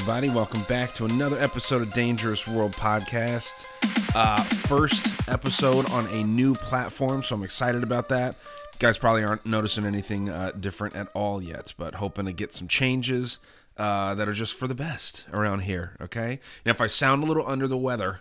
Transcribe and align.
Everybody? 0.00 0.30
Welcome 0.30 0.62
back 0.62 0.94
to 0.94 1.04
another 1.04 1.38
episode 1.38 1.82
of 1.82 1.92
Dangerous 1.92 2.48
World 2.48 2.72
Podcast. 2.72 3.66
Uh, 4.14 4.42
first 4.44 5.06
episode 5.28 5.90
on 5.90 6.06
a 6.06 6.24
new 6.24 6.54
platform, 6.54 7.22
so 7.22 7.34
I'm 7.34 7.42
excited 7.42 7.82
about 7.82 8.08
that. 8.08 8.34
You 8.72 8.78
guys 8.78 8.96
probably 8.96 9.24
aren't 9.24 9.44
noticing 9.44 9.84
anything 9.84 10.30
uh, 10.30 10.52
different 10.58 10.96
at 10.96 11.08
all 11.12 11.42
yet, 11.42 11.74
but 11.76 11.96
hoping 11.96 12.24
to 12.24 12.32
get 12.32 12.54
some 12.54 12.66
changes 12.66 13.40
uh, 13.76 14.14
that 14.14 14.26
are 14.26 14.32
just 14.32 14.54
for 14.54 14.66
the 14.66 14.74
best 14.74 15.26
around 15.34 15.60
here. 15.60 15.98
Okay, 16.00 16.40
and 16.64 16.70
if 16.74 16.80
I 16.80 16.86
sound 16.86 17.22
a 17.22 17.26
little 17.26 17.46
under 17.46 17.68
the 17.68 17.76
weather, 17.76 18.20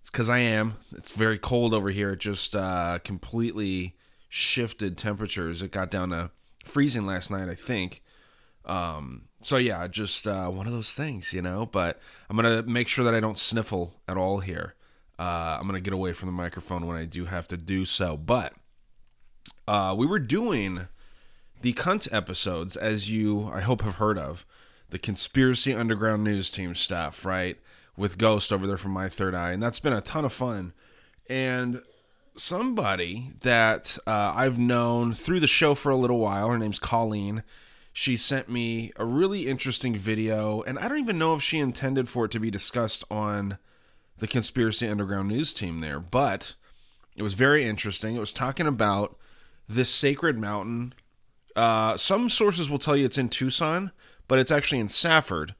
it's 0.00 0.10
because 0.10 0.28
I 0.28 0.40
am. 0.40 0.78
It's 0.96 1.12
very 1.12 1.38
cold 1.38 1.72
over 1.72 1.90
here. 1.90 2.14
It 2.14 2.18
just 2.18 2.56
uh, 2.56 2.98
completely 3.04 3.94
shifted 4.28 4.98
temperatures. 4.98 5.62
It 5.62 5.70
got 5.70 5.92
down 5.92 6.10
to 6.10 6.32
freezing 6.64 7.06
last 7.06 7.30
night, 7.30 7.48
I 7.48 7.54
think. 7.54 8.02
Um, 8.64 9.28
so 9.42 9.56
yeah, 9.56 9.86
just 9.86 10.26
uh, 10.26 10.48
one 10.48 10.66
of 10.66 10.72
those 10.72 10.94
things, 10.94 11.32
you 11.32 11.42
know. 11.42 11.66
But 11.66 12.00
I'm 12.28 12.36
gonna 12.36 12.62
make 12.62 12.88
sure 12.88 13.04
that 13.04 13.14
I 13.14 13.20
don't 13.20 13.38
sniffle 13.38 13.94
at 14.08 14.16
all 14.16 14.40
here. 14.40 14.74
Uh, 15.18 15.58
I'm 15.60 15.66
gonna 15.66 15.80
get 15.80 15.94
away 15.94 16.12
from 16.12 16.26
the 16.26 16.32
microphone 16.32 16.86
when 16.86 16.96
I 16.96 17.04
do 17.04 17.26
have 17.26 17.46
to 17.48 17.56
do 17.56 17.84
so. 17.84 18.16
But 18.16 18.54
uh, 19.66 19.94
we 19.96 20.06
were 20.06 20.18
doing 20.18 20.88
the 21.62 21.72
cunt 21.72 22.12
episodes, 22.12 22.76
as 22.76 23.10
you 23.10 23.50
I 23.52 23.60
hope 23.60 23.82
have 23.82 23.96
heard 23.96 24.18
of, 24.18 24.46
the 24.90 24.98
conspiracy 24.98 25.74
underground 25.74 26.24
news 26.24 26.50
team 26.50 26.74
stuff, 26.74 27.24
right? 27.24 27.58
With 27.96 28.18
Ghost 28.18 28.52
over 28.52 28.66
there 28.66 28.76
from 28.76 28.92
My 28.92 29.08
Third 29.08 29.34
Eye, 29.34 29.52
and 29.52 29.62
that's 29.62 29.80
been 29.80 29.92
a 29.92 30.00
ton 30.00 30.24
of 30.24 30.32
fun. 30.32 30.72
And 31.28 31.82
somebody 32.34 33.32
that 33.40 33.98
uh, 34.06 34.32
I've 34.34 34.58
known 34.58 35.12
through 35.14 35.40
the 35.40 35.46
show 35.46 35.74
for 35.74 35.90
a 35.90 35.96
little 35.96 36.18
while, 36.18 36.48
her 36.48 36.58
name's 36.58 36.78
Colleen. 36.78 37.42
She 37.92 38.16
sent 38.16 38.48
me 38.48 38.92
a 38.96 39.04
really 39.04 39.46
interesting 39.46 39.96
video, 39.96 40.62
and 40.62 40.78
I 40.78 40.88
don't 40.88 40.98
even 40.98 41.18
know 41.18 41.34
if 41.34 41.42
she 41.42 41.58
intended 41.58 42.08
for 42.08 42.24
it 42.24 42.30
to 42.32 42.40
be 42.40 42.50
discussed 42.50 43.04
on 43.10 43.58
the 44.18 44.28
Conspiracy 44.28 44.86
Underground 44.86 45.28
news 45.28 45.52
team 45.52 45.80
there, 45.80 45.98
but 45.98 46.54
it 47.16 47.22
was 47.22 47.34
very 47.34 47.64
interesting. 47.64 48.14
It 48.14 48.20
was 48.20 48.32
talking 48.32 48.66
about 48.66 49.16
this 49.68 49.92
sacred 49.92 50.38
mountain. 50.38 50.94
Uh, 51.56 51.96
some 51.96 52.30
sources 52.30 52.70
will 52.70 52.78
tell 52.78 52.96
you 52.96 53.04
it's 53.04 53.18
in 53.18 53.28
Tucson, 53.28 53.90
but 54.28 54.38
it's 54.38 54.50
actually 54.50 54.80
in 54.80 54.88
Safford. 54.88 55.54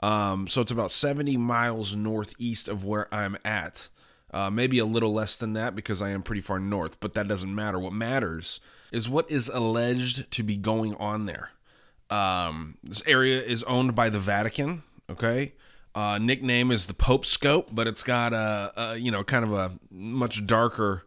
Um, 0.00 0.48
so 0.48 0.60
it's 0.60 0.70
about 0.70 0.90
70 0.90 1.36
miles 1.36 1.94
northeast 1.94 2.68
of 2.68 2.84
where 2.84 3.12
I'm 3.14 3.38
at. 3.44 3.88
Uh, 4.32 4.50
maybe 4.50 4.78
a 4.78 4.84
little 4.84 5.12
less 5.12 5.36
than 5.36 5.52
that 5.52 5.74
because 5.74 6.02
I 6.02 6.10
am 6.10 6.22
pretty 6.22 6.42
far 6.42 6.58
north, 6.58 6.98
but 7.00 7.14
that 7.14 7.28
doesn't 7.28 7.54
matter. 7.54 7.78
What 7.78 7.92
matters 7.92 8.60
is 8.92 9.08
what 9.08 9.30
is 9.30 9.48
alleged 9.48 10.30
to 10.32 10.42
be 10.42 10.56
going 10.56 10.94
on 10.96 11.26
there. 11.26 11.50
Um, 12.10 12.78
this 12.82 13.02
area 13.06 13.42
is 13.42 13.62
owned 13.64 13.94
by 13.94 14.10
the 14.10 14.20
Vatican. 14.20 14.82
Okay, 15.10 15.52
uh, 15.94 16.18
nickname 16.18 16.70
is 16.70 16.86
the 16.86 16.94
Pope 16.94 17.24
Scope, 17.24 17.68
but 17.72 17.86
it's 17.86 18.02
got 18.02 18.32
a, 18.32 18.72
a 18.76 18.96
you 18.96 19.10
know 19.10 19.24
kind 19.24 19.44
of 19.44 19.52
a 19.52 19.72
much 19.90 20.46
darker, 20.46 21.04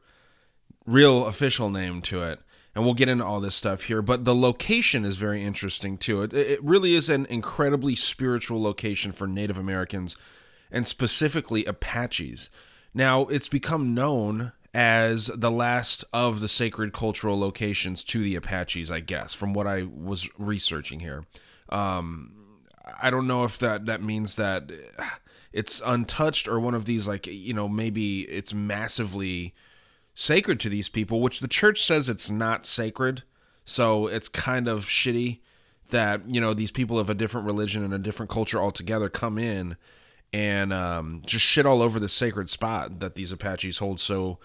real 0.86 1.26
official 1.26 1.70
name 1.70 2.02
to 2.04 2.24
it. 2.24 2.40
And 2.76 2.86
we'll 2.86 2.94
get 2.94 3.10
into 3.10 3.26
all 3.26 3.42
this 3.42 3.56
stuff 3.56 3.84
here, 3.84 4.02
but 4.02 4.26
the 4.26 4.36
location 4.36 5.04
is 5.04 5.18
very 5.18 5.44
interesting 5.44 5.98
too. 5.98 6.22
It, 6.22 6.34
it 6.34 6.64
really 6.64 6.96
is 6.96 7.10
an 7.10 7.26
incredibly 7.26 7.96
spiritual 7.96 8.62
location 8.62 9.12
for 9.12 9.28
Native 9.28 9.58
Americans 9.58 10.16
and 10.72 10.88
specifically 10.88 11.66
Apaches. 11.66 12.50
Now, 12.94 13.24
it's 13.24 13.50
become 13.50 13.94
known 13.94 14.54
as 14.74 15.28
the 15.36 15.52
last 15.52 16.06
of 16.14 16.42
the 16.42 16.48
sacred 16.48 16.94
cultural 16.94 17.40
locations 17.40 18.04
to 18.06 18.22
the 18.22 18.36
Apaches, 18.36 18.92
I 18.92 19.00
guess, 19.00 19.34
from 19.34 19.54
what 19.54 19.68
I 19.68 19.84
was 19.84 20.30
researching 20.38 21.00
here. 21.00 21.26
Um, 21.70 22.34
I 23.02 23.10
don't 23.10 23.28
know 23.28 23.44
if 23.44 23.58
that 23.60 23.86
that 23.88 24.02
means 24.02 24.36
that 24.36 24.72
it's 25.52 25.82
untouched 25.86 26.48
or 26.48 26.60
one 26.60 26.76
of 26.76 26.86
these 26.86 27.08
like 27.08 27.28
you 27.28 27.54
know 27.54 27.68
maybe 27.68 28.22
it's 28.22 28.54
massively 28.54 29.54
sacred 30.14 30.60
to 30.60 30.70
these 30.70 30.90
people, 30.90 31.22
which 31.22 31.40
the 31.40 31.48
church 31.48 31.84
says 31.84 32.10
it's 32.10 32.30
not 32.30 32.66
sacred. 32.66 33.24
So 33.66 34.08
it's 34.08 34.28
kind 34.28 34.68
of 34.68 34.86
shitty 34.86 35.40
that 35.90 36.22
you 36.28 36.40
know 36.40 36.54
these 36.54 36.72
people 36.72 37.00
of 37.00 37.10
a 37.10 37.16
different 37.16 37.48
religion 37.48 37.84
and 37.84 37.94
a 37.94 38.00
different 38.00 38.30
culture 38.30 38.60
altogether 38.60 39.10
come 39.10 39.38
in 39.38 39.78
and 40.32 40.72
um, 40.72 41.24
just 41.26 41.44
shit 41.44 41.66
all 41.66 41.82
over 41.82 42.00
the 42.00 42.10
sacred 42.10 42.50
spot 42.50 43.00
that 43.00 43.16
these 43.16 43.32
Apaches 43.32 43.80
hold 43.80 44.00
so 44.00 44.38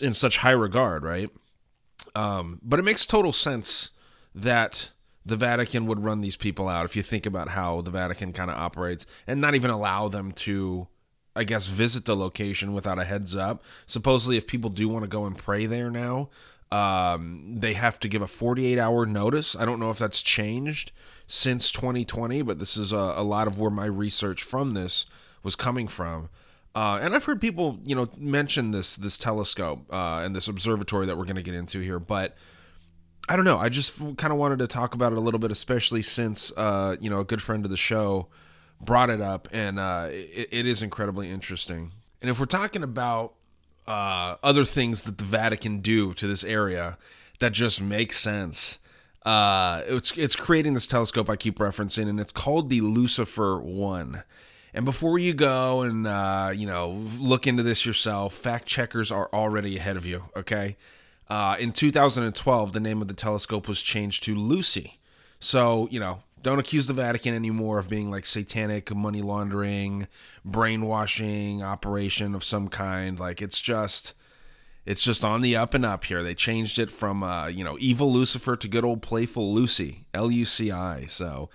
in 0.00 0.14
such 0.14 0.38
high 0.38 0.50
regard, 0.50 1.02
right? 1.04 1.30
Um, 2.14 2.60
but 2.62 2.78
it 2.78 2.82
makes 2.82 3.06
total 3.06 3.32
sense 3.32 3.90
that 4.34 4.90
the 5.24 5.36
Vatican 5.36 5.86
would 5.86 6.02
run 6.02 6.20
these 6.20 6.36
people 6.36 6.68
out 6.68 6.84
if 6.84 6.96
you 6.96 7.02
think 7.02 7.26
about 7.26 7.50
how 7.50 7.80
the 7.80 7.90
Vatican 7.90 8.32
kind 8.32 8.50
of 8.50 8.56
operates 8.56 9.06
and 9.26 9.40
not 9.40 9.54
even 9.54 9.70
allow 9.70 10.08
them 10.08 10.32
to, 10.32 10.88
I 11.36 11.44
guess, 11.44 11.66
visit 11.66 12.04
the 12.04 12.16
location 12.16 12.72
without 12.72 12.98
a 12.98 13.04
heads 13.04 13.36
up. 13.36 13.62
Supposedly, 13.86 14.36
if 14.36 14.46
people 14.46 14.70
do 14.70 14.88
want 14.88 15.04
to 15.04 15.08
go 15.08 15.26
and 15.26 15.36
pray 15.36 15.66
there 15.66 15.90
now, 15.90 16.28
um, 16.72 17.56
they 17.58 17.74
have 17.74 18.00
to 18.00 18.08
give 18.08 18.22
a 18.22 18.26
48 18.26 18.78
hour 18.78 19.06
notice. 19.06 19.54
I 19.54 19.64
don't 19.64 19.78
know 19.78 19.90
if 19.90 19.98
that's 19.98 20.22
changed 20.22 20.90
since 21.26 21.70
2020, 21.70 22.42
but 22.42 22.58
this 22.58 22.76
is 22.76 22.92
a, 22.92 22.96
a 22.96 23.22
lot 23.22 23.46
of 23.46 23.58
where 23.58 23.70
my 23.70 23.86
research 23.86 24.42
from 24.42 24.74
this 24.74 25.06
was 25.42 25.54
coming 25.54 25.86
from. 25.86 26.30
Uh, 26.74 26.98
and 27.02 27.14
I've 27.14 27.24
heard 27.24 27.40
people, 27.40 27.78
you 27.84 27.94
know, 27.94 28.08
mention 28.16 28.70
this 28.70 28.96
this 28.96 29.18
telescope 29.18 29.86
uh, 29.92 30.22
and 30.24 30.34
this 30.34 30.48
observatory 30.48 31.06
that 31.06 31.18
we're 31.18 31.24
going 31.24 31.36
to 31.36 31.42
get 31.42 31.54
into 31.54 31.80
here, 31.80 31.98
but 31.98 32.36
I 33.28 33.36
don't 33.36 33.44
know. 33.44 33.58
I 33.58 33.68
just 33.68 33.98
kind 34.16 34.32
of 34.32 34.38
wanted 34.38 34.58
to 34.60 34.66
talk 34.66 34.94
about 34.94 35.12
it 35.12 35.18
a 35.18 35.20
little 35.20 35.38
bit, 35.38 35.50
especially 35.50 36.02
since 36.02 36.50
uh, 36.56 36.96
you 37.00 37.10
know 37.10 37.20
a 37.20 37.24
good 37.24 37.42
friend 37.42 37.64
of 37.64 37.70
the 37.70 37.76
show 37.76 38.28
brought 38.80 39.10
it 39.10 39.20
up, 39.20 39.48
and 39.52 39.78
uh, 39.78 40.08
it, 40.10 40.48
it 40.50 40.66
is 40.66 40.82
incredibly 40.82 41.30
interesting. 41.30 41.92
And 42.20 42.30
if 42.30 42.40
we're 42.40 42.46
talking 42.46 42.82
about 42.82 43.34
uh, 43.86 44.36
other 44.42 44.64
things 44.64 45.02
that 45.02 45.18
the 45.18 45.24
Vatican 45.24 45.80
do 45.80 46.14
to 46.14 46.26
this 46.26 46.42
area 46.42 46.98
that 47.38 47.52
just 47.52 47.80
make 47.80 48.12
sense, 48.12 48.78
uh, 49.24 49.82
it's 49.86 50.16
it's 50.18 50.34
creating 50.34 50.74
this 50.74 50.86
telescope 50.86 51.30
I 51.30 51.36
keep 51.36 51.58
referencing, 51.58 52.08
and 52.08 52.18
it's 52.18 52.32
called 52.32 52.70
the 52.70 52.80
Lucifer 52.80 53.60
One. 53.60 54.24
And 54.74 54.84
before 54.84 55.18
you 55.18 55.34
go 55.34 55.82
and 55.82 56.06
uh, 56.06 56.50
you 56.54 56.66
know 56.66 56.90
look 57.18 57.46
into 57.46 57.62
this 57.62 57.84
yourself, 57.84 58.34
fact 58.34 58.66
checkers 58.66 59.10
are 59.12 59.28
already 59.32 59.76
ahead 59.76 59.96
of 59.96 60.06
you. 60.06 60.24
Okay. 60.36 60.76
Uh, 61.28 61.56
in 61.58 61.72
2012, 61.72 62.72
the 62.72 62.80
name 62.80 63.00
of 63.00 63.08
the 63.08 63.14
telescope 63.14 63.66
was 63.66 63.80
changed 63.80 64.22
to 64.24 64.34
Lucy. 64.34 64.98
So, 65.40 65.88
you 65.90 65.98
know, 65.98 66.24
don't 66.42 66.58
accuse 66.58 66.86
the 66.86 66.92
Vatican 66.92 67.34
anymore 67.34 67.78
of 67.78 67.88
being 67.88 68.10
like 68.10 68.26
satanic 68.26 68.94
money 68.94 69.22
laundering, 69.22 70.08
brainwashing 70.44 71.62
operation 71.62 72.34
of 72.34 72.44
some 72.44 72.68
kind. 72.68 73.18
Like 73.18 73.40
it's 73.40 73.60
just 73.60 74.14
it's 74.84 75.00
just 75.00 75.24
on 75.24 75.40
the 75.40 75.56
up 75.56 75.74
and 75.74 75.86
up 75.86 76.04
here. 76.04 76.22
They 76.22 76.34
changed 76.34 76.78
it 76.78 76.90
from 76.90 77.22
uh, 77.22 77.46
you 77.46 77.64
know, 77.64 77.76
evil 77.80 78.12
Lucifer 78.12 78.56
to 78.56 78.68
good 78.68 78.84
old 78.84 79.02
playful 79.02 79.54
Lucy, 79.54 80.04
L 80.12 80.30
U 80.30 80.44
C 80.44 80.70
I. 80.70 81.06
So, 81.06 81.48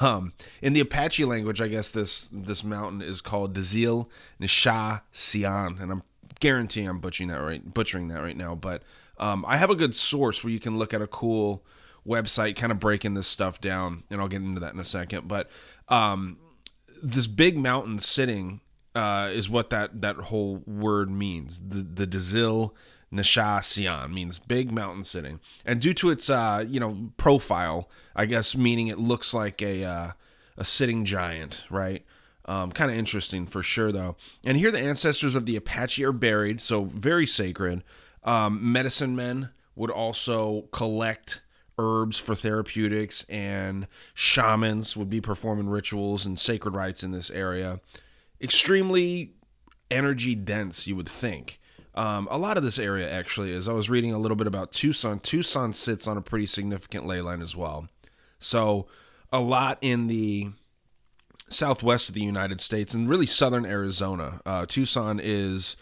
um, 0.00 0.32
in 0.60 0.72
the 0.72 0.80
Apache 0.80 1.24
language, 1.24 1.60
I 1.60 1.68
guess 1.68 1.90
this 1.90 2.28
this 2.32 2.62
mountain 2.62 3.02
is 3.02 3.20
called 3.20 3.54
Dazil 3.54 4.10
Nisha 4.40 5.02
Sian, 5.12 5.78
and 5.80 5.90
I'm 5.90 6.02
guaranteeing 6.40 6.88
I'm 6.88 7.00
butchering 7.00 7.28
that 7.30 7.40
right 7.40 7.72
butchering 7.72 8.08
that 8.08 8.20
right 8.20 8.36
now, 8.36 8.54
but 8.54 8.82
um, 9.18 9.44
I 9.48 9.56
have 9.56 9.70
a 9.70 9.74
good 9.74 9.94
source 9.94 10.44
where 10.44 10.52
you 10.52 10.60
can 10.60 10.78
look 10.78 10.94
at 10.94 11.02
a 11.02 11.06
cool 11.06 11.64
website 12.06 12.56
kind 12.56 12.72
of 12.72 12.78
breaking 12.78 13.14
this 13.14 13.26
stuff 13.26 13.60
down, 13.60 14.04
and 14.10 14.20
I'll 14.20 14.28
get 14.28 14.42
into 14.42 14.60
that 14.60 14.74
in 14.74 14.80
a 14.80 14.84
second. 14.84 15.28
But 15.28 15.50
um, 15.88 16.38
this 17.02 17.26
big 17.26 17.58
mountain 17.58 17.98
sitting 17.98 18.60
uh, 18.94 19.30
is 19.32 19.48
what 19.48 19.70
that 19.70 20.00
that 20.00 20.16
whole 20.16 20.62
word 20.66 21.10
means. 21.10 21.60
The 21.60 21.82
the 21.82 22.06
Dazil 22.06 22.74
Nishacion 23.12 24.12
means 24.12 24.38
big 24.38 24.70
mountain 24.70 25.04
sitting, 25.04 25.40
and 25.64 25.80
due 25.80 25.94
to 25.94 26.10
its 26.10 26.28
uh, 26.28 26.64
you 26.66 26.78
know 26.78 27.10
profile, 27.16 27.88
I 28.14 28.26
guess 28.26 28.56
meaning 28.56 28.88
it 28.88 28.98
looks 28.98 29.32
like 29.32 29.62
a 29.62 29.84
uh, 29.84 30.12
a 30.56 30.64
sitting 30.64 31.04
giant, 31.04 31.64
right? 31.70 32.04
Um, 32.44 32.72
kind 32.72 32.90
of 32.90 32.96
interesting 32.96 33.46
for 33.46 33.62
sure, 33.62 33.92
though. 33.92 34.16
And 34.44 34.56
here 34.56 34.70
the 34.70 34.80
ancestors 34.80 35.34
of 35.34 35.44
the 35.44 35.56
Apache 35.56 36.04
are 36.04 36.12
buried, 36.12 36.60
so 36.60 36.84
very 36.84 37.26
sacred. 37.26 37.84
Um, 38.24 38.72
medicine 38.72 39.14
men 39.14 39.50
would 39.76 39.90
also 39.90 40.62
collect 40.72 41.42
herbs 41.78 42.18
for 42.18 42.34
therapeutics, 42.34 43.24
and 43.28 43.86
shamans 44.14 44.96
would 44.96 45.08
be 45.08 45.20
performing 45.20 45.68
rituals 45.68 46.26
and 46.26 46.38
sacred 46.38 46.74
rites 46.74 47.02
in 47.02 47.12
this 47.12 47.30
area. 47.30 47.80
Extremely 48.40 49.32
energy 49.90 50.34
dense, 50.34 50.86
you 50.86 50.96
would 50.96 51.08
think. 51.08 51.60
Um, 51.98 52.28
a 52.30 52.38
lot 52.38 52.56
of 52.56 52.62
this 52.62 52.78
area 52.78 53.10
actually 53.10 53.50
is. 53.50 53.66
I 53.66 53.72
was 53.72 53.90
reading 53.90 54.12
a 54.12 54.18
little 54.18 54.36
bit 54.36 54.46
about 54.46 54.70
Tucson. 54.70 55.18
Tucson 55.18 55.72
sits 55.72 56.06
on 56.06 56.16
a 56.16 56.20
pretty 56.20 56.46
significant 56.46 57.04
ley 57.06 57.20
line 57.20 57.42
as 57.42 57.56
well. 57.56 57.88
So, 58.38 58.86
a 59.32 59.40
lot 59.40 59.78
in 59.80 60.06
the 60.06 60.50
southwest 61.48 62.08
of 62.08 62.14
the 62.14 62.22
United 62.22 62.60
States 62.60 62.94
and 62.94 63.08
really 63.08 63.26
southern 63.26 63.66
Arizona. 63.66 64.40
Uh, 64.46 64.64
Tucson 64.64 65.20
is 65.20 65.76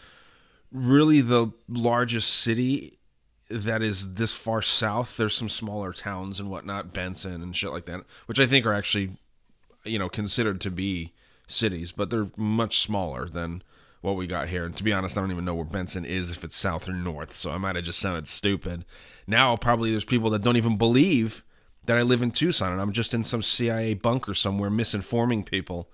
really 0.71 1.21
the 1.21 1.51
largest 1.69 2.33
city 2.33 2.97
that 3.51 3.83
is 3.83 4.15
this 4.15 4.33
far 4.33 4.63
south. 4.63 5.17
There's 5.17 5.35
some 5.35 5.49
smaller 5.49 5.93
towns 5.93 6.39
and 6.39 6.49
whatnot, 6.49 6.93
Benson 6.93 7.43
and 7.43 7.55
shit 7.55 7.69
like 7.69 7.85
that, 7.85 8.05
which 8.25 8.39
I 8.39 8.47
think 8.47 8.65
are 8.65 8.73
actually, 8.73 9.17
you 9.83 9.99
know, 9.99 10.09
considered 10.09 10.61
to 10.61 10.71
be 10.71 11.13
cities, 11.47 11.91
but 11.91 12.09
they're 12.09 12.31
much 12.35 12.79
smaller 12.79 13.27
than 13.29 13.61
what 14.07 14.15
we 14.15 14.25
got 14.25 14.47
here. 14.47 14.65
And 14.65 14.75
to 14.77 14.83
be 14.83 14.93
honest, 14.93 15.17
I 15.17 15.21
don't 15.21 15.31
even 15.31 15.45
know 15.45 15.53
where 15.53 15.65
Benson 15.65 16.05
is 16.05 16.31
if 16.31 16.43
it's 16.43 16.55
south 16.55 16.87
or 16.87 16.93
north. 16.93 17.35
So 17.35 17.51
I 17.51 17.57
might 17.57 17.75
have 17.75 17.85
just 17.85 17.99
sounded 17.99 18.27
stupid. 18.27 18.85
Now 19.27 19.55
probably 19.57 19.91
there's 19.91 20.05
people 20.05 20.29
that 20.31 20.43
don't 20.43 20.55
even 20.55 20.77
believe 20.77 21.43
that 21.85 21.97
I 21.97 22.01
live 22.01 22.21
in 22.21 22.31
Tucson 22.31 22.71
and 22.71 22.81
I'm 22.81 22.93
just 22.93 23.13
in 23.13 23.23
some 23.23 23.41
CIA 23.41 23.93
bunker 23.93 24.33
somewhere 24.33 24.69
misinforming 24.69 25.45
people. 25.45 25.89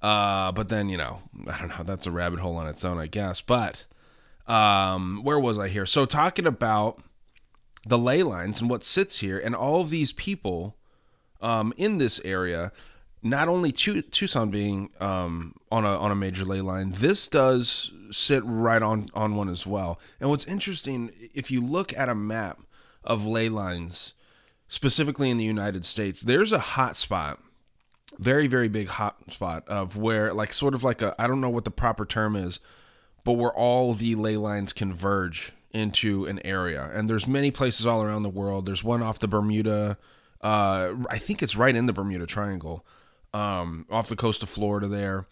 Uh, 0.00 0.50
but 0.52 0.68
then 0.70 0.88
you 0.88 0.96
know, 0.96 1.22
I 1.46 1.58
don't 1.58 1.68
know. 1.68 1.84
That's 1.84 2.06
a 2.06 2.10
rabbit 2.10 2.40
hole 2.40 2.56
on 2.56 2.66
its 2.66 2.84
own, 2.84 2.98
I 2.98 3.06
guess. 3.06 3.42
But 3.42 3.84
um, 4.46 5.20
where 5.22 5.38
was 5.38 5.58
I 5.58 5.68
here? 5.68 5.84
So 5.84 6.06
talking 6.06 6.46
about 6.46 7.02
the 7.86 7.98
ley 7.98 8.22
lines 8.22 8.60
and 8.60 8.70
what 8.70 8.84
sits 8.84 9.18
here, 9.18 9.38
and 9.38 9.54
all 9.54 9.82
of 9.82 9.90
these 9.90 10.12
people 10.12 10.76
um, 11.42 11.74
in 11.76 11.98
this 11.98 12.20
area 12.24 12.72
not 13.22 13.48
only 13.48 13.70
Tucson 13.72 14.50
being 14.50 14.90
um, 15.00 15.54
on 15.70 15.84
a 15.84 15.98
on 15.98 16.10
a 16.10 16.14
major 16.14 16.44
ley 16.44 16.60
line, 16.60 16.92
this 16.92 17.28
does 17.28 17.92
sit 18.10 18.42
right 18.44 18.82
on 18.82 19.08
on 19.14 19.34
one 19.34 19.48
as 19.48 19.66
well. 19.66 20.00
And 20.18 20.30
what's 20.30 20.46
interesting, 20.46 21.10
if 21.34 21.50
you 21.50 21.60
look 21.60 21.96
at 21.96 22.08
a 22.08 22.14
map 22.14 22.60
of 23.04 23.26
ley 23.26 23.48
lines, 23.48 24.14
specifically 24.68 25.30
in 25.30 25.36
the 25.36 25.44
United 25.44 25.84
States, 25.84 26.22
there's 26.22 26.52
a 26.52 26.58
hot 26.58 26.96
spot, 26.96 27.40
very 28.18 28.46
very 28.46 28.68
big 28.68 28.88
hot 28.88 29.30
spot 29.30 29.68
of 29.68 29.96
where 29.96 30.32
like 30.32 30.54
sort 30.54 30.74
of 30.74 30.82
like 30.82 31.02
a 31.02 31.14
I 31.18 31.26
don't 31.26 31.40
know 31.40 31.50
what 31.50 31.64
the 31.64 31.70
proper 31.70 32.06
term 32.06 32.36
is, 32.36 32.58
but 33.24 33.32
where 33.32 33.52
all 33.52 33.92
the 33.92 34.14
ley 34.14 34.36
lines 34.36 34.72
converge 34.72 35.52
into 35.72 36.24
an 36.24 36.40
area. 36.44 36.90
And 36.92 37.08
there's 37.08 37.26
many 37.26 37.50
places 37.50 37.86
all 37.86 38.02
around 38.02 38.22
the 38.22 38.28
world. 38.30 38.66
There's 38.66 38.82
one 38.82 39.02
off 39.02 39.18
the 39.18 39.28
Bermuda. 39.28 39.98
Uh, 40.40 40.94
I 41.10 41.18
think 41.18 41.42
it's 41.42 41.54
right 41.54 41.76
in 41.76 41.86
the 41.86 41.92
Bermuda 41.92 42.26
Triangle 42.26 42.84
um, 43.32 43.86
off 43.90 44.08
the 44.08 44.16
coast 44.16 44.42
of 44.42 44.48
Florida 44.48 44.88
there. 44.88 45.26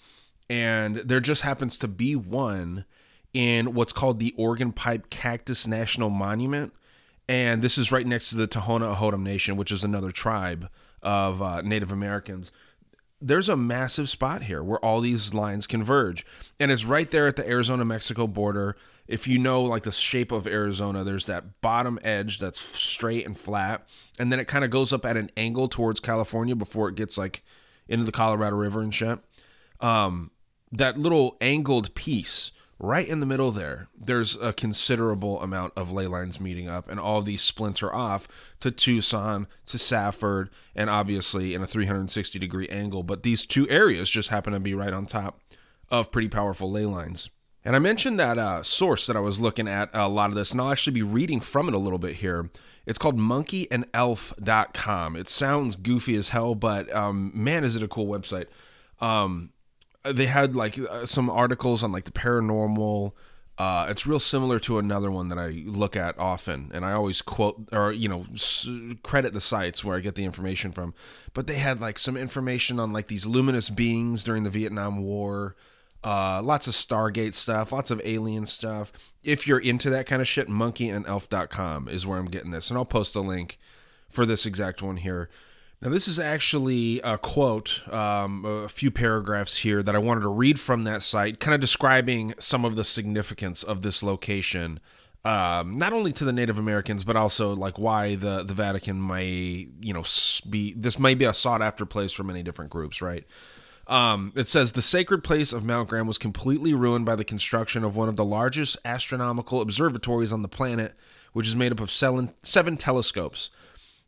And 0.51 0.97
there 0.97 1.21
just 1.21 1.43
happens 1.43 1.77
to 1.79 1.89
be 1.89 2.17
one 2.17 2.85
in 3.35 3.75
what's 3.75 3.93
called 3.93 4.19
the 4.19 4.35
Organ 4.37 4.73
Pipe 4.73 5.11
Cactus 5.11 5.67
National 5.67 6.11
Monument. 6.11 6.73
And 7.29 7.61
this 7.61 7.77
is 7.77 7.93
right 7.93 8.07
next 8.07 8.31
to 8.31 8.37
the 8.37 8.49
Tohono 8.49 8.97
O'odham 8.97 9.23
Nation, 9.23 9.57
which 9.57 9.71
is 9.71 9.85
another 9.85 10.11
tribe 10.11 10.71
of 11.03 11.43
uh, 11.43 11.61
Native 11.61 11.93
Americans. 11.93 12.51
There's 13.21 13.49
a 13.49 13.57
massive 13.57 14.09
spot 14.09 14.45
here 14.45 14.63
where 14.63 14.83
all 14.83 15.01
these 15.01 15.35
lines 15.35 15.67
converge. 15.67 16.25
And 16.59 16.71
it's 16.71 16.85
right 16.85 17.11
there 17.11 17.27
at 17.27 17.37
the 17.37 17.49
Arizona 17.49 17.85
Mexico 17.85 18.27
border. 18.27 18.77
If 19.07 19.27
you 19.27 19.39
know, 19.39 19.63
like 19.63 19.83
the 19.83 19.93
shape 19.93 20.33
of 20.33 20.47
Arizona, 20.47 21.05
there's 21.05 21.27
that 21.27 21.61
bottom 21.61 21.99
edge 22.03 22.39
that's 22.39 22.61
straight 22.61 23.27
and 23.27 23.37
flat. 23.37 23.87
And 24.19 24.33
then 24.33 24.39
it 24.39 24.47
kind 24.47 24.65
of 24.65 24.71
goes 24.71 24.93
up 24.93 25.05
at 25.05 25.17
an 25.17 25.31
angle 25.37 25.69
towards 25.69 26.01
California 26.01 26.55
before 26.55 26.89
it 26.89 26.95
gets 26.95 27.19
like 27.19 27.43
into 27.89 28.05
the 28.05 28.13
Colorado 28.13 28.57
River 28.57 28.81
and 28.81 28.93
shit. 28.93 29.19
Um, 29.81 30.31
that 30.71 30.99
little 30.99 31.37
angled 31.41 31.95
piece 31.95 32.51
right 32.79 33.09
in 33.09 33.21
the 33.21 33.27
middle 33.27 33.51
there, 33.51 33.89
there's 33.99 34.37
a 34.37 34.53
considerable 34.53 35.41
amount 35.43 35.73
of 35.77 35.91
ley 35.91 36.07
lines 36.07 36.41
meeting 36.41 36.69
up, 36.69 36.89
and 36.89 37.01
all 37.01 37.23
these 37.23 37.43
splinter 37.43 37.93
off 37.93 38.29
to 38.61 38.71
Tucson, 38.71 39.47
to 39.67 39.79
Safford, 39.79 40.51
and 40.75 40.89
obviously 40.89 41.55
in 41.55 41.63
a 41.63 41.67
360 41.67 42.39
degree 42.39 42.69
angle. 42.69 43.03
But 43.03 43.23
these 43.23 43.47
two 43.47 43.69
areas 43.69 44.11
just 44.11 44.29
happen 44.29 44.53
to 44.53 44.61
be 44.61 44.75
right 44.75 44.93
on 44.93 45.07
top 45.07 45.41
of 45.91 46.13
pretty 46.13 46.29
powerful 46.29 46.71
ley 46.71 46.87
lines. 46.87 47.31
And 47.65 47.75
I 47.75 47.81
mentioned 47.81 48.21
that 48.21 48.39
uh, 48.39 48.63
source 48.63 49.07
that 49.07 49.17
I 49.17 49.21
was 49.21 49.41
looking 49.41 49.69
at 49.69 49.91
a 49.93 50.09
lot 50.09 50.31
of 50.31 50.37
this, 50.37 50.53
and 50.53 50.61
I'll 50.61 50.71
actually 50.71 50.95
be 50.95 51.03
reading 51.03 51.41
from 51.41 51.69
it 51.69 51.75
a 51.75 51.79
little 51.79 51.99
bit 51.99 52.17
here. 52.17 52.51
It's 52.89 52.99
called 52.99 53.19
monkeyandelf.com. 53.19 55.17
It 55.17 55.29
sounds 55.29 55.77
goofy 55.77 56.17
as 56.17 56.31
hell, 56.31 56.55
but 56.55 56.91
um, 56.95 57.31
man, 57.35 57.63
is 57.63 57.77
it 57.77 57.83
a 57.83 57.89
cool 57.89 58.07
website. 58.07 58.47
Um, 58.99 59.51
they 60.03 60.25
had 60.25 60.55
like 60.55 60.79
uh, 60.79 61.05
some 61.05 61.29
articles 61.29 61.83
on 61.83 61.93
like 61.93 62.05
the 62.05 62.13
paranormal. 62.13 63.13
Uh, 63.59 63.87
it's 63.91 64.07
real 64.07 64.21
similar 64.21 64.59
to 64.61 64.79
another 64.79 65.11
one 65.11 65.29
that 65.29 65.39
I 65.39 65.65
look 65.67 65.97
at 65.97 66.19
often, 66.19 66.71
and 66.73 66.83
I 66.83 66.93
always 66.93 67.21
quote 67.21 67.69
or 67.73 67.93
you 67.93 68.09
know 68.09 68.25
s- 68.33 68.67
credit 69.03 69.35
the 69.35 69.41
sites 69.43 69.85
where 69.85 69.99
I 69.99 70.01
get 70.01 70.15
the 70.15 70.25
information 70.25 70.73
from. 70.73 70.95
But 71.35 71.47
they 71.47 71.57
had 71.57 71.81
like 71.81 71.99
some 71.99 72.17
information 72.17 72.81
on 72.81 72.91
like 72.93 73.09
these 73.09 73.27
luminous 73.27 73.69
beings 73.69 74.25
during 74.25 74.45
the 74.45 74.51
Vietnam 74.51 75.03
War. 75.03 75.57
Uh, 76.03 76.41
lots 76.41 76.69
of 76.69 76.75
Stargate 76.75 77.35
stuff, 77.35 77.71
lots 77.71 77.91
of 77.91 78.01
alien 78.03 78.47
stuff. 78.47 78.93
If 79.23 79.47
you're 79.47 79.59
into 79.59 79.91
that 79.91 80.07
kind 80.07 80.23
of 80.23 80.29
shit, 80.29 80.49
monkeyandelf.com 80.49 81.89
is 81.89 82.07
where 82.07 82.19
I'm 82.19 82.27
getting 82.27 82.51
this. 82.51 82.71
And 82.71 82.79
I'll 82.79 82.85
post 82.85 83.17
a 83.17 83.21
link 83.21 83.59
for 84.09 84.25
this 84.25 84.47
exact 84.47 84.83
one 84.83 84.99
here. 84.99 85.29
Now, 85.81 85.91
this 85.91 86.09
is 86.09 86.19
actually 86.19 87.01
a 87.05 87.17
quote, 87.19 87.83
um, 87.93 88.45
a 88.45 88.69
few 88.69 88.91
paragraphs 88.91 89.59
here 89.59 89.81
that 89.83 89.95
I 89.95 89.99
wanted 89.99 90.23
to 90.23 90.29
read 90.29 90.59
from 90.59 90.83
that 90.85 91.05
site, 91.05 91.39
kind 91.39 91.55
of 91.55 91.61
describing 91.61 92.35
some 92.41 92.65
of 92.65 92.75
the 92.75 92.83
significance 92.83 93.63
of 93.63 93.83
this 93.83 94.03
location, 94.03 94.81
um, 95.25 95.79
not 95.79 95.93
only 95.93 96.13
to 96.15 96.25
the 96.25 96.33
Native 96.33 96.59
Americans, 96.59 97.05
but 97.05 97.15
also 97.15 97.55
like 97.55 97.79
why 97.79 98.17
the, 98.17 98.43
the 98.43 98.55
Vatican 98.55 99.07
may, 99.07 99.69
you 99.81 99.95
know, 99.95 100.03
be 100.51 100.75
this 100.77 100.99
may 100.99 101.15
be 101.15 101.25
a 101.25 101.35
sought 101.35 101.63
after 101.63 101.87
place 101.87 102.11
for 102.11 102.25
many 102.25 102.43
different 102.43 102.73
groups, 102.73 103.01
right? 103.01 103.25
Um, 103.89 104.33
it 104.37 104.47
says 104.47 104.73
the 104.73 104.83
sacred 104.83 105.25
place 105.25 105.53
of 105.53 105.65
Mount 105.65 105.89
Graham 105.89 106.07
was 106.07 106.19
completely 106.19 106.75
ruined 106.75 107.07
by 107.07 107.17
the 107.17 107.25
construction 107.25 107.85
of 107.85 107.97
one 107.97 108.09
of 108.09 108.17
the 108.17 108.25
largest 108.25 108.77
astronomical 108.85 109.63
observatories 109.63 110.33
on 110.33 110.43
the 110.43 110.49
planet, 110.49 110.93
which 111.33 111.49
is 111.49 111.57
made 111.57 111.73
up 111.73 111.81
of 111.81 111.91
seven, 111.91 112.35
seven 112.43 112.77
telescopes. 112.77 113.49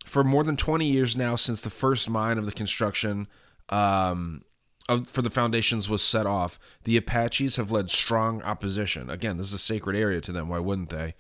For 0.05 0.23
more 0.23 0.45
than 0.45 0.57
20 0.57 0.87
years 0.87 1.17
now, 1.17 1.35
since 1.37 1.63
the 1.63 1.71
first 1.71 2.11
mine 2.11 2.37
of 2.37 2.45
the 2.45 2.53
construction 2.53 3.27
um, 3.71 4.43
of, 4.87 5.09
for 5.09 5.23
the 5.23 5.31
foundations 5.31 5.89
was 5.89 6.03
set 6.03 6.27
off, 6.27 6.59
the 6.85 6.99
Apaches 6.99 7.57
have 7.57 7.71
led 7.71 7.91
strong 7.91 8.43
opposition. 8.43 9.09
Again, 9.09 9.39
this 9.39 9.47
is 9.47 9.55
a 9.55 9.59
sacred 9.59 9.97
area 9.97 10.21
to 10.21 10.33
them. 10.33 10.49
Why 10.49 10.59
wouldn't 10.59 10.91
they? 10.91 11.15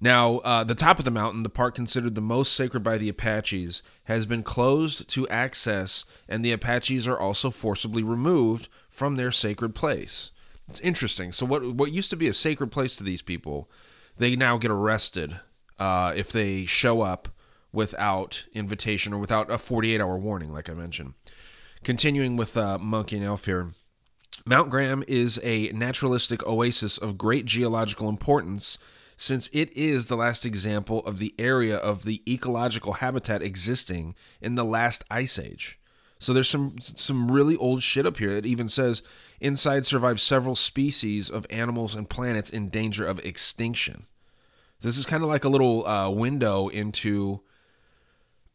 Now, 0.00 0.38
uh, 0.38 0.64
the 0.64 0.74
top 0.74 0.98
of 0.98 1.04
the 1.04 1.10
mountain, 1.10 1.44
the 1.44 1.48
part 1.48 1.74
considered 1.74 2.14
the 2.14 2.20
most 2.20 2.54
sacred 2.54 2.82
by 2.82 2.98
the 2.98 3.08
Apaches, 3.08 3.82
has 4.04 4.26
been 4.26 4.42
closed 4.42 5.08
to 5.08 5.28
access, 5.28 6.04
and 6.28 6.44
the 6.44 6.52
Apaches 6.52 7.06
are 7.06 7.18
also 7.18 7.50
forcibly 7.50 8.02
removed 8.02 8.68
from 8.88 9.16
their 9.16 9.30
sacred 9.30 9.74
place. 9.74 10.30
It's 10.68 10.80
interesting. 10.80 11.32
So, 11.32 11.46
what 11.46 11.74
what 11.74 11.92
used 11.92 12.10
to 12.10 12.16
be 12.16 12.28
a 12.28 12.34
sacred 12.34 12.70
place 12.70 12.96
to 12.96 13.04
these 13.04 13.22
people, 13.22 13.70
they 14.16 14.36
now 14.36 14.56
get 14.56 14.70
arrested 14.70 15.40
uh, 15.78 16.12
if 16.16 16.32
they 16.32 16.64
show 16.64 17.02
up 17.02 17.28
without 17.72 18.44
invitation 18.52 19.12
or 19.12 19.18
without 19.18 19.50
a 19.50 19.58
48 19.58 20.00
hour 20.00 20.18
warning, 20.18 20.52
like 20.52 20.70
I 20.70 20.74
mentioned. 20.74 21.14
Continuing 21.82 22.36
with 22.36 22.56
uh, 22.56 22.78
Monkey 22.78 23.16
and 23.16 23.24
Elf 23.24 23.44
here. 23.44 23.72
Mount 24.46 24.70
Graham 24.70 25.04
is 25.06 25.40
a 25.42 25.68
naturalistic 25.68 26.46
oasis 26.46 26.98
of 26.98 27.18
great 27.18 27.46
geological 27.46 28.08
importance 28.08 28.78
since 29.24 29.48
it 29.54 29.74
is 29.74 30.08
the 30.08 30.18
last 30.18 30.44
example 30.44 30.98
of 31.06 31.18
the 31.18 31.34
area 31.38 31.78
of 31.78 32.04
the 32.04 32.20
ecological 32.30 32.94
habitat 32.94 33.40
existing 33.40 34.14
in 34.42 34.54
the 34.54 34.62
last 34.62 35.02
ice 35.10 35.38
age. 35.38 35.78
So 36.18 36.34
there's 36.34 36.50
some 36.50 36.76
some 36.78 37.30
really 37.30 37.56
old 37.56 37.82
shit 37.82 38.04
up 38.04 38.18
here. 38.18 38.34
that 38.34 38.44
even 38.44 38.68
says 38.68 39.02
inside 39.40 39.86
survive 39.86 40.20
several 40.20 40.54
species 40.54 41.30
of 41.30 41.46
animals 41.48 41.94
and 41.94 42.06
planets 42.06 42.50
in 42.50 42.68
danger 42.68 43.06
of 43.06 43.18
extinction. 43.20 44.04
This 44.82 44.98
is 44.98 45.06
kind 45.06 45.22
of 45.22 45.30
like 45.30 45.44
a 45.44 45.48
little 45.48 45.86
uh, 45.86 46.10
window 46.10 46.68
into, 46.68 47.40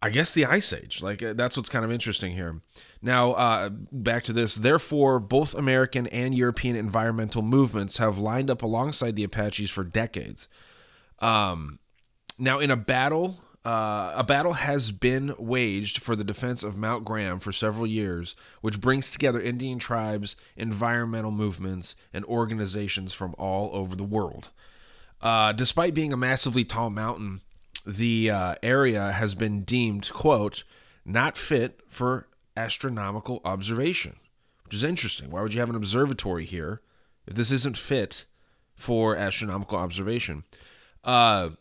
I 0.02 0.10
guess, 0.10 0.34
the 0.34 0.46
ice 0.46 0.72
age. 0.72 1.02
Like 1.02 1.22
uh, 1.22 1.34
that's 1.34 1.58
what's 1.58 1.70
kind 1.70 1.84
of 1.84 1.92
interesting 1.92 2.32
here. 2.34 2.62
Now, 3.02 3.32
uh, 3.34 3.70
back 3.70 4.24
to 4.26 4.34
this. 4.34 4.56
Therefore, 4.56 5.20
both 5.20 5.54
American 5.54 6.08
and 6.08 6.34
European 6.34 6.76
environmental 6.76 7.42
movements 7.42 7.98
have 7.98 8.18
lined 8.18 8.50
up 8.50 8.62
alongside 8.62 9.16
the 9.16 9.24
Apaches 9.24 9.72
for 9.72 9.84
decades. 9.84 10.48
Um, 11.20 11.80
now, 12.38 12.60
in 12.60 12.72
a 12.72 12.78
battle, 12.78 13.40
uh, 13.66 14.14
a 14.16 14.24
battle 14.24 14.54
has 14.54 14.92
been 14.92 15.36
waged 15.38 16.02
for 16.02 16.16
the 16.16 16.24
defense 16.24 16.64
of 16.64 16.78
Mount 16.78 17.04
Graham 17.04 17.40
for 17.40 17.52
several 17.52 17.86
years, 17.86 18.36
which 18.62 18.80
brings 18.80 19.12
together 19.12 19.42
Indian 19.42 19.80
tribes, 19.80 20.38
environmental 20.56 21.32
movements, 21.32 21.98
and 22.14 22.24
organizations 22.26 23.14
from 23.14 23.36
all 23.38 23.70
over 23.74 23.98
the 23.98 24.06
world. 24.06 24.50
Uh, 25.22 25.52
despite 25.52 25.94
being 25.94 26.14
a 26.14 26.18
massively 26.18 26.64
tall 26.64 26.90
mountain, 26.90 27.42
the 27.86 28.30
uh, 28.30 28.56
area 28.62 29.12
has 29.12 29.36
been 29.36 29.64
deemed, 29.64 30.12
quote, 30.12 30.64
not 31.06 31.38
fit 31.38 31.82
for 31.90 32.28
astronomical 32.56 33.42
observation, 33.46 34.18
which 34.64 34.74
is 34.74 34.84
interesting. 34.84 35.32
Why 35.32 35.42
would 35.42 35.54
you 35.54 35.60
have 35.60 35.70
an 35.70 35.76
observatory 35.76 36.46
here 36.46 36.82
if 37.26 37.36
this 37.36 37.52
isn't 37.52 37.78
fit 37.78 38.26
for 38.76 39.16
astronomical 39.16 39.78
observation? 39.78 40.44
Uh, 41.04 41.52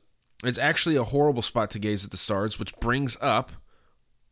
it's 0.45 0.59
actually 0.59 0.97
a 0.97 1.05
horrible 1.05 1.43
spot 1.43 1.71
to 1.71 1.79
gaze 1.79 2.05
at 2.05 2.11
the 2.11 2.17
stars, 2.17 2.59
which 2.59 2.77
brings 2.77 3.17
up 3.21 3.53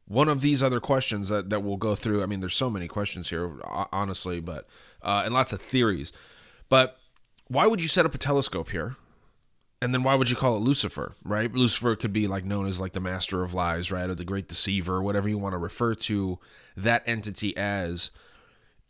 one 0.07 0.29
of 0.29 0.41
these 0.41 0.63
other 0.63 0.81
questions 0.81 1.29
that, 1.29 1.51
that 1.51 1.63
we'll 1.63 1.77
go 1.77 1.95
through. 1.95 2.23
I 2.23 2.27
mean, 2.27 2.41
there's 2.41 2.55
so 2.55 2.71
many 2.71 2.87
questions 2.87 3.31
here, 3.31 3.59
honestly, 3.93 4.41
but 4.41 4.69
uh, 5.03 5.23
and 5.25 5.35
lots 5.35 5.53
of 5.53 5.61
theories. 5.61 6.13
But 6.69 6.99
why 7.49 7.67
would 7.67 7.81
you 7.81 7.89
set 7.89 8.07
up 8.07 8.15
a 8.15 8.19
telescope 8.19 8.71
here? 8.71 8.97
And 9.87 9.95
then 9.95 10.03
why 10.03 10.17
would 10.17 10.29
you 10.29 10.35
call 10.35 10.57
it 10.57 10.63
Lucifer, 10.63 11.15
right? 11.23 11.55
Lucifer 11.55 11.95
could 11.95 12.13
be 12.13 12.27
like 12.27 12.45
known 12.45 12.67
as 12.67 12.81
like 12.81 12.93
the 12.93 12.99
master 12.99 13.45
of 13.45 13.55
lies, 13.55 13.93
right? 13.93 14.11
Or 14.11 14.17
the 14.17 14.25
great 14.25 14.49
deceiver, 14.49 15.01
whatever 15.01 15.29
you 15.29 15.39
want 15.39 15.53
to 15.53 15.59
refer 15.59 15.95
to 15.95 16.41
that 16.77 17.05
entity 17.07 17.57
as. 17.57 18.11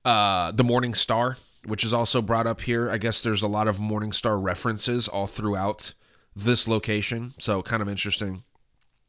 Uh, 0.06 0.52
the 0.52 0.64
morning 0.64 0.94
star, 0.94 1.36
which 1.66 1.84
is 1.84 1.92
also 1.92 2.22
brought 2.22 2.46
up 2.46 2.62
here. 2.62 2.90
I 2.90 2.96
guess 2.96 3.22
there's 3.22 3.42
a 3.42 3.46
lot 3.46 3.68
of 3.68 3.78
morning 3.78 4.10
star 4.10 4.38
references 4.38 5.06
all 5.06 5.26
throughout 5.26 5.92
this 6.34 6.66
location. 6.66 7.34
So 7.38 7.60
kind 7.60 7.82
of 7.82 7.90
interesting. 7.90 8.44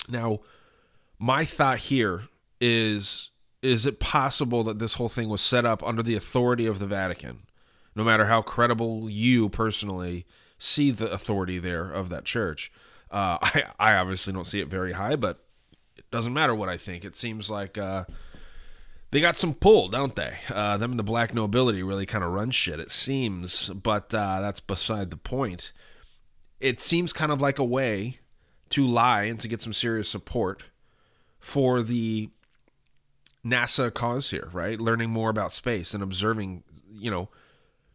Now, 0.10 0.42
my 1.18 1.46
thought 1.46 1.78
here 1.78 2.24
is 2.60 3.30
is 3.62 3.86
it 3.86 4.02
possible 4.02 4.62
that 4.66 4.80
this 4.80 4.96
whole 4.96 5.08
thing 5.08 5.30
was 5.30 5.40
set 5.40 5.64
up 5.64 5.82
under 5.88 6.04
the 6.04 6.18
authority 6.18 6.66
of 6.66 6.80
the 6.80 6.86
Vatican? 6.86 7.44
No 7.96 8.04
matter 8.04 8.26
how 8.26 8.42
credible 8.42 9.10
you 9.10 9.48
personally 9.48 10.26
see 10.58 10.92
the 10.92 11.12
authority 11.12 11.60
there 11.60 11.92
of 11.92 12.10
that 12.10 12.26
church. 12.26 12.72
Uh, 13.12 13.38
I, 13.42 13.64
I 13.80 13.94
obviously 13.96 14.34
don't 14.34 14.48
see 14.48 14.60
it 14.60 14.68
very 14.68 14.94
high, 14.94 15.16
but 15.16 15.44
it 15.96 16.10
doesn't 16.12 16.34
matter 16.34 16.56
what 16.56 16.70
I 16.70 16.78
think. 16.78 17.06
It 17.06 17.16
seems 17.16 17.50
like 17.50 17.78
uh, 17.78 18.06
they 19.12 19.22
got 19.22 19.38
some 19.38 19.54
pull, 19.54 19.88
don't 19.88 20.16
they? 20.16 20.38
Uh, 20.50 20.78
them 20.78 20.92
and 20.92 21.00
the 21.00 21.04
black 21.04 21.34
nobility 21.34 21.84
really 21.84 22.06
kind 22.06 22.24
of 22.24 22.32
run 22.32 22.52
shit, 22.52 22.80
it 22.80 22.92
seems, 22.92 23.70
but 23.70 24.14
uh, 24.14 24.42
that's 24.42 24.60
beside 24.60 25.12
the 25.12 25.18
point 25.18 25.74
it 26.60 26.80
seems 26.80 27.14
kind 27.14 27.32
of 27.32 27.42
like 27.42 27.60
a 27.60 27.64
way 27.64 28.20
to 28.70 28.86
lie 28.86 29.24
and 29.24 29.40
to 29.40 29.48
get 29.48 29.62
some 29.62 29.74
serious 29.74 30.10
support 30.10 30.64
for 31.40 31.82
the 31.82 32.30
NASA 33.46 33.94
cause 33.94 34.32
here, 34.32 34.50
right? 34.52 34.80
Learning 34.80 35.10
more 35.10 35.30
about 35.30 35.54
space 35.54 35.94
and 35.94 36.04
observing, 36.04 36.64
you 36.92 37.12
know, 37.12 37.30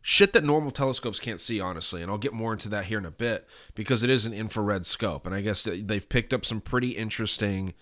shit 0.02 0.32
that 0.32 0.44
normal 0.44 0.72
telescopes 0.72 1.20
can't 1.20 1.40
see, 1.40 1.60
honestly. 1.60 2.02
And 2.02 2.10
I'll 2.10 2.18
get 2.18 2.34
more 2.34 2.52
into 2.52 2.68
that 2.68 2.86
here 2.86 2.98
in 2.98 3.06
a 3.06 3.10
bit 3.10 3.48
because 3.74 4.02
it 4.02 4.10
is 4.10 4.26
an 4.26 4.34
infrared 4.34 4.84
scope. 4.84 5.24
And 5.24 5.34
I 5.34 5.40
guess 5.40 5.62
they've 5.62 6.08
picked 6.08 6.34
up 6.34 6.44
some 6.44 6.60
pretty 6.60 6.90
interesting 6.90 7.72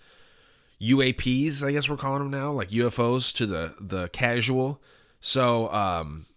UAPs, 0.79 1.63
I 1.63 1.71
guess 1.71 1.89
we're 1.89 1.97
calling 1.97 2.23
them 2.23 2.31
now, 2.31 2.51
like 2.51 2.69
UFOs 2.69 3.33
to 3.35 3.45
the, 3.45 3.75
the 3.79 4.07
casual. 4.09 4.81
So, 5.19 5.71
um, 5.73 6.27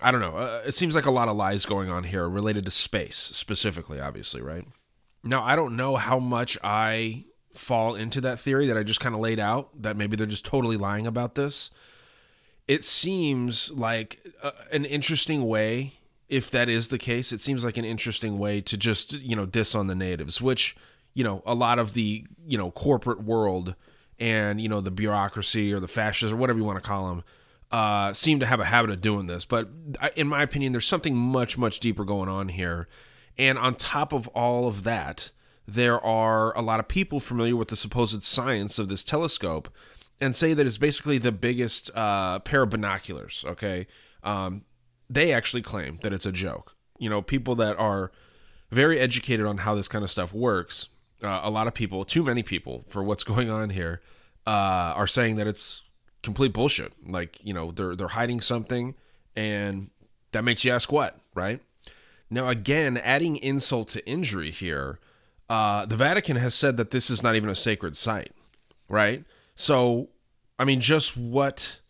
I 0.00 0.10
don't 0.10 0.20
know. 0.20 0.36
Uh, 0.36 0.62
it 0.66 0.74
seems 0.74 0.94
like 0.94 1.06
a 1.06 1.10
lot 1.10 1.28
of 1.28 1.36
lies 1.36 1.66
going 1.66 1.90
on 1.90 2.04
here 2.04 2.28
related 2.28 2.64
to 2.66 2.70
space 2.70 3.16
specifically, 3.16 4.00
obviously, 4.00 4.40
right? 4.40 4.64
Now, 5.24 5.42
I 5.42 5.56
don't 5.56 5.76
know 5.76 5.96
how 5.96 6.18
much 6.18 6.56
I 6.62 7.24
fall 7.54 7.94
into 7.94 8.20
that 8.20 8.38
theory 8.38 8.66
that 8.66 8.76
I 8.76 8.82
just 8.82 9.00
kind 9.00 9.14
of 9.14 9.20
laid 9.20 9.40
out, 9.40 9.82
that 9.82 9.96
maybe 9.96 10.16
they're 10.16 10.26
just 10.26 10.44
totally 10.44 10.76
lying 10.76 11.06
about 11.06 11.34
this. 11.34 11.70
It 12.68 12.84
seems 12.84 13.70
like 13.72 14.20
uh, 14.42 14.52
an 14.70 14.84
interesting 14.84 15.46
way, 15.46 15.94
if 16.28 16.50
that 16.50 16.68
is 16.68 16.88
the 16.88 16.98
case, 16.98 17.32
it 17.32 17.40
seems 17.40 17.64
like 17.64 17.78
an 17.78 17.84
interesting 17.84 18.38
way 18.38 18.60
to 18.60 18.76
just, 18.76 19.14
you 19.14 19.34
know, 19.34 19.46
diss 19.46 19.74
on 19.74 19.86
the 19.86 19.94
natives, 19.94 20.42
which, 20.42 20.76
you 21.14 21.24
know, 21.24 21.42
a 21.46 21.54
lot 21.54 21.78
of 21.78 21.94
the, 21.94 22.26
you 22.46 22.58
know, 22.58 22.70
corporate 22.70 23.22
world 23.22 23.74
and, 24.20 24.60
you 24.60 24.68
know, 24.68 24.82
the 24.82 24.90
bureaucracy 24.90 25.72
or 25.72 25.80
the 25.80 25.88
fascists 25.88 26.32
or 26.32 26.36
whatever 26.36 26.58
you 26.58 26.64
want 26.64 26.76
to 26.76 26.86
call 26.86 27.08
them 27.08 27.24
uh, 27.70 28.12
seem 28.12 28.38
to 28.40 28.46
have 28.46 28.60
a 28.60 28.66
habit 28.66 28.90
of 28.90 29.00
doing 29.00 29.26
this. 29.26 29.44
But 29.44 29.70
in 30.16 30.28
my 30.28 30.42
opinion, 30.42 30.72
there's 30.72 30.86
something 30.86 31.16
much, 31.16 31.56
much 31.56 31.80
deeper 31.80 32.04
going 32.04 32.28
on 32.28 32.48
here. 32.48 32.88
And 33.38 33.58
on 33.58 33.74
top 33.74 34.12
of 34.12 34.28
all 34.28 34.66
of 34.68 34.84
that, 34.84 35.30
there 35.66 36.00
are 36.04 36.56
a 36.56 36.62
lot 36.62 36.80
of 36.80 36.88
people 36.88 37.20
familiar 37.20 37.56
with 37.56 37.68
the 37.68 37.76
supposed 37.76 38.22
science 38.22 38.78
of 38.78 38.88
this 38.88 39.04
telescope 39.04 39.68
and 40.20 40.34
say 40.34 40.54
that 40.54 40.66
it's 40.66 40.78
basically 40.78 41.18
the 41.18 41.32
biggest 41.32 41.90
uh, 41.94 42.38
pair 42.40 42.62
of 42.62 42.70
binoculars. 42.70 43.44
Okay. 43.46 43.86
Um, 44.22 44.62
they 45.08 45.32
actually 45.32 45.62
claim 45.62 45.98
that 46.02 46.12
it's 46.12 46.26
a 46.26 46.32
joke. 46.32 46.74
You 46.98 47.08
know, 47.08 47.22
people 47.22 47.54
that 47.56 47.76
are 47.78 48.10
very 48.70 48.98
educated 48.98 49.46
on 49.46 49.58
how 49.58 49.74
this 49.74 49.88
kind 49.88 50.04
of 50.04 50.10
stuff 50.10 50.34
works, 50.34 50.88
uh, 51.22 51.40
a 51.42 51.50
lot 51.50 51.66
of 51.66 51.74
people, 51.74 52.04
too 52.04 52.22
many 52.22 52.42
people 52.42 52.84
for 52.88 53.02
what's 53.02 53.24
going 53.32 53.50
on 53.50 53.70
here, 53.70 54.00
uh, 54.46 54.94
are 54.96 55.06
saying 55.06 55.36
that 55.36 55.46
it's 55.46 55.84
complete 56.22 56.52
bullshit. 56.52 56.92
Like, 57.06 57.38
you 57.44 57.54
know, 57.54 57.70
they're 57.70 57.94
they're 57.94 58.08
hiding 58.08 58.40
something 58.40 58.94
and 59.36 59.90
that 60.32 60.42
makes 60.42 60.64
you 60.64 60.72
ask 60.72 60.90
what, 60.90 61.18
right? 61.34 61.60
Now 62.28 62.48
again, 62.48 62.96
adding 62.98 63.36
insult 63.36 63.88
to 63.88 64.06
injury 64.06 64.50
here, 64.50 64.98
uh, 65.48 65.86
the 65.86 65.96
Vatican 65.96 66.36
has 66.36 66.54
said 66.54 66.76
that 66.76 66.90
this 66.90 67.08
is 67.08 67.22
not 67.22 67.36
even 67.36 67.48
a 67.48 67.54
sacred 67.54 67.96
site, 67.96 68.32
right? 68.88 69.24
So, 69.60 70.10
I 70.56 70.64
mean, 70.64 70.80
just 70.80 71.16
what 71.16 71.80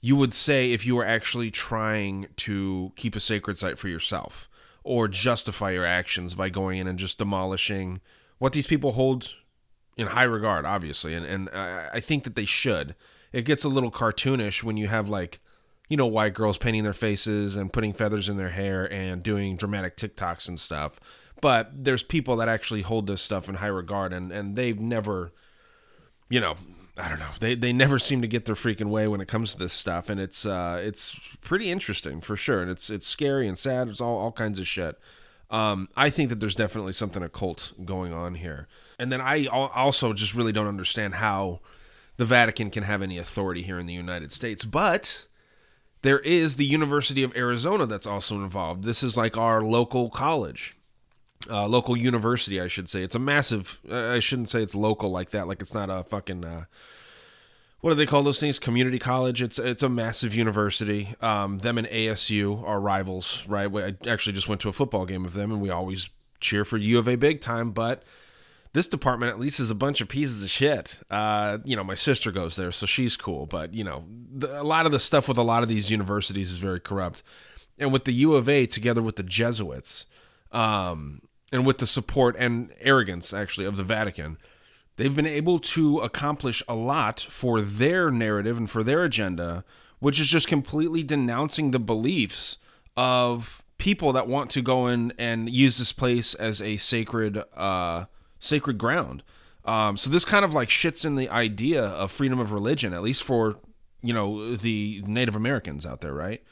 you 0.00 0.14
would 0.14 0.32
say 0.32 0.70
if 0.70 0.86
you 0.86 0.94
were 0.94 1.04
actually 1.04 1.50
trying 1.50 2.28
to 2.36 2.92
keep 2.94 3.16
a 3.16 3.20
sacred 3.20 3.58
site 3.58 3.76
for 3.76 3.88
yourself 3.88 4.48
or 4.84 5.08
justify 5.08 5.72
your 5.72 5.84
actions 5.84 6.34
by 6.34 6.48
going 6.48 6.78
in 6.78 6.86
and 6.86 6.96
just 6.96 7.18
demolishing 7.18 8.00
what 8.38 8.52
these 8.52 8.68
people 8.68 8.92
hold 8.92 9.34
in 9.96 10.06
high 10.06 10.22
regard, 10.22 10.64
obviously. 10.64 11.12
And, 11.12 11.26
and 11.26 11.50
I 11.50 11.98
think 11.98 12.22
that 12.22 12.36
they 12.36 12.44
should 12.44 12.94
it 13.32 13.44
gets 13.44 13.64
a 13.64 13.68
little 13.68 13.90
cartoonish 13.90 14.62
when 14.62 14.76
you 14.76 14.86
have 14.86 15.08
like 15.08 15.40
you 15.88 15.96
know 15.96 16.06
white 16.06 16.34
girls 16.34 16.56
painting 16.56 16.84
their 16.84 16.92
faces 16.92 17.56
and 17.56 17.72
putting 17.72 17.92
feathers 17.92 18.28
in 18.28 18.36
their 18.36 18.50
hair 18.50 18.90
and 18.92 19.24
doing 19.24 19.56
dramatic 19.56 19.96
TikToks 19.96 20.48
and 20.48 20.60
stuff. 20.60 21.00
But 21.40 21.84
there's 21.84 22.04
people 22.04 22.36
that 22.36 22.48
actually 22.48 22.82
hold 22.82 23.08
this 23.08 23.22
stuff 23.22 23.48
in 23.48 23.56
high 23.56 23.66
regard 23.66 24.12
and 24.12 24.30
and 24.30 24.54
they've 24.54 24.78
never 24.78 25.32
you 26.30 26.40
know, 26.40 26.56
I 26.98 27.08
don't 27.08 27.20
know. 27.20 27.30
They 27.38 27.54
they 27.54 27.72
never 27.72 27.98
seem 27.98 28.20
to 28.22 28.28
get 28.28 28.44
their 28.44 28.54
freaking 28.54 28.90
way 28.90 29.06
when 29.06 29.20
it 29.20 29.28
comes 29.28 29.52
to 29.52 29.58
this 29.58 29.72
stuff 29.72 30.08
and 30.08 30.20
it's 30.20 30.44
uh 30.44 30.80
it's 30.82 31.18
pretty 31.40 31.70
interesting 31.70 32.20
for 32.20 32.36
sure 32.36 32.60
and 32.60 32.70
it's 32.70 32.90
it's 32.90 33.06
scary 33.06 33.46
and 33.46 33.56
sad. 33.56 33.88
It's 33.88 34.00
all 34.00 34.18
all 34.18 34.32
kinds 34.32 34.58
of 34.58 34.66
shit. 34.66 34.98
Um, 35.50 35.88
I 35.96 36.10
think 36.10 36.28
that 36.28 36.40
there's 36.40 36.54
definitely 36.54 36.92
something 36.92 37.22
occult 37.22 37.72
going 37.84 38.12
on 38.12 38.34
here. 38.34 38.68
And 38.98 39.10
then 39.10 39.20
I 39.20 39.46
also 39.46 40.12
just 40.12 40.34
really 40.34 40.52
don't 40.52 40.66
understand 40.66 41.14
how 41.14 41.60
the 42.16 42.24
Vatican 42.24 42.70
can 42.70 42.82
have 42.82 43.00
any 43.00 43.16
authority 43.16 43.62
here 43.62 43.78
in 43.78 43.86
the 43.86 43.94
United 43.94 44.30
States. 44.32 44.64
But 44.64 45.24
there 46.02 46.18
is 46.20 46.56
the 46.56 46.66
University 46.66 47.22
of 47.22 47.34
Arizona 47.36 47.86
that's 47.86 48.06
also 48.06 48.36
involved. 48.36 48.84
This 48.84 49.02
is 49.02 49.16
like 49.16 49.36
our 49.36 49.62
local 49.62 50.10
college, 50.10 50.76
uh, 51.48 51.66
local 51.66 51.96
university, 51.96 52.60
I 52.60 52.68
should 52.68 52.88
say. 52.88 53.02
It's 53.02 53.14
a 53.14 53.20
massive. 53.20 53.78
I 53.90 54.18
shouldn't 54.18 54.48
say 54.48 54.62
it's 54.62 54.74
local 54.74 55.10
like 55.10 55.30
that. 55.30 55.48
Like 55.48 55.60
it's 55.60 55.74
not 55.74 55.90
a 55.90 56.04
fucking. 56.04 56.44
Uh, 56.44 56.64
what 57.80 57.90
do 57.90 57.96
they 57.96 58.06
call 58.06 58.24
those 58.24 58.40
things? 58.40 58.58
Community 58.58 58.98
college. 58.98 59.40
It's 59.40 59.58
it's 59.58 59.82
a 59.82 59.88
massive 59.88 60.34
university. 60.34 61.14
Um, 61.20 61.58
them 61.58 61.78
and 61.78 61.86
ASU 61.88 62.62
are 62.66 62.80
rivals, 62.80 63.44
right? 63.46 63.70
I 63.74 64.08
actually 64.08 64.32
just 64.32 64.48
went 64.48 64.60
to 64.62 64.68
a 64.68 64.72
football 64.72 65.06
game 65.06 65.24
of 65.24 65.34
them, 65.34 65.52
and 65.52 65.60
we 65.60 65.70
always 65.70 66.10
cheer 66.40 66.64
for 66.64 66.76
U 66.76 66.98
of 66.98 67.08
A 67.08 67.16
big 67.16 67.40
time. 67.40 67.70
But 67.70 68.02
this 68.72 68.88
department 68.88 69.30
at 69.30 69.38
least 69.38 69.60
is 69.60 69.70
a 69.70 69.76
bunch 69.76 70.00
of 70.00 70.08
pieces 70.08 70.42
of 70.42 70.50
shit. 70.50 71.00
Uh, 71.08 71.58
you 71.64 71.76
know, 71.76 71.84
my 71.84 71.94
sister 71.94 72.32
goes 72.32 72.56
there, 72.56 72.72
so 72.72 72.84
she's 72.84 73.16
cool. 73.16 73.46
But 73.46 73.74
you 73.74 73.84
know, 73.84 74.04
the, 74.08 74.60
a 74.60 74.64
lot 74.64 74.86
of 74.86 74.92
the 74.92 74.98
stuff 74.98 75.28
with 75.28 75.38
a 75.38 75.42
lot 75.42 75.62
of 75.62 75.68
these 75.68 75.90
universities 75.90 76.50
is 76.50 76.56
very 76.56 76.80
corrupt. 76.80 77.22
And 77.78 77.92
with 77.92 78.04
the 78.04 78.12
U 78.12 78.34
of 78.34 78.48
A, 78.48 78.66
together 78.66 79.02
with 79.02 79.14
the 79.14 79.22
Jesuits, 79.22 80.06
um, 80.50 81.22
and 81.52 81.66
with 81.66 81.78
the 81.78 81.86
support 81.86 82.36
and 82.38 82.72
arrogance 82.80 83.32
actually 83.32 83.66
of 83.66 83.76
the 83.76 83.82
Vatican, 83.82 84.38
they've 84.96 85.16
been 85.16 85.26
able 85.26 85.58
to 85.58 85.98
accomplish 86.00 86.62
a 86.68 86.74
lot 86.74 87.20
for 87.20 87.60
their 87.60 88.10
narrative 88.10 88.58
and 88.58 88.70
for 88.70 88.82
their 88.82 89.02
agenda, 89.02 89.64
which 89.98 90.20
is 90.20 90.28
just 90.28 90.48
completely 90.48 91.02
denouncing 91.02 91.70
the 91.70 91.78
beliefs 91.78 92.58
of 92.96 93.62
people 93.78 94.12
that 94.12 94.26
want 94.26 94.50
to 94.50 94.60
go 94.62 94.86
in 94.88 95.12
and 95.18 95.48
use 95.48 95.78
this 95.78 95.92
place 95.92 96.34
as 96.34 96.60
a 96.60 96.76
sacred. 96.76 97.42
Uh, 97.56 98.06
sacred 98.38 98.78
ground. 98.78 99.22
Um, 99.64 99.96
so 99.96 100.10
this 100.10 100.24
kind 100.24 100.44
of 100.44 100.54
like 100.54 100.68
shits 100.68 101.04
in 101.04 101.16
the 101.16 101.28
idea 101.28 101.82
of 101.82 102.10
freedom 102.10 102.38
of 102.38 102.52
religion, 102.52 102.92
at 102.92 103.02
least 103.02 103.22
for 103.22 103.58
you 104.02 104.12
know 104.12 104.56
the 104.56 105.02
Native 105.06 105.36
Americans 105.36 105.84
out 105.84 106.00
there, 106.00 106.14
right? 106.14 106.42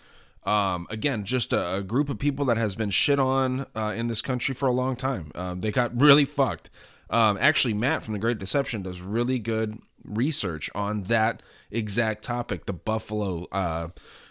Um, 0.47 0.87
again, 0.91 1.25
just 1.25 1.53
a, 1.53 1.77
a, 1.77 1.83
group 1.83 2.09
of 2.09 2.21
people 2.21 2.45
that 2.45 2.57
has 2.57 2.77
been 2.77 2.91
shit 2.91 3.19
on 3.19 3.67
uh, 3.75 3.93
in 3.97 4.07
this 4.07 4.23
country 4.23 4.55
for 4.55 4.69
a 4.69 4.73
long 4.73 4.95
time. 4.95 5.33
Um, 5.35 5.61
they 5.61 5.73
got 5.73 6.01
really 6.01 6.25
fucked. 6.25 6.71
Um, 7.11 7.37
actually, 7.41 7.75
Matt 7.75 8.05
from 8.05 8.15
The 8.15 8.21
Great 8.21 8.39
Deception 8.39 8.83
does 8.83 9.01
really 9.01 9.41
good 9.41 9.81
research 10.05 10.71
on 10.73 11.03
that 11.05 11.43
exact 11.73 12.23
topic. 12.23 12.67
The 12.67 12.73
buffalo 12.73 13.49
uh, 13.51 13.89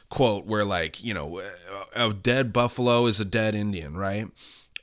quote, 0.09 0.45
where 0.45 0.65
like 0.65 1.03
you 1.03 1.13
know, 1.13 1.41
a 1.95 2.13
dead 2.13 2.53
buffalo 2.53 3.05
is 3.05 3.19
a 3.19 3.25
dead 3.25 3.55
Indian, 3.55 3.97
right? 3.97 4.27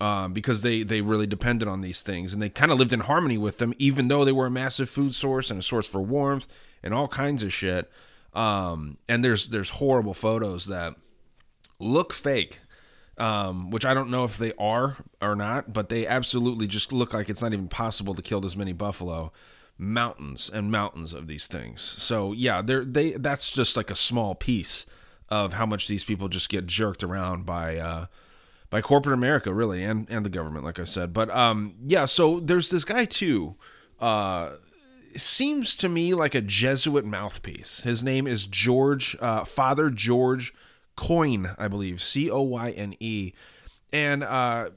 Um, 0.01 0.33
because 0.33 0.62
they 0.62 0.83
they 0.83 1.01
really 1.01 1.27
depended 1.27 1.69
on 1.69 1.81
these 1.81 2.03
things 2.03 2.33
and 2.33 2.43
they 2.43 2.49
kind 2.49 2.73
of 2.73 2.79
lived 2.79 2.93
in 2.93 3.01
harmony 3.01 3.39
with 3.39 3.59
them, 3.59 3.73
even 3.79 4.09
though 4.09 4.25
they 4.25 4.33
were 4.33 4.47
a 4.47 4.51
massive 4.51 4.91
food 4.91 5.15
source 5.15 5.51
and 5.51 5.61
a 5.61 5.62
source 5.62 5.87
for 5.87 6.03
warmth 6.03 6.47
and 6.83 6.93
all 6.93 7.09
kinds 7.09 7.43
of 7.43 7.53
shit. 7.53 7.91
Um, 8.35 8.99
and 9.09 9.25
there's 9.25 9.49
there's 9.49 9.71
horrible 9.71 10.15
photos 10.15 10.67
that 10.67 10.97
look 11.83 12.12
fake, 12.12 12.61
um, 13.19 13.71
which 13.71 13.85
I 13.85 13.95
don't 13.95 14.11
know 14.11 14.25
if 14.25 14.39
they 14.39 14.53
are 14.59 14.97
or 15.21 15.37
not, 15.37 15.73
but 15.73 15.89
they 15.89 16.07
absolutely 16.07 16.67
just 16.67 16.93
look 16.93 17.12
like 17.12 17.29
it's 17.29 17.43
not 17.43 17.53
even 17.53 17.69
possible 17.69 18.15
to 18.15 18.23
kill 18.23 18.41
this 18.41 18.57
many 18.57 18.73
buffalo. 18.73 19.33
Mountains 19.79 20.51
and 20.53 20.71
mountains 20.71 21.12
of 21.12 21.27
these 21.27 21.49
things. 21.49 21.81
So 21.81 22.33
yeah, 22.33 22.62
they're 22.62 22.85
they 22.85 23.12
that's 23.12 23.51
just 23.51 23.77
like 23.77 23.91
a 23.91 23.97
small 23.97 24.35
piece 24.35 24.87
of 25.29 25.55
how 25.55 25.67
much 25.67 25.89
these 25.89 26.05
people 26.05 26.29
just 26.29 26.51
get 26.51 26.67
jerked 26.67 27.03
around 27.03 27.47
by 27.47 27.79
uh, 27.79 28.07
by 28.71 28.81
corporate 28.81 29.15
America, 29.15 29.53
really, 29.53 29.83
and 29.83 30.07
and 30.11 30.25
the 30.25 30.31
government, 30.31 30.65
like 30.65 30.79
I 30.79 30.85
said. 30.85 31.12
But 31.12 31.31
um, 31.31 31.75
yeah, 31.85 32.05
so 32.05 32.39
there's 32.39 32.71
this 32.71 32.85
guy 32.85 33.07
too. 33.07 33.57
Uh, 33.99 34.53
seems 35.17 35.75
to 35.77 35.89
me 35.89 36.15
like 36.15 36.35
a 36.35 36.41
Jesuit 36.41 37.05
mouthpiece. 37.05 37.83
His 37.83 38.05
name 38.05 38.27
is 38.27 38.47
George, 38.47 39.17
uh, 39.21 39.45
Father 39.45 39.91
George 39.91 40.55
Coyne, 40.96 41.50
I 41.58 41.68
believe, 41.68 42.02
C 42.02 42.30
O 42.30 42.42
Y 42.42 42.70
N 42.70 42.94
E. 43.00 43.32
And 43.92 44.22
uh, 44.22 44.70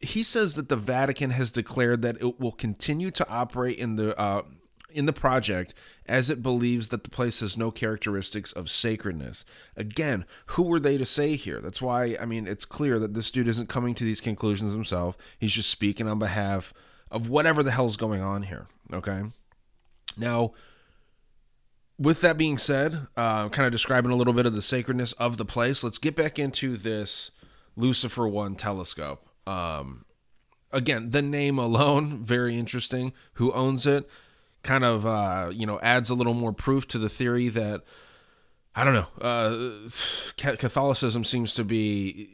he 0.00 0.22
says 0.22 0.54
that 0.54 0.68
the 0.68 0.76
Vatican 0.76 1.30
has 1.30 1.50
declared 1.50 2.02
that 2.02 2.16
it 2.20 2.40
will 2.40 2.52
continue 2.52 3.10
to 3.12 3.28
operate 3.28 3.78
in 3.78 3.96
the 3.96 4.18
uh, 4.18 4.42
in 4.90 5.06
the 5.06 5.12
project 5.12 5.74
as 6.06 6.30
it 6.30 6.42
believes 6.42 6.88
that 6.88 7.02
the 7.02 7.10
place 7.10 7.40
has 7.40 7.58
no 7.58 7.70
characteristics 7.70 8.52
of 8.52 8.70
sacredness. 8.70 9.44
Again, 9.76 10.24
who 10.48 10.62
were 10.62 10.78
they 10.78 10.96
to 10.96 11.06
say 11.06 11.34
here? 11.34 11.60
That's 11.60 11.82
why 11.82 12.16
I 12.20 12.26
mean 12.26 12.46
it's 12.46 12.64
clear 12.64 12.98
that 12.98 13.14
this 13.14 13.30
dude 13.30 13.48
isn't 13.48 13.68
coming 13.68 13.94
to 13.94 14.04
these 14.04 14.20
conclusions 14.20 14.72
himself. 14.72 15.16
He's 15.38 15.52
just 15.52 15.70
speaking 15.70 16.08
on 16.08 16.18
behalf 16.18 16.72
of 17.10 17.28
whatever 17.28 17.62
the 17.62 17.72
hell's 17.72 17.96
going 17.96 18.20
on 18.20 18.42
here. 18.42 18.66
Okay. 18.92 19.22
Now, 20.16 20.52
with 21.98 22.20
that 22.22 22.36
being 22.36 22.58
said, 22.58 23.06
uh, 23.16 23.48
kind 23.48 23.66
of 23.66 23.72
describing 23.72 24.10
a 24.10 24.16
little 24.16 24.32
bit 24.32 24.46
of 24.46 24.54
the 24.54 24.62
sacredness 24.62 25.12
of 25.14 25.36
the 25.36 25.44
place, 25.44 25.84
let's 25.84 25.98
get 25.98 26.16
back 26.16 26.38
into 26.38 26.76
this 26.76 27.30
Lucifer 27.76 28.26
1 28.26 28.56
telescope. 28.56 29.26
Um, 29.46 30.04
again, 30.72 31.10
the 31.10 31.22
name 31.22 31.58
alone, 31.58 32.18
very 32.24 32.58
interesting. 32.58 33.12
Who 33.34 33.52
owns 33.52 33.86
it? 33.86 34.08
Kind 34.62 34.84
of, 34.84 35.06
uh, 35.06 35.50
you 35.52 35.66
know, 35.66 35.78
adds 35.80 36.10
a 36.10 36.14
little 36.14 36.34
more 36.34 36.52
proof 36.52 36.88
to 36.88 36.98
the 36.98 37.08
theory 37.08 37.48
that, 37.48 37.82
I 38.74 38.82
don't 38.82 38.94
know, 38.94 39.08
uh, 39.20 39.88
Catholicism 40.56 41.24
seems 41.24 41.54
to 41.54 41.64
be 41.64 42.28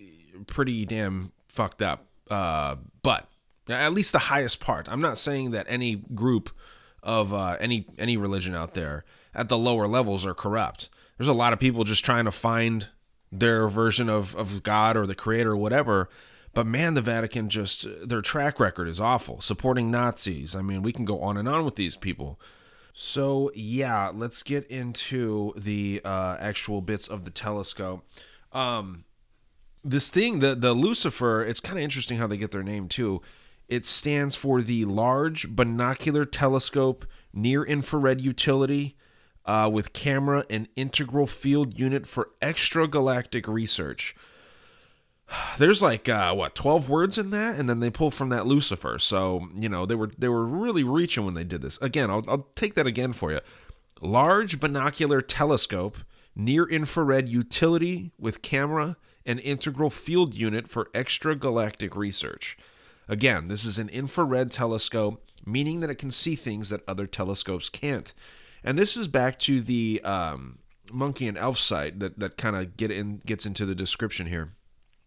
pretty 0.47 0.87
damn 0.87 1.33
fucked 1.49 1.83
up. 1.83 2.07
Uh, 2.31 2.77
but 3.03 3.29
at 3.69 3.93
least 3.93 4.13
the 4.13 4.19
highest 4.19 4.61
part. 4.61 4.89
I'm 4.89 5.01
not 5.01 5.19
saying 5.19 5.51
that 5.51 5.67
any 5.69 5.97
group 5.97 6.51
of 7.03 7.33
uh, 7.33 7.57
any 7.61 7.87
any 7.99 8.17
religion 8.17 8.55
out 8.55 8.75
there 8.75 9.05
at 9.35 9.49
the 9.49 9.59
lower 9.59 9.87
levels 9.87 10.27
are 10.27 10.35
corrupt. 10.35 10.89
There's 11.17 11.29
a 11.29 11.33
lot 11.33 11.53
of 11.53 11.61
people 11.61 11.85
just 11.85 12.05
trying 12.05 12.25
to 12.25 12.31
find 12.31 12.89
their 13.31 13.69
version 13.69 14.09
of, 14.09 14.35
of 14.35 14.63
God 14.63 14.97
or 14.97 15.07
the 15.07 15.15
creator 15.15 15.53
or 15.53 15.57
whatever. 15.57 16.09
But 16.53 16.67
man, 16.67 16.95
the 16.95 17.03
Vatican 17.03 17.49
just, 17.49 17.87
their 18.07 18.23
track 18.23 18.59
record 18.59 18.89
is 18.89 19.01
awful. 19.01 19.41
Supporting 19.41 19.91
Nazis. 19.91 20.57
I 20.57 20.63
mean, 20.63 20.83
we 20.83 20.93
can 20.93 21.05
go 21.05 21.21
on 21.21 21.37
and 21.37 21.49
on 21.49 21.65
with 21.65 21.77
these 21.77 21.97
people. 21.97 22.41
So, 22.93 23.53
yeah, 23.55 24.11
let's 24.13 24.43
get 24.43 24.67
into 24.67 25.53
the 25.57 26.01
uh, 26.05 26.37
actual 26.41 26.81
bits 26.81 27.07
of 27.07 27.25
the 27.25 27.31
telescope. 27.31 28.05
Um, 28.53 29.05
this 29.85 30.09
thing, 30.09 30.41
the, 30.41 30.57
the 30.57 30.73
Lucifer, 30.73 31.45
it's 31.45 31.61
kind 31.61 31.79
of 31.79 31.85
interesting 31.85 32.19
how 32.19 32.27
they 32.27 32.37
get 32.37 32.51
their 32.51 32.65
name 32.65 32.89
too. 32.89 33.23
It 33.69 33.87
stands 33.87 34.35
for 34.35 34.61
the 34.61 34.85
Large 34.85 35.55
Binocular 35.55 36.25
Telescope 36.25 37.07
Near 37.33 37.63
Infrared 37.63 38.21
Utility 38.21 38.97
uh, 39.51 39.69
with 39.69 39.93
camera 39.93 40.45
and 40.49 40.69
integral 40.77 41.27
field 41.27 41.77
unit 41.77 42.07
for 42.07 42.31
extragalactic 42.41 43.49
research. 43.53 44.15
There's 45.59 45.83
like 45.83 46.09
uh, 46.09 46.33
what 46.37 46.55
12 46.55 46.89
words 46.89 47.19
in 47.19 47.31
that, 47.31 47.59
and 47.59 47.69
then 47.69 47.81
they 47.81 47.91
pull 47.91 48.13
from 48.13 48.29
that 48.29 48.47
Lucifer. 48.47 49.01
So 49.01 49.49
you 49.57 49.69
know 49.69 49.87
they 49.87 49.97
were 49.97 50.13
they 50.17 50.29
were 50.29 50.47
really 50.47 50.85
reaching 50.85 51.25
when 51.25 51.35
they 51.35 51.43
did 51.43 51.63
this. 51.63 51.79
Again, 51.83 52.11
I'll, 52.11 52.25
I'll 52.29 52.47
take 52.55 52.75
that 52.75 52.87
again 52.87 53.13
for 53.13 53.33
you. 53.33 53.41
Large 54.01 54.61
binocular 54.61 55.21
telescope, 55.21 55.99
near 56.37 56.65
infrared 56.65 57.29
utility 57.29 58.13
with 58.21 58.43
camera 58.43 58.97
and 59.27 59.41
integral 59.41 59.91
field 59.91 60.33
unit 60.33 60.69
for 60.69 60.91
extragalactic 60.95 61.97
research. 61.97 62.57
Again, 63.09 63.49
this 63.49 63.65
is 63.65 63.81
an 63.81 63.89
infrared 63.89 64.53
telescope, 64.53 65.29
meaning 65.45 65.81
that 65.81 65.91
it 65.91 65.97
can 65.99 66.13
see 66.13 66.37
things 66.37 66.69
that 66.69 66.89
other 66.89 67.09
telescopes 67.09 67.69
can't. 67.69 68.13
And 68.63 68.79
this 68.79 68.97
is 68.97 69.09
back 69.09 69.39
to 69.41 69.61
the 69.61 70.01
um, 70.05 70.59
monkey 70.93 71.29
and 71.29 71.39
elf 71.39 71.59
site 71.59 71.99
that, 72.01 72.19
that 72.19 72.37
kind 72.37 72.57
of 72.57 72.77
get 72.77 72.91
in 72.91 73.19
gets 73.25 73.47
into 73.47 73.67
the 73.67 73.75
description 73.75 74.27
here. 74.27 74.53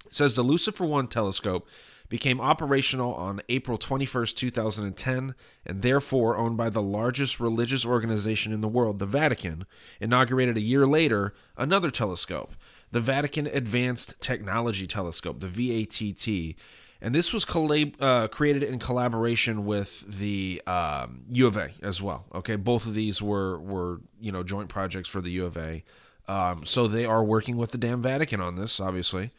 It 0.05 0.13
says 0.13 0.35
the 0.35 0.43
Lucifer 0.43 0.85
1 0.85 1.07
telescope 1.07 1.67
became 2.09 2.39
operational 2.39 3.13
on 3.15 3.41
April 3.49 3.77
21st, 3.77 4.35
2010, 4.35 5.35
and 5.65 5.81
therefore 5.81 6.37
owned 6.37 6.57
by 6.57 6.69
the 6.69 6.81
largest 6.81 7.39
religious 7.39 7.85
organization 7.85 8.53
in 8.53 8.61
the 8.61 8.67
world, 8.67 8.99
the 8.99 9.05
Vatican, 9.05 9.65
inaugurated 9.99 10.57
a 10.57 10.61
year 10.61 10.85
later 10.85 11.33
another 11.57 11.89
telescope, 11.89 12.53
the 12.91 13.01
Vatican 13.01 13.47
Advanced 13.47 14.19
Technology 14.21 14.85
Telescope, 14.85 15.39
the 15.39 15.47
VATT, 15.47 16.55
and 17.03 17.13
this 17.13 17.33
was 17.33 17.43
collab- 17.43 17.95
uh, 17.99 18.29
created 18.29 18.63
in 18.63 18.79
collaboration 18.79 19.65
with 19.65 20.05
the 20.07 20.61
um, 20.65 21.25
U 21.29 21.45
of 21.45 21.57
A 21.57 21.71
as 21.81 22.01
well. 22.01 22.25
Okay, 22.33 22.55
both 22.55 22.87
of 22.87 22.93
these 22.93 23.21
were 23.21 23.59
were 23.59 23.99
you 24.19 24.31
know 24.31 24.41
joint 24.41 24.69
projects 24.69 25.09
for 25.09 25.19
the 25.19 25.31
U 25.31 25.45
of 25.45 25.57
A. 25.57 25.83
Um, 26.29 26.65
so 26.65 26.87
they 26.87 27.05
are 27.05 27.21
working 27.21 27.57
with 27.57 27.71
the 27.71 27.77
damn 27.77 28.01
Vatican 28.01 28.39
on 28.39 28.55
this, 28.55 28.79
obviously, 28.79 29.31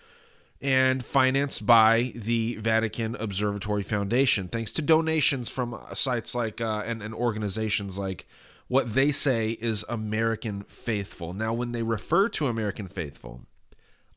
and 0.60 1.02
financed 1.02 1.64
by 1.64 2.12
the 2.14 2.56
Vatican 2.56 3.16
Observatory 3.16 3.82
Foundation, 3.82 4.48
thanks 4.48 4.70
to 4.72 4.82
donations 4.82 5.48
from 5.48 5.80
sites 5.94 6.34
like 6.34 6.60
uh, 6.60 6.82
and, 6.84 7.02
and 7.02 7.14
organizations 7.14 7.96
like 7.96 8.26
what 8.68 8.92
they 8.92 9.10
say 9.10 9.52
is 9.52 9.86
American 9.88 10.64
Faithful. 10.64 11.32
Now, 11.32 11.54
when 11.54 11.72
they 11.72 11.82
refer 11.82 12.28
to 12.28 12.46
American 12.46 12.88
Faithful, 12.88 13.46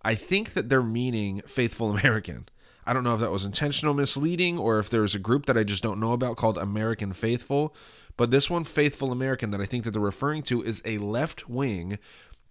I 0.02 0.16
think 0.16 0.54
that 0.54 0.68
they're 0.68 0.84
meaning 0.84 1.42
Faithful 1.48 1.92
American. 1.98 2.50
I 2.88 2.94
don't 2.94 3.04
know 3.04 3.14
if 3.14 3.20
that 3.20 3.32
was 3.32 3.46
intentional 3.46 3.94
misleading 3.94 4.58
or 4.58 4.80
if 4.80 4.90
there's 4.90 5.14
a 5.14 5.20
group 5.20 5.46
that 5.46 5.58
I 5.58 5.64
just 5.64 5.84
don't 5.84 6.00
know 6.00 6.14
about 6.14 6.38
called 6.38 6.58
American 6.58 7.12
Faithful. 7.12 7.76
But 8.16 8.32
this 8.32 8.50
one, 8.50 8.64
Faithful 8.64 9.12
American, 9.12 9.52
that 9.52 9.62
I 9.62 9.66
think 9.66 9.84
that 9.84 9.92
they're 9.92 10.02
referring 10.02 10.42
to 10.44 10.64
is 10.64 10.82
a 10.86 10.98
left 10.98 11.50
wing, 11.50 12.00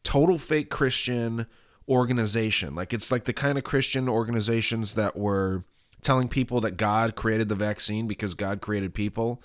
total 0.04 0.38
fake 0.38 0.70
Christian 0.70 1.46
organization. 1.88 2.74
Like 2.74 2.92
it's 2.92 3.10
like 3.10 3.24
the 3.24 3.32
kind 3.32 3.56
of 3.56 3.64
Christian 3.64 4.08
organizations 4.08 4.94
that 4.94 5.16
were 5.16 5.64
telling 6.02 6.28
people 6.28 6.60
that 6.60 6.76
God 6.76 7.16
created 7.16 7.48
the 7.48 7.54
vaccine 7.54 8.06
because 8.06 8.34
God 8.34 8.60
created 8.60 8.94
people. 8.94 9.42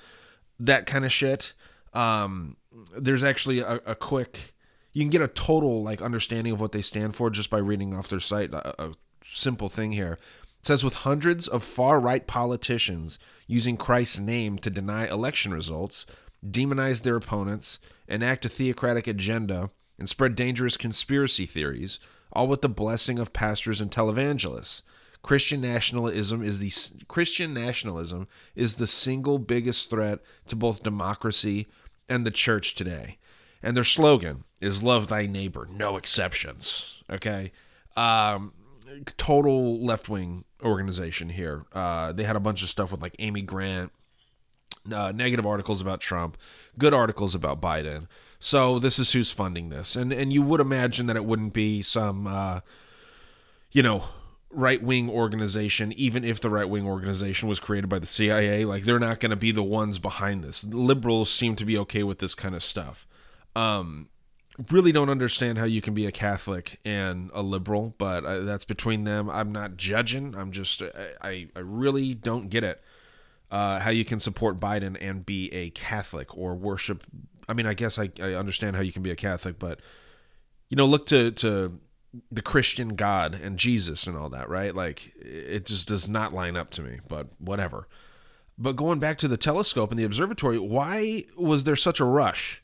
That 0.60 0.86
kind 0.86 1.06
of 1.06 1.12
shit. 1.12 1.54
Um, 1.94 2.58
there's 2.98 3.24
actually 3.24 3.60
a, 3.60 3.82
a 3.86 3.96
quick 3.96 4.54
you 4.94 5.02
can 5.02 5.10
get 5.10 5.22
a 5.22 5.28
total 5.28 5.82
like 5.82 6.02
understanding 6.02 6.54
of 6.54 6.60
what 6.60 6.74
they 6.74 6.82
stand 6.82 7.16
for 7.16 7.30
just 7.30 7.50
by 7.50 7.58
reading 7.58 7.94
off 7.94 8.08
their 8.10 8.20
site 8.20 8.54
a, 8.54 8.84
a 8.84 8.94
simple 9.24 9.70
thing 9.70 9.92
here 9.92 10.18
it 10.62 10.68
says 10.68 10.84
with 10.84 10.94
hundreds 10.94 11.48
of 11.48 11.64
far 11.64 12.00
right 12.00 12.28
politicians 12.28 13.18
using 13.48 13.78
Christ's 13.78 14.20
name 14.20 14.60
to 14.60 14.70
deny 14.70 15.08
election 15.08 15.52
results, 15.52 16.06
demonize 16.48 17.02
their 17.02 17.16
opponents, 17.16 17.80
enact 18.08 18.46
a 18.46 18.50
theocratic 18.50 19.08
agenda, 19.08 19.72
and 19.98 20.08
spread 20.08 20.36
dangerous 20.36 20.78
conspiracy 20.78 21.48
theories, 21.48 22.00
all 22.32 22.48
with 22.48 22.62
the 22.62 22.70
blessing 22.70 23.18
of 23.18 23.34
pastors 23.34 23.82
and 23.82 23.90
televangelists. 23.90 24.84
Christian 25.24 25.62
nationalism 25.62 26.44
is 26.44 26.60
the 26.60 27.06
Christian 27.08 27.56
nationalism 27.56 28.28
is 28.56 28.76
the 28.76 28.86
single 28.86 29.40
biggest 29.40 29.90
threat 29.90 30.20
to 30.46 30.56
both 30.56 30.84
democracy 30.84 31.68
and 32.08 32.24
the 32.24 32.30
church 32.30 32.76
today. 32.76 33.18
And 33.64 33.76
their 33.76 33.84
slogan 33.84 34.44
is 34.60 34.84
love 34.84 35.08
thy 35.08 35.26
neighbor, 35.26 35.68
no 35.72 35.98
exceptions. 35.98 37.02
Okay? 37.10 37.52
Um, 37.98 38.54
total 39.18 39.84
left 39.84 40.10
wing 40.10 40.46
organization 40.64 41.30
here. 41.30 41.66
Uh, 41.74 42.12
they 42.12 42.24
had 42.24 42.36
a 42.36 42.40
bunch 42.40 42.64
of 42.64 42.70
stuff 42.70 42.92
with 42.92 43.02
like 43.02 43.16
Amy 43.20 43.42
Grant, 43.42 43.92
uh, 44.92 45.12
negative 45.14 45.46
articles 45.46 45.82
about 45.82 46.00
Trump, 46.00 46.38
good 46.78 46.94
articles 46.94 47.36
about 47.36 47.62
Biden. 47.62 48.08
So 48.40 48.80
this 48.80 48.98
is 48.98 49.12
who's 49.12 49.32
funding 49.32 49.70
this, 49.70 49.96
and 49.96 50.12
and 50.12 50.34
you 50.34 50.42
would 50.42 50.60
imagine 50.60 51.06
that 51.08 51.16
it 51.16 51.26
wouldn't 51.26 51.54
be 51.54 51.82
some 51.82 52.26
uh, 52.26 52.62
you 53.72 53.82
know, 53.82 54.06
right 54.50 54.84
wing 54.84 55.10
organization, 55.10 55.94
even 55.94 56.24
if 56.24 56.42
the 56.42 56.50
right 56.50 56.68
wing 56.68 56.86
organization 56.86 57.48
was 57.48 57.60
created 57.60 57.90
by 57.90 58.00
the 58.00 58.06
CIA. 58.06 58.66
Like 58.66 58.84
they're 58.84 59.00
not 59.00 59.20
going 59.20 59.30
to 59.30 59.36
be 59.36 59.52
the 59.52 59.64
ones 59.64 59.98
behind 60.00 60.44
this. 60.44 60.64
Liberals 60.64 61.32
seem 61.32 61.56
to 61.56 61.66
be 61.66 61.78
okay 61.80 62.04
with 62.04 62.20
this 62.20 62.36
kind 62.36 62.56
of 62.56 62.64
stuff. 62.64 63.08
Um, 63.56 64.10
really 64.70 64.92
don't 64.92 65.10
understand 65.10 65.58
how 65.58 65.66
you 65.66 65.82
can 65.82 65.94
be 65.94 66.06
a 66.06 66.12
Catholic 66.12 66.80
and 66.84 67.32
a 67.34 67.42
liberal, 67.42 67.96
but 67.98 68.26
uh, 68.26 68.42
that's 68.42 68.66
between 68.66 69.04
them. 69.04 69.30
I'm 69.30 69.52
not 69.52 69.78
judging. 69.78 70.36
I'm 70.36 70.52
just 70.52 70.84
I 71.22 71.48
I 71.56 71.60
really 71.60 72.14
don't 72.14 72.50
get 72.50 72.64
it. 72.64 72.82
Uh, 73.50 73.80
how 73.80 73.90
you 73.90 74.06
can 74.06 74.20
support 74.20 74.60
Biden 74.60 74.98
and 75.02 75.26
be 75.26 75.52
a 75.54 75.72
Catholic 75.72 76.38
or 76.38 76.56
worship. 76.56 77.04
I 77.50 77.54
mean, 77.54 77.66
I 77.66 77.74
guess 77.74 78.00
I, 78.00 78.10
I 78.22 78.34
understand 78.34 78.78
how 78.78 78.82
you 78.82 78.94
can 78.94 79.04
be 79.04 79.12
a 79.12 79.16
Catholic, 79.16 79.60
but 79.60 79.80
you 80.70 80.78
know, 80.78 80.86
look 80.86 81.06
to 81.08 81.32
to 81.32 81.80
the 82.32 82.42
Christian 82.42 82.96
God 82.96 83.40
and 83.42 83.58
Jesus 83.58 84.08
and 84.08 84.18
all 84.18 84.30
that, 84.30 84.50
right? 84.50 84.76
Like 84.76 85.14
it 85.18 85.66
just 85.66 85.88
does 85.88 86.10
not 86.10 86.34
line 86.34 86.58
up 86.58 86.72
to 86.72 86.82
me, 86.82 87.00
but 87.08 87.28
whatever. 87.40 87.88
But 88.58 88.76
going 88.76 89.00
back 89.00 89.18
to 89.20 89.28
the 89.28 89.38
telescope 89.38 89.92
and 89.92 90.00
the 90.00 90.04
observatory, 90.04 90.60
why 90.60 91.26
was 91.38 91.64
there 91.64 91.76
such 91.76 92.00
a 92.00 92.06
rush 92.06 92.61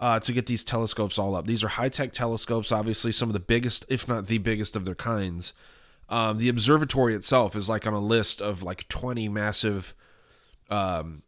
uh, 0.00 0.20
to 0.20 0.32
get 0.32 0.46
these 0.46 0.64
telescopes 0.64 1.18
all 1.18 1.34
up? 1.34 1.46
These 1.46 1.64
are 1.64 1.68
high 1.68 1.88
tech 1.88 2.12
telescopes, 2.12 2.72
obviously, 2.72 3.12
some 3.12 3.28
of 3.28 3.32
the 3.32 3.40
biggest, 3.40 3.84
if 3.88 4.08
not 4.08 4.26
the 4.26 4.38
biggest 4.38 4.76
of 4.76 4.84
their 4.84 4.94
kinds. 4.94 5.52
Um, 6.08 6.38
the 6.38 6.48
observatory 6.48 7.14
itself 7.14 7.54
is 7.54 7.68
like 7.68 7.86
on 7.86 7.92
a 7.92 8.00
list 8.00 8.40
of 8.40 8.62
like 8.62 8.88
20 8.88 9.28
massive 9.28 9.94
um, 10.70 11.22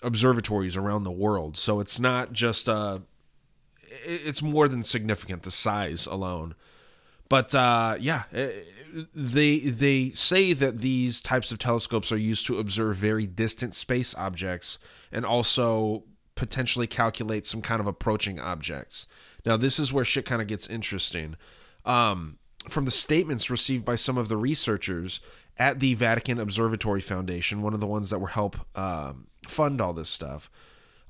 observatories 0.00 0.76
around 0.76 1.04
the 1.04 1.10
world. 1.10 1.56
So 1.56 1.80
it's 1.80 1.98
not 1.98 2.32
just, 2.32 2.68
uh, 2.68 3.00
it's 4.04 4.42
more 4.42 4.68
than 4.68 4.84
significant, 4.84 5.42
the 5.42 5.50
size 5.50 6.06
alone. 6.06 6.54
But 7.32 7.54
uh, 7.54 7.96
yeah, 7.98 8.24
they 9.14 9.60
they 9.60 10.10
say 10.10 10.52
that 10.52 10.80
these 10.80 11.22
types 11.22 11.50
of 11.50 11.58
telescopes 11.58 12.12
are 12.12 12.18
used 12.18 12.46
to 12.46 12.58
observe 12.58 12.96
very 12.96 13.26
distant 13.26 13.74
space 13.74 14.14
objects 14.14 14.78
and 15.10 15.24
also 15.24 16.04
potentially 16.42 16.88
calculate 16.88 17.46
some 17.46 17.62
kind 17.62 17.80
of 17.80 17.86
approaching 17.86 18.40
objects. 18.40 19.06
Now, 19.46 19.56
this 19.56 19.78
is 19.78 19.92
where 19.92 20.04
shit 20.04 20.26
kind 20.26 20.42
of 20.42 20.48
gets 20.48 20.68
interesting. 20.68 21.36
Um, 21.84 22.38
from 22.68 22.84
the 22.84 22.90
statements 22.90 23.48
received 23.48 23.84
by 23.84 23.94
some 23.94 24.18
of 24.18 24.28
the 24.28 24.36
researchers 24.36 25.20
at 25.56 25.78
the 25.78 25.94
Vatican 25.94 26.40
Observatory 26.40 27.00
Foundation, 27.00 27.62
one 27.62 27.74
of 27.74 27.78
the 27.78 27.86
ones 27.86 28.10
that 28.10 28.18
were 28.18 28.26
help 28.26 28.56
um, 28.76 29.28
fund 29.46 29.80
all 29.80 29.92
this 29.92 30.08
stuff, 30.08 30.50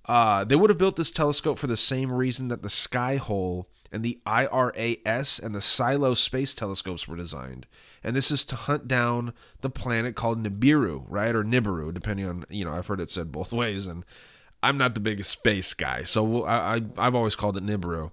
uh, 0.05 0.45
they 0.45 0.55
would 0.55 0.69
have 0.69 0.79
built 0.79 0.97
this 0.97 1.11
telescope 1.11 1.57
for 1.59 1.67
the 1.67 1.79
same 1.79 2.13
reason 2.13 2.49
that 2.49 2.61
the 2.61 2.69
Skyhole 2.69 3.65
and 3.91 4.05
the 4.05 4.21
IRAS 4.27 5.39
and 5.39 5.55
the 5.55 5.63
Silo 5.63 6.13
space 6.13 6.53
telescopes 6.53 7.09
were 7.09 7.17
designed. 7.17 7.67
And 8.05 8.15
this 8.15 8.31
is 8.31 8.45
to 8.47 8.57
hunt 8.57 8.87
down 8.87 9.33
the 9.63 9.71
planet 9.71 10.15
called 10.15 10.43
Nibiru, 10.43 11.07
right? 11.09 11.35
Or 11.35 11.43
Nibiru, 11.43 11.95
depending 11.95 12.27
on, 12.27 12.45
you 12.51 12.67
know, 12.67 12.73
I've 12.73 12.89
heard 12.89 13.01
it 13.01 13.09
said 13.09 13.33
both 13.33 13.51
ways. 13.63 13.87
And 13.87 14.05
I'm 14.63 14.79
not 14.79 14.95
the 14.95 15.01
biggest 15.01 15.31
space 15.31 15.75
guy, 15.75 16.03
so 16.03 16.45
I, 16.45 16.77
I, 16.77 16.81
I've 16.99 17.15
always 17.15 17.35
called 17.35 17.57
it 17.57 17.65
Nibiru. 17.65 18.11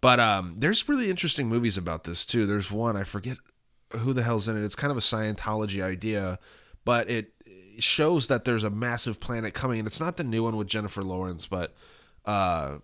But 0.00 0.18
um, 0.18 0.56
there's 0.58 0.88
really 0.88 1.10
interesting 1.10 1.48
movies 1.48 1.76
about 1.76 2.04
this, 2.04 2.24
too. 2.26 2.46
There's 2.46 2.70
one, 2.70 2.96
I 2.96 3.04
forget 3.04 3.38
who 3.90 4.12
the 4.12 4.22
hell's 4.22 4.48
in 4.48 4.56
it. 4.56 4.64
It's 4.64 4.74
kind 4.74 4.90
of 4.90 4.96
a 4.96 5.00
Scientology 5.00 5.82
idea, 5.82 6.38
but 6.84 7.08
it 7.08 7.32
shows 7.78 8.26
that 8.28 8.44
there's 8.44 8.64
a 8.64 8.70
massive 8.70 9.20
planet 9.20 9.54
coming. 9.54 9.78
And 9.78 9.86
it's 9.86 10.00
not 10.00 10.16
the 10.16 10.24
new 10.24 10.42
one 10.42 10.56
with 10.56 10.66
Jennifer 10.68 11.02
Lawrence, 11.02 11.46
but. 11.46 11.74
Uh, 12.24 12.78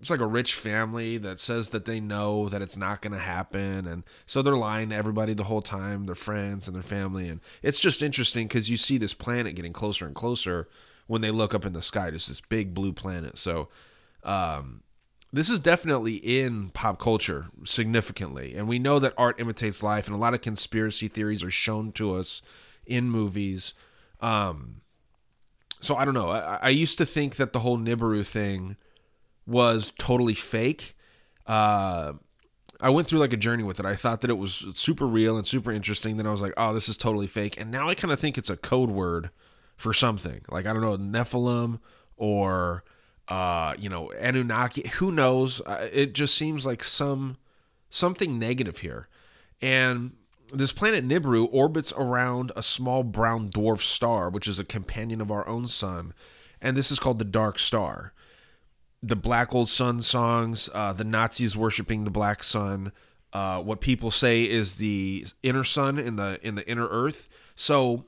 it's 0.00 0.10
like 0.10 0.20
a 0.20 0.26
rich 0.26 0.54
family 0.54 1.18
that 1.18 1.40
says 1.40 1.70
that 1.70 1.84
they 1.84 2.00
know 2.00 2.48
that 2.48 2.62
it's 2.62 2.76
not 2.76 3.02
going 3.02 3.12
to 3.12 3.18
happen 3.18 3.86
and 3.86 4.04
so 4.26 4.42
they're 4.42 4.56
lying 4.56 4.90
to 4.90 4.94
everybody 4.94 5.34
the 5.34 5.44
whole 5.44 5.62
time 5.62 6.06
their 6.06 6.14
friends 6.14 6.68
and 6.68 6.74
their 6.74 6.82
family 6.82 7.28
and 7.28 7.40
it's 7.62 7.80
just 7.80 8.02
interesting 8.02 8.46
because 8.46 8.70
you 8.70 8.76
see 8.76 8.96
this 8.96 9.14
planet 9.14 9.56
getting 9.56 9.72
closer 9.72 10.06
and 10.06 10.14
closer 10.14 10.68
when 11.08 11.20
they 11.20 11.32
look 11.32 11.52
up 11.52 11.66
in 11.66 11.72
the 11.72 11.82
sky 11.82 12.10
just 12.10 12.28
this 12.28 12.40
big 12.40 12.72
blue 12.72 12.92
planet 12.92 13.36
so 13.36 13.68
um, 14.22 14.82
this 15.32 15.50
is 15.50 15.58
definitely 15.58 16.14
in 16.14 16.70
pop 16.70 17.00
culture 17.00 17.46
significantly 17.64 18.54
and 18.54 18.68
we 18.68 18.78
know 18.78 19.00
that 19.00 19.12
art 19.18 19.40
imitates 19.40 19.82
life 19.82 20.06
and 20.06 20.14
a 20.14 20.18
lot 20.18 20.34
of 20.34 20.40
conspiracy 20.40 21.08
theories 21.08 21.42
are 21.42 21.50
shown 21.50 21.90
to 21.90 22.14
us 22.14 22.40
in 22.86 23.10
movies 23.10 23.74
um, 24.20 24.82
so 25.80 25.96
i 25.96 26.04
don't 26.04 26.14
know 26.14 26.30
I, 26.30 26.60
I 26.62 26.68
used 26.68 26.96
to 26.98 27.04
think 27.04 27.34
that 27.36 27.52
the 27.52 27.60
whole 27.60 27.76
nibiru 27.76 28.24
thing 28.24 28.76
was 29.48 29.92
totally 29.98 30.34
fake. 30.34 30.94
Uh, 31.46 32.12
I 32.80 32.90
went 32.90 33.08
through 33.08 33.18
like 33.18 33.32
a 33.32 33.38
journey 33.38 33.64
with 33.64 33.80
it. 33.80 33.86
I 33.86 33.96
thought 33.96 34.20
that 34.20 34.30
it 34.30 34.38
was 34.38 34.66
super 34.74 35.06
real 35.06 35.36
and 35.36 35.46
super 35.46 35.72
interesting. 35.72 36.16
Then 36.16 36.26
I 36.26 36.30
was 36.30 36.42
like, 36.42 36.52
oh, 36.56 36.74
this 36.74 36.88
is 36.88 36.96
totally 36.96 37.26
fake. 37.26 37.58
And 37.58 37.70
now 37.70 37.88
I 37.88 37.94
kind 37.94 38.12
of 38.12 38.20
think 38.20 38.38
it's 38.38 38.50
a 38.50 38.56
code 38.56 38.90
word 38.90 39.30
for 39.78 39.94
something. 39.94 40.42
Like, 40.50 40.66
I 40.66 40.74
don't 40.74 40.82
know, 40.82 40.98
Nephilim 40.98 41.80
or, 42.18 42.84
uh, 43.28 43.74
you 43.78 43.88
know, 43.88 44.12
Anunnaki. 44.12 44.86
Who 44.98 45.10
knows? 45.10 45.62
Uh, 45.62 45.88
it 45.90 46.12
just 46.12 46.34
seems 46.34 46.66
like 46.66 46.84
some 46.84 47.38
something 47.88 48.38
negative 48.38 48.78
here. 48.78 49.08
And 49.62 50.12
this 50.52 50.72
planet 50.72 51.08
Nibiru 51.08 51.48
orbits 51.50 51.94
around 51.96 52.52
a 52.54 52.62
small 52.62 53.02
brown 53.02 53.48
dwarf 53.48 53.80
star, 53.80 54.28
which 54.28 54.46
is 54.46 54.58
a 54.58 54.64
companion 54.64 55.22
of 55.22 55.30
our 55.30 55.48
own 55.48 55.66
sun. 55.66 56.12
And 56.60 56.76
this 56.76 56.90
is 56.90 56.98
called 56.98 57.18
the 57.18 57.24
Dark 57.24 57.58
Star 57.58 58.12
the 59.02 59.16
Black 59.16 59.54
Old 59.54 59.68
Sun 59.68 60.02
songs, 60.02 60.68
uh, 60.74 60.92
the 60.92 61.04
Nazis 61.04 61.56
worshiping 61.56 62.04
the 62.04 62.10
Black 62.10 62.42
Sun, 62.42 62.92
uh, 63.32 63.62
what 63.62 63.80
people 63.80 64.10
say 64.10 64.42
is 64.44 64.76
the 64.76 65.26
inner 65.42 65.64
sun 65.64 65.98
in 65.98 66.16
the 66.16 66.38
in 66.42 66.54
the 66.54 66.68
inner 66.68 66.88
Earth. 66.88 67.28
So 67.54 68.06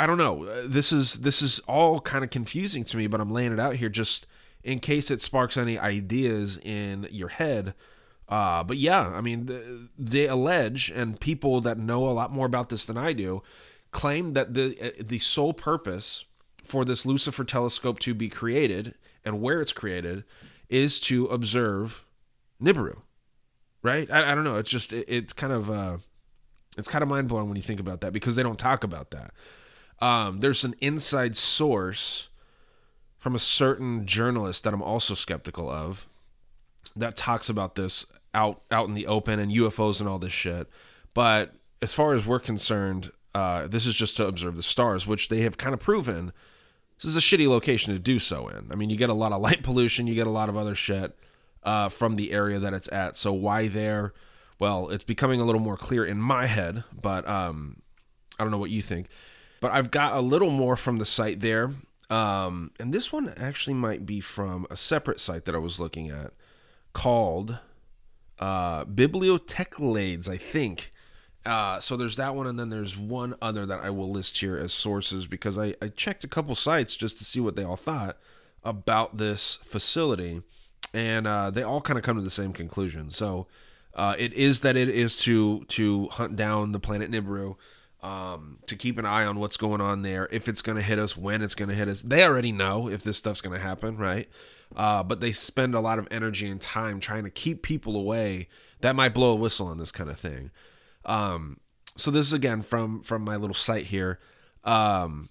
I 0.00 0.06
don't 0.06 0.16
know. 0.16 0.66
This 0.66 0.92
is 0.92 1.20
this 1.20 1.42
is 1.42 1.58
all 1.68 2.00
kind 2.00 2.24
of 2.24 2.30
confusing 2.30 2.84
to 2.84 2.96
me, 2.96 3.06
but 3.06 3.20
I'm 3.20 3.30
laying 3.30 3.52
it 3.52 3.60
out 3.60 3.76
here 3.76 3.90
just 3.90 4.26
in 4.64 4.80
case 4.80 5.10
it 5.10 5.20
sparks 5.20 5.58
any 5.58 5.78
ideas 5.78 6.58
in 6.64 7.06
your 7.10 7.28
head. 7.28 7.74
Uh, 8.26 8.64
but 8.64 8.78
yeah, 8.78 9.08
I 9.08 9.20
mean, 9.20 9.90
they 9.98 10.26
allege, 10.26 10.90
and 10.90 11.20
people 11.20 11.60
that 11.60 11.76
know 11.76 12.06
a 12.06 12.16
lot 12.16 12.32
more 12.32 12.46
about 12.46 12.70
this 12.70 12.86
than 12.86 12.96
I 12.96 13.12
do, 13.12 13.42
claim 13.90 14.32
that 14.32 14.54
the 14.54 14.94
the 14.98 15.18
sole 15.18 15.52
purpose 15.52 16.24
for 16.64 16.86
this 16.86 17.04
Lucifer 17.04 17.44
telescope 17.44 17.98
to 17.98 18.14
be 18.14 18.30
created 18.30 18.94
and 19.22 19.42
where 19.42 19.60
it's 19.60 19.74
created 19.74 20.24
is 20.70 20.98
to 21.00 21.26
observe 21.26 22.06
Nibiru, 22.58 23.02
right? 23.82 24.10
I, 24.10 24.32
I 24.32 24.34
don't 24.34 24.44
know. 24.44 24.56
It's 24.56 24.70
just 24.70 24.94
it, 24.94 25.04
it's 25.08 25.34
kind 25.34 25.52
of 25.52 25.70
uh, 25.70 25.98
it's 26.78 26.88
kind 26.88 27.02
of 27.02 27.10
mind 27.10 27.28
blowing 27.28 27.48
when 27.48 27.56
you 27.56 27.62
think 27.62 27.80
about 27.80 28.00
that 28.00 28.14
because 28.14 28.36
they 28.36 28.42
don't 28.42 28.58
talk 28.58 28.82
about 28.82 29.10
that. 29.10 29.34
Um, 30.00 30.40
there's 30.40 30.64
an 30.64 30.74
inside 30.80 31.36
source 31.36 32.28
from 33.18 33.34
a 33.34 33.38
certain 33.38 34.06
journalist 34.06 34.64
that 34.64 34.72
I'm 34.72 34.82
also 34.82 35.14
skeptical 35.14 35.68
of 35.68 36.06
that 36.96 37.16
talks 37.16 37.48
about 37.48 37.74
this 37.74 38.06
out 38.32 38.62
out 38.70 38.88
in 38.88 38.94
the 38.94 39.06
open 39.06 39.38
and 39.38 39.52
UFOs 39.52 40.00
and 40.00 40.08
all 40.08 40.18
this 40.18 40.32
shit. 40.32 40.68
But 41.12 41.54
as 41.82 41.92
far 41.92 42.14
as 42.14 42.26
we're 42.26 42.40
concerned, 42.40 43.12
uh, 43.34 43.66
this 43.66 43.86
is 43.86 43.94
just 43.94 44.16
to 44.16 44.26
observe 44.26 44.56
the 44.56 44.62
stars, 44.62 45.06
which 45.06 45.28
they 45.28 45.40
have 45.40 45.58
kind 45.58 45.74
of 45.74 45.80
proven 45.80 46.32
this 47.00 47.08
is 47.08 47.16
a 47.16 47.20
shitty 47.20 47.48
location 47.48 47.94
to 47.94 47.98
do 47.98 48.18
so 48.18 48.48
in. 48.48 48.68
I 48.70 48.74
mean, 48.74 48.90
you 48.90 48.96
get 48.96 49.08
a 49.08 49.14
lot 49.14 49.32
of 49.32 49.40
light 49.42 49.62
pollution, 49.62 50.06
you 50.06 50.14
get 50.14 50.26
a 50.26 50.30
lot 50.30 50.48
of 50.48 50.56
other 50.56 50.74
shit 50.74 51.16
uh, 51.62 51.88
from 51.88 52.16
the 52.16 52.32
area 52.32 52.58
that 52.58 52.74
it's 52.74 52.90
at. 52.92 53.16
So 53.16 53.32
why 53.32 53.68
there? 53.68 54.12
Well, 54.58 54.90
it's 54.90 55.04
becoming 55.04 55.40
a 55.40 55.44
little 55.44 55.60
more 55.60 55.78
clear 55.78 56.04
in 56.04 56.20
my 56.20 56.46
head, 56.46 56.84
but 56.92 57.26
um, 57.26 57.80
I 58.38 58.44
don't 58.44 58.50
know 58.50 58.58
what 58.58 58.70
you 58.70 58.82
think. 58.82 59.06
But 59.60 59.72
I've 59.72 59.90
got 59.90 60.14
a 60.14 60.20
little 60.20 60.50
more 60.50 60.76
from 60.76 60.98
the 60.98 61.04
site 61.04 61.40
there. 61.40 61.74
Um, 62.08 62.72
and 62.80 62.92
this 62.92 63.12
one 63.12 63.32
actually 63.36 63.74
might 63.74 64.04
be 64.04 64.20
from 64.20 64.66
a 64.70 64.76
separate 64.76 65.20
site 65.20 65.44
that 65.44 65.54
I 65.54 65.58
was 65.58 65.78
looking 65.78 66.10
at 66.10 66.32
called 66.92 67.58
uh, 68.40 68.84
Bibliotecapleyades, 68.86 70.28
I 70.28 70.36
think. 70.36 70.90
Uh, 71.46 71.80
so 71.80 71.96
there's 71.96 72.16
that 72.16 72.34
one, 72.34 72.46
and 72.46 72.58
then 72.58 72.70
there's 72.70 72.96
one 72.96 73.34
other 73.40 73.64
that 73.64 73.80
I 73.80 73.90
will 73.90 74.10
list 74.10 74.40
here 74.40 74.56
as 74.56 74.72
sources 74.72 75.26
because 75.26 75.56
I, 75.56 75.74
I 75.80 75.88
checked 75.88 76.24
a 76.24 76.28
couple 76.28 76.54
sites 76.54 76.96
just 76.96 77.16
to 77.18 77.24
see 77.24 77.40
what 77.40 77.56
they 77.56 77.64
all 77.64 77.76
thought 77.76 78.18
about 78.62 79.16
this 79.16 79.58
facility, 79.62 80.42
and 80.92 81.26
uh, 81.26 81.50
they 81.50 81.62
all 81.62 81.80
kind 81.80 81.98
of 81.98 82.04
come 82.04 82.16
to 82.16 82.22
the 82.22 82.30
same 82.30 82.52
conclusion. 82.52 83.10
So 83.10 83.46
uh, 83.94 84.16
it 84.18 84.32
is 84.34 84.60
that 84.60 84.76
it 84.76 84.88
is 84.88 85.16
to 85.18 85.64
to 85.64 86.08
hunt 86.08 86.36
down 86.36 86.72
the 86.72 86.80
planet 86.80 87.10
Nibiru, 87.10 87.56
um, 88.02 88.58
to 88.66 88.76
keep 88.76 88.98
an 88.98 89.06
eye 89.06 89.24
on 89.24 89.38
what's 89.38 89.56
going 89.56 89.80
on 89.80 90.02
there, 90.02 90.28
if 90.30 90.48
it's 90.48 90.62
going 90.62 90.76
to 90.76 90.82
hit 90.82 90.98
us, 90.98 91.16
when 91.16 91.42
it's 91.42 91.54
going 91.54 91.68
to 91.68 91.74
hit 91.74 91.88
us. 91.88 92.02
They 92.02 92.24
already 92.24 92.52
know 92.52 92.88
if 92.88 93.02
this 93.02 93.18
stuff's 93.18 93.40
going 93.40 93.58
to 93.58 93.64
happen, 93.64 93.96
right? 93.96 94.28
Uh, 94.74 95.02
but 95.02 95.20
they 95.20 95.32
spend 95.32 95.74
a 95.74 95.80
lot 95.80 95.98
of 95.98 96.08
energy 96.10 96.48
and 96.48 96.60
time 96.60 97.00
trying 97.00 97.24
to 97.24 97.30
keep 97.30 97.62
people 97.62 97.96
away 97.96 98.48
that 98.80 98.96
might 98.96 99.14
blow 99.14 99.32
a 99.32 99.36
whistle 99.36 99.66
on 99.66 99.78
this 99.78 99.90
kind 99.90 100.08
of 100.08 100.18
thing. 100.18 100.50
Um, 101.04 101.58
so 101.96 102.10
this 102.10 102.26
is 102.26 102.32
again 102.32 102.62
from 102.62 103.02
from 103.02 103.22
my 103.22 103.36
little 103.36 103.54
site 103.54 103.86
here. 103.86 104.20
Um, 104.64 105.28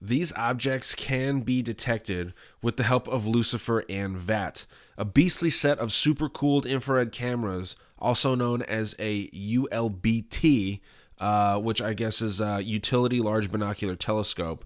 these 0.00 0.32
objects 0.34 0.94
can 0.94 1.40
be 1.40 1.62
detected 1.62 2.32
with 2.62 2.76
the 2.76 2.82
help 2.84 3.08
of 3.08 3.26
Lucifer 3.26 3.84
and 3.88 4.16
VAT, 4.16 4.66
a 4.96 5.04
beastly 5.04 5.50
set 5.50 5.78
of 5.78 5.92
super 5.92 6.28
cooled 6.28 6.66
infrared 6.66 7.10
cameras 7.10 7.74
also 8.04 8.34
known 8.34 8.60
as 8.62 8.94
a 8.98 9.28
ULBT, 9.28 10.80
uh, 11.24 11.58
which 11.58 11.80
I 11.80 11.94
guess 11.94 12.20
is 12.20 12.38
a 12.38 12.62
utility 12.62 13.18
large 13.18 13.50
binocular 13.50 13.96
telescope. 13.96 14.62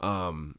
Um, 0.00 0.56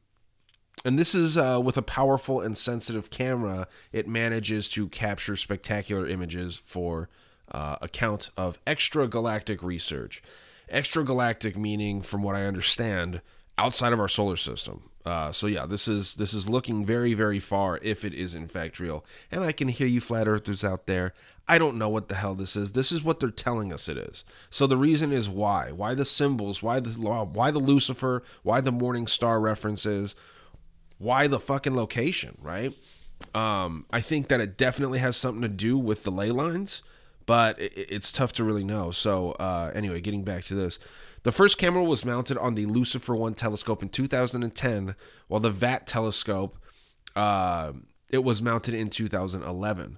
and 0.86 0.98
this 0.98 1.14
is 1.14 1.38
uh, 1.38 1.60
with 1.62 1.76
a 1.76 1.82
powerful 1.82 2.40
and 2.40 2.58
sensitive 2.58 3.10
camera, 3.10 3.68
it 3.92 4.08
manages 4.08 4.70
to 4.70 4.88
capture 4.88 5.36
spectacular 5.36 6.08
images 6.08 6.62
for 6.64 7.10
uh, 7.52 7.76
account 7.82 8.30
of 8.38 8.64
extragalactic 8.64 9.62
research. 9.62 10.24
Extragalactic 10.72 11.58
meaning, 11.58 12.02
from 12.02 12.24
what 12.24 12.38
I 12.38 12.46
understand, 12.46 13.20
outside 13.58 13.92
of 13.92 14.00
our 14.00 14.08
solar 14.08 14.38
system. 14.38 14.90
Uh, 15.06 15.34
so 15.34 15.48
yeah, 15.48 15.66
this 15.66 15.86
is 15.86 16.16
this 16.16 16.34
is 16.34 16.48
looking 16.48 16.86
very 16.86 17.14
very 17.14 17.40
far 17.40 17.80
if 17.82 18.06
it 18.06 18.14
is 18.14 18.36
in 18.36 18.48
fact 18.48 18.80
real. 18.80 19.04
And 19.30 19.44
I 19.44 19.52
can 19.52 19.68
hear 19.68 19.88
you 19.88 20.00
flat 20.00 20.30
earthers 20.30 20.64
out 20.64 20.86
there. 20.86 21.14
I 21.48 21.58
don't 21.58 21.78
know 21.78 21.90
what 21.90 22.08
the 22.08 22.16
hell 22.16 22.36
this 22.36 22.56
is. 22.56 22.72
This 22.72 22.92
is 22.92 23.04
what 23.04 23.20
they're 23.20 23.30
telling 23.30 23.74
us 23.74 23.90
it 23.90 23.98
is. 23.98 24.24
So 24.50 24.68
the 24.68 24.78
reason 24.78 25.12
is 25.12 25.28
why? 25.28 25.72
Why 25.72 25.94
the 25.94 26.06
symbols? 26.06 26.64
Why 26.64 26.80
the 26.80 26.92
why 26.92 27.52
the 27.52 27.60
Lucifer? 27.60 28.24
Why 28.44 28.62
the 28.62 28.72
morning 28.72 29.08
star 29.08 29.40
references? 29.40 30.16
Why 30.98 31.28
the 31.28 31.40
fucking 31.40 31.76
location? 31.76 32.38
Right? 32.42 32.74
Um, 33.36 33.86
I 33.92 34.02
think 34.02 34.28
that 34.30 34.40
it 34.40 34.58
definitely 34.58 35.00
has 35.00 35.18
something 35.18 35.42
to 35.42 35.48
do 35.48 35.78
with 35.78 36.04
the 36.04 36.12
ley 36.12 36.32
lines, 36.32 36.84
but 37.26 37.60
it, 37.60 37.74
it's 37.76 38.12
tough 38.12 38.34
to 38.34 38.44
really 38.44 38.64
know. 38.64 38.92
So 38.92 39.32
uh, 39.34 39.72
anyway, 39.74 40.02
getting 40.02 40.24
back 40.24 40.44
to 40.46 40.56
this. 40.56 40.80
The 41.24 41.32
first 41.32 41.60
camera 41.60 41.84
was 41.84 42.04
mounted 42.04 42.38
on 42.40 42.56
the 42.56 42.66
Lucifer 42.66 43.16
1 43.16 43.36
telescope 43.36 43.84
in 43.84 43.90
2010, 43.90 44.96
while 45.28 45.40
the 45.40 45.52
VAT 45.52 45.86
telescope 45.86 46.58
uh, 47.16 47.74
it 48.10 48.24
was 48.24 48.42
mounted 48.42 48.74
in 48.74 48.90
2011. 48.90 49.98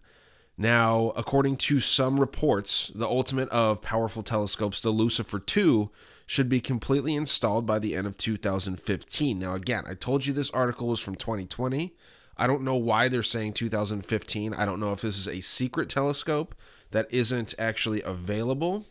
Now, 0.58 1.12
according 1.16 1.58
to 1.58 1.80
some 1.80 2.20
reports, 2.20 2.92
the 2.94 3.08
ultimate 3.08 3.50
of 3.50 3.82
powerful 3.82 4.24
telescopes, 4.24 4.82
the 4.82 4.92
Lucifer 4.92 5.39
2, 5.39 5.89
should 6.26 6.48
be 6.48 6.62
completely 6.62 7.16
installed 7.16 7.66
by 7.66 7.80
the 7.80 7.96
end 7.96 8.08
of 8.08 8.18
2015. 8.18 9.39
Now, 9.39 9.56
again, 9.56 9.84
I 9.88 9.94
told 9.94 10.26
you 10.26 10.34
this 10.34 10.52
article 10.52 10.88
was 10.88 11.00
from 11.00 11.16
2020. 11.16 11.94
I 12.38 12.48
don't 12.48 12.63
know 12.63 12.76
why 12.76 13.08
they're 13.08 13.24
saying 13.24 13.54
2015. 13.54 14.54
I 14.54 14.66
don't 14.66 14.80
know 14.80 14.92
if 14.92 15.02
this 15.02 15.18
is 15.18 15.28
a 15.28 15.42
secret 15.42 15.89
telescope 15.89 16.56
that 16.92 17.08
isn't 17.12 17.54
actually 17.58 18.02
available 18.02 18.86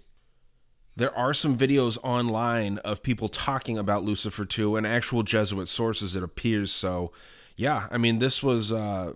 there 0.96 1.16
are 1.16 1.33
some 1.33 1.57
videos 1.57 1.98
online 2.03 2.79
of 2.79 3.03
people 3.03 3.29
talking 3.29 3.79
about 3.79 4.05
Lucifer 4.05 4.44
2 4.44 4.77
and 4.77 4.87
actual 4.87 5.22
Jesuit 5.22 5.68
sources 5.68 6.14
it 6.14 6.22
appears 6.22 6.70
so 6.70 7.12
yeah 7.57 7.88
I 7.90 7.98
mean 7.98 8.18
this 8.18 8.42
was 8.42 8.72
uh 8.72 9.14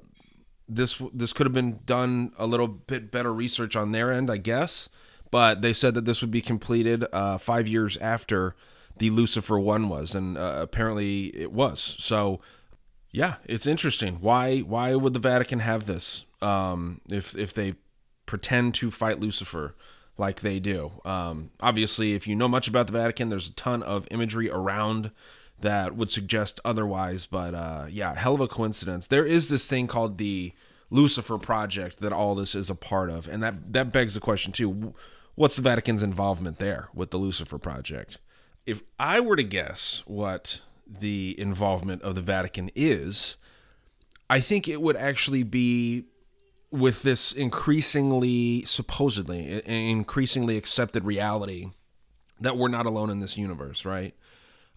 this 0.69 1.01
this 1.13 1.33
could 1.33 1.47
have 1.47 1.53
been 1.53 1.81
done 1.87 2.33
a 2.39 2.47
little 2.47 2.69
bit 2.69 3.11
better 3.11 3.33
research 3.33 3.77
on 3.77 3.93
their 3.93 4.13
end 4.13 4.31
I 4.31 4.37
guess. 4.39 4.89
But 5.31 5.61
they 5.61 5.73
said 5.73 5.95
that 5.95 6.05
this 6.05 6.21
would 6.21 6.31
be 6.31 6.41
completed 6.41 7.05
uh 7.13 7.39
5 7.39 7.69
years 7.69 7.97
after 7.99 8.55
the 8.99 9.11
Lucifer 9.11 9.59
1 9.59 9.89
was 9.89 10.15
and 10.15 10.39
uh, 10.39 10.59
apparently 10.61 11.27
it 11.37 11.53
was. 11.53 11.97
So 11.99 12.41
yeah 13.11 13.37
it's 13.45 13.67
interesting. 13.67 14.17
Why 14.21 14.61
why 14.61 14.95
would 14.95 15.15
the 15.15 15.21
Vatican 15.21 15.61
have 15.61 15.87
this 15.87 16.25
um 16.43 17.01
if 17.09 17.37
if 17.37 17.53
they 17.55 17.75
pretend 18.27 18.75
to 18.75 18.91
fight 18.91 19.21
Lucifer 19.21 19.75
like 20.19 20.41
they 20.41 20.59
do. 20.59 20.93
Um, 21.05 21.51
obviously, 21.61 22.15
if 22.15 22.27
you 22.27 22.35
know 22.35 22.49
much 22.49 22.69
about 22.69 22.87
the 22.87 22.93
Vatican, 22.93 23.29
there's 23.29 23.49
a 23.49 23.53
ton 23.53 23.83
of 23.83 24.09
imagery 24.11 24.51
around 24.51 25.11
that 25.61 25.97
would 25.97 26.11
suggest 26.11 26.61
otherwise. 26.65 27.27
But 27.27 27.55
uh, 27.55 27.87
yeah, 27.89 28.15
hell 28.15 28.35
of 28.35 28.41
a 28.41 28.49
coincidence. 28.49 29.07
There 29.07 29.25
is 29.25 29.49
this 29.49 29.69
thing 29.69 29.87
called 29.87 30.19
the 30.19 30.53
Lucifer 30.91 31.39
Project 31.39 32.01
that 32.01 32.13
all 32.13 32.35
this 32.35 32.55
is 32.55 32.71
a 32.71 32.75
part 32.75 33.11
of, 33.11 33.27
and 33.27 33.43
that 33.43 33.73
that 33.73 33.93
begs 33.93 34.15
the 34.15 34.21
question 34.21 34.53
too: 34.53 34.95
What's 35.35 35.57
the 35.57 35.63
Vatican's 35.63 36.03
involvement 36.03 36.59
there 36.59 36.89
with 36.95 37.11
the 37.11 37.19
Lucifer 37.19 37.59
Project? 37.59 38.19
If 38.67 38.83
I 38.99 39.21
were 39.21 39.37
to 39.37 39.45
guess 39.45 40.03
what 40.07 40.63
the 40.87 41.35
involvement 41.39 42.03
of 42.03 42.15
the 42.15 42.21
Vatican 42.21 42.71
is, 42.75 43.37
I 44.29 44.41
think 44.41 44.69
it 44.69 44.81
would 44.81 44.97
actually 44.97 45.43
be 45.43 46.05
with 46.71 47.03
this 47.03 47.33
increasingly, 47.33 48.65
supposedly, 48.65 49.63
increasingly 49.67 50.57
accepted 50.57 51.05
reality 51.05 51.71
that 52.41 52.57
we're 52.57 52.69
not 52.69 52.87
alone 52.87 53.09
in 53.09 53.21
this 53.21 53.37
universe, 53.37 53.85
right? 53.85 54.15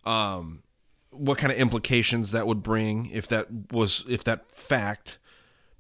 Um, 0.05 0.63
what 1.11 1.37
kind 1.37 1.51
of 1.51 1.57
implications 1.57 2.31
that 2.31 2.47
would 2.47 2.63
bring 2.63 3.09
if 3.11 3.27
that 3.27 3.47
was 3.71 4.05
if 4.07 4.23
that 4.23 4.51
fact 4.51 5.17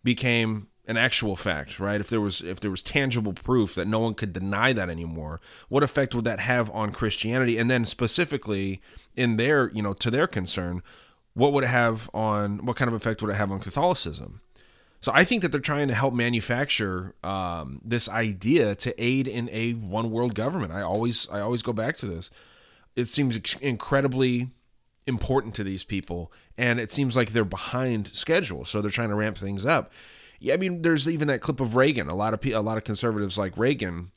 became 0.03 0.67
an 0.89 0.97
actual 0.97 1.35
fact, 1.35 1.79
right? 1.79 2.01
If 2.01 2.09
there 2.09 2.19
was 2.19 2.41
if 2.41 2.59
there 2.59 2.71
was 2.71 2.81
tangible 2.81 3.33
proof 3.33 3.75
that 3.75 3.87
no 3.87 3.99
one 3.99 4.15
could 4.15 4.33
deny 4.33 4.73
that 4.73 4.89
anymore, 4.89 5.39
what 5.69 5.83
effect 5.83 6.15
would 6.15 6.25
that 6.25 6.39
have 6.39 6.69
on 6.71 6.91
Christianity? 6.91 7.59
And 7.59 7.69
then 7.69 7.85
specifically 7.85 8.81
in 9.15 9.37
their, 9.37 9.69
you 9.69 9.83
know, 9.83 9.93
to 9.93 10.09
their 10.09 10.25
concern, 10.25 10.81
what 11.35 11.53
would 11.53 11.63
it 11.63 11.67
have 11.67 12.09
on 12.11 12.65
what 12.65 12.75
kind 12.75 12.89
of 12.89 12.95
effect 12.95 13.21
would 13.21 13.29
it 13.29 13.35
have 13.37 13.51
on 13.51 13.59
Catholicism? 13.59 14.41
So 14.99 15.11
I 15.13 15.23
think 15.23 15.43
that 15.43 15.51
they're 15.51 15.61
trying 15.61 15.87
to 15.89 15.93
help 15.93 16.13
manufacture 16.13 17.13
um, 17.23 17.81
this 17.85 18.09
idea 18.09 18.75
to 18.75 19.01
aid 19.01 19.27
in 19.27 19.47
a 19.51 19.73
one 19.73 20.09
world 20.09 20.33
government. 20.33 20.73
I 20.73 20.81
always 20.81 21.27
I 21.31 21.39
always 21.39 21.61
go 21.61 21.71
back 21.71 21.97
to 21.97 22.07
this. 22.07 22.31
It 22.95 23.05
seems 23.05 23.37
incredibly 23.61 24.49
important 25.05 25.55
to 25.55 25.63
these 25.63 25.83
people, 25.83 26.31
and 26.57 26.79
it 26.79 26.91
seems 26.91 27.15
like 27.15 27.31
they're 27.31 27.45
behind 27.45 28.09
schedule. 28.13 28.65
So 28.65 28.81
they're 28.81 28.91
trying 28.91 29.09
to 29.09 29.15
ramp 29.15 29.37
things 29.37 29.65
up. 29.65 29.91
Yeah, 30.39 30.53
I 30.53 30.57
mean, 30.57 30.81
there's 30.81 31.07
even 31.07 31.27
that 31.27 31.41
clip 31.41 31.59
of 31.59 31.75
Reagan. 31.75 32.07
A 32.07 32.15
lot 32.15 32.33
of 32.33 32.45
a 32.45 32.59
lot 32.59 32.77
of 32.77 32.83
conservatives 32.83 33.37
like 33.37 33.57
Reagan. 33.57 34.11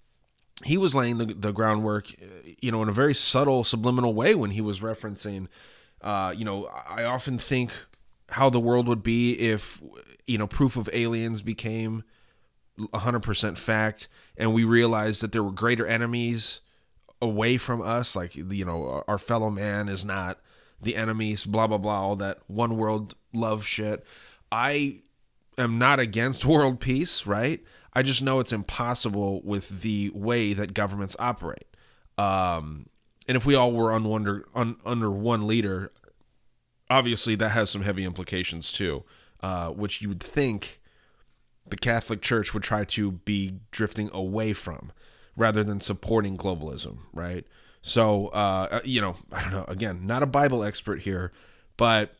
He 0.65 0.79
was 0.79 0.95
laying 0.95 1.19
the, 1.19 1.27
the 1.27 1.51
groundwork, 1.51 2.13
you 2.61 2.71
know, 2.71 2.83
in 2.83 2.89
a 2.89 2.93
very 2.93 3.15
subtle, 3.15 3.65
subliminal 3.65 4.15
way 4.15 4.35
when 4.35 4.53
he 4.53 4.61
was 4.61 4.81
referencing. 4.81 5.49
Uh, 6.01 6.33
you 6.37 6.45
know, 6.45 6.67
I 6.67 7.05
often 7.05 7.39
think 7.39 7.73
how 8.33 8.51
the 8.51 8.61
world 8.61 8.89
would 8.89 9.03
be 9.03 9.35
if 9.35 9.83
you 10.27 10.39
know 10.39 10.47
proof 10.47 10.77
of 10.77 10.89
aliens 10.93 11.43
became 11.43 12.03
100% 12.79 13.59
fact 13.59 14.09
and 14.37 14.55
we 14.55 14.65
realized 14.65 15.23
that 15.23 15.33
there 15.33 15.43
were 15.43 15.53
greater 15.53 15.87
enemies 15.87 16.61
away 17.21 17.57
from 17.57 17.83
us 17.83 18.17
like 18.17 18.35
you 18.35 18.65
know 18.65 19.05
our 19.07 19.19
fellow 19.19 19.51
man 19.51 19.89
is 19.89 20.05
not 20.05 20.41
the 20.83 20.97
enemies 20.97 21.45
blah 21.45 21.67
blah 21.67 21.79
blah 21.79 22.01
all 22.01 22.17
that 22.17 22.39
one 22.47 22.77
world 22.77 23.15
love 23.33 23.65
shit. 23.67 24.05
I 24.51 25.01
am 25.57 25.79
not 25.79 26.01
against 26.01 26.45
world 26.45 26.81
peace 26.81 27.27
right? 27.27 27.61
I 27.95 28.03
just 28.03 28.23
know 28.23 28.41
it's 28.41 28.53
impossible 28.53 29.43
with 29.43 29.83
the 29.83 30.11
way 30.15 30.53
that 30.53 30.75
governments 30.75 31.17
operate. 31.19 31.67
Um 32.19 32.87
and 33.29 33.37
if 33.37 33.47
we 33.47 33.55
all 33.55 33.73
were 33.73 33.93
on 33.93 34.11
under 34.13 34.45
un, 34.55 34.77
under 34.85 35.11
one 35.11 35.47
leader 35.47 35.93
obviously 36.91 37.35
that 37.37 37.51
has 37.51 37.71
some 37.71 37.83
heavy 37.83 38.05
implications 38.05 38.71
too, 38.71 39.03
uh, 39.43 39.69
which 39.69 40.03
you 40.03 40.09
would 40.09 40.23
think 40.23 40.79
the 41.67 41.77
Catholic 41.77 42.21
Church 42.21 42.53
would 42.53 42.63
try 42.63 42.85
to 42.85 43.13
be 43.13 43.61
drifting 43.71 44.11
away 44.13 44.53
from 44.53 44.93
rather 45.37 45.65
than 45.65 45.81
supporting 45.81 46.37
globalism, 46.37 46.99
right? 47.13 47.47
So, 47.83 48.29
uh, 48.29 48.69
uh, 48.71 48.81
you 48.85 49.01
know, 49.01 49.17
I 49.33 49.43
don't 49.43 49.53
know. 49.53 49.65
Again, 49.67 50.07
not 50.07 50.23
a 50.23 50.27
Bible 50.27 50.63
expert 50.63 51.01
here, 51.01 51.33
but 51.77 52.15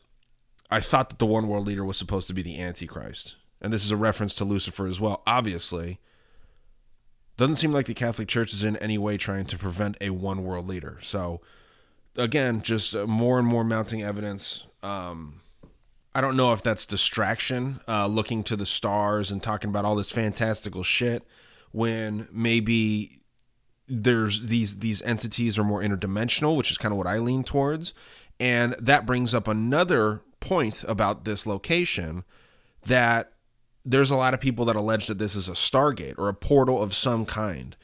I 0.69 0.81
thought 0.81 1.09
that 1.09 1.19
the 1.19 1.25
one 1.25 1.47
world 1.47 1.65
leader 1.65 1.85
was 1.85 1.97
supposed 1.97 2.27
to 2.27 2.33
be 2.33 2.41
the 2.41 2.59
Antichrist. 2.59 3.37
And 3.61 3.71
this 3.71 3.85
is 3.85 3.91
a 3.91 3.97
reference 3.97 4.35
to 4.35 4.45
Lucifer 4.45 4.87
as 4.87 4.99
well, 4.99 5.23
obviously. 5.25 5.99
Doesn't 7.37 7.55
seem 7.55 7.71
like 7.71 7.85
the 7.85 7.93
Catholic 7.93 8.27
Church 8.27 8.53
is 8.53 8.63
in 8.63 8.75
any 8.77 8.97
way 8.97 9.17
trying 9.17 9.45
to 9.45 9.57
prevent 9.57 9.97
a 10.01 10.09
one 10.09 10.43
world 10.43 10.67
leader. 10.67 10.99
So, 11.01 11.39
again, 12.17 12.61
just 12.61 12.93
more 12.93 13.39
and 13.39 13.47
more 13.47 13.63
mounting 13.63 14.03
evidence. 14.03 14.65
Um, 14.83 15.41
I 16.13 16.19
don't 16.21 16.35
know 16.35 16.51
if 16.51 16.61
that's 16.61 16.85
distraction, 16.85 17.79
uh, 17.87 18.05
looking 18.07 18.43
to 18.43 18.55
the 18.55 18.65
stars 18.65 19.31
and 19.31 19.41
talking 19.41 19.69
about 19.69 19.85
all 19.85 19.95
this 19.95 20.11
fantastical 20.11 20.83
shit, 20.83 21.23
when 21.71 22.27
maybe 22.31 23.22
there's 23.87 24.47
these 24.47 24.79
these 24.79 25.01
entities 25.03 25.57
are 25.57 25.63
more 25.63 25.81
interdimensional, 25.81 26.55
which 26.55 26.71
is 26.71 26.77
kind 26.77 26.91
of 26.91 26.97
what 26.97 27.07
I 27.07 27.17
lean 27.17 27.43
towards, 27.43 27.93
and 28.39 28.73
that 28.79 29.05
brings 29.05 29.33
up 29.33 29.47
another 29.47 30.21
point 30.39 30.83
about 30.87 31.25
this 31.25 31.45
location 31.45 32.23
that 32.85 33.31
there's 33.85 34.11
a 34.11 34.15
lot 34.15 34.33
of 34.33 34.39
people 34.39 34.65
that 34.65 34.75
allege 34.75 35.07
that 35.07 35.19
this 35.19 35.35
is 35.35 35.47
a 35.47 35.53
stargate 35.53 36.17
or 36.17 36.29
a 36.29 36.33
portal 36.33 36.81
of 36.81 36.93
some 36.93 37.25
kind 37.25 37.75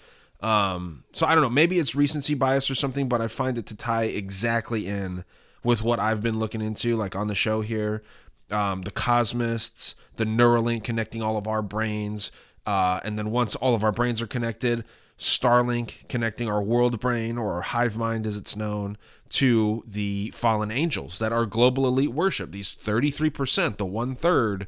um, 0.41 1.03
so 1.11 1.25
I 1.25 1.33
don't 1.33 1.43
know, 1.43 1.49
maybe 1.49 1.79
it's 1.79 1.95
recency 1.95 2.33
bias 2.33 2.71
or 2.71 2.75
something, 2.75 3.09
but 3.09 3.21
I 3.21 3.27
find 3.27 3.57
it 3.57 3.65
to 3.67 3.75
tie 3.75 4.03
exactly 4.03 4.87
in 4.87 5.25
with 5.63 5.83
what 5.83 5.99
I've 5.99 6.23
been 6.23 6.39
looking 6.39 6.61
into, 6.61 6.95
like 6.95 7.15
on 7.15 7.27
the 7.27 7.35
show 7.35 7.61
here. 7.61 8.03
Um, 8.49 8.81
the 8.81 8.91
Cosmists, 8.91 9.95
the 10.15 10.25
Neuralink 10.25 10.83
connecting 10.83 11.21
all 11.21 11.37
of 11.37 11.47
our 11.47 11.61
brains, 11.61 12.31
uh, 12.65 12.99
and 13.03 13.17
then 13.17 13.31
once 13.31 13.55
all 13.55 13.75
of 13.75 13.83
our 13.83 13.91
brains 13.91 14.21
are 14.21 14.27
connected, 14.27 14.85
Starlink 15.19 16.07
connecting 16.07 16.47
our 16.47 16.63
world 16.63 16.99
brain 16.99 17.37
or 17.37 17.53
our 17.53 17.61
hive 17.61 17.97
mind 17.97 18.25
as 18.25 18.37
it's 18.37 18.55
known 18.55 18.97
to 19.29 19.83
the 19.85 20.31
fallen 20.31 20.71
angels 20.71 21.19
that 21.19 21.31
are 21.31 21.45
global 21.45 21.85
elite 21.85 22.13
worship. 22.13 22.51
These 22.51 22.75
33%, 22.83 23.77
the 23.77 23.85
one 23.85 24.15
third 24.15 24.65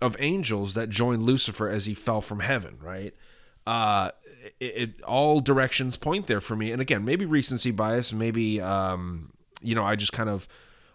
of 0.00 0.16
angels 0.18 0.74
that 0.74 0.88
joined 0.88 1.22
Lucifer 1.22 1.68
as 1.68 1.86
he 1.86 1.94
fell 1.94 2.20
from 2.20 2.40
heaven, 2.40 2.78
right? 2.80 3.14
uh, 3.66 4.10
it, 4.60 4.64
it 4.76 5.02
all 5.02 5.40
directions 5.40 5.96
point 5.96 6.26
there 6.26 6.40
for 6.40 6.56
me. 6.56 6.72
And 6.72 6.80
again, 6.80 7.04
maybe 7.04 7.24
recency 7.24 7.70
bias, 7.70 8.12
maybe 8.12 8.60
um, 8.60 9.32
you 9.60 9.74
know, 9.74 9.84
I 9.84 9.96
just 9.96 10.12
kind 10.12 10.28
of 10.28 10.48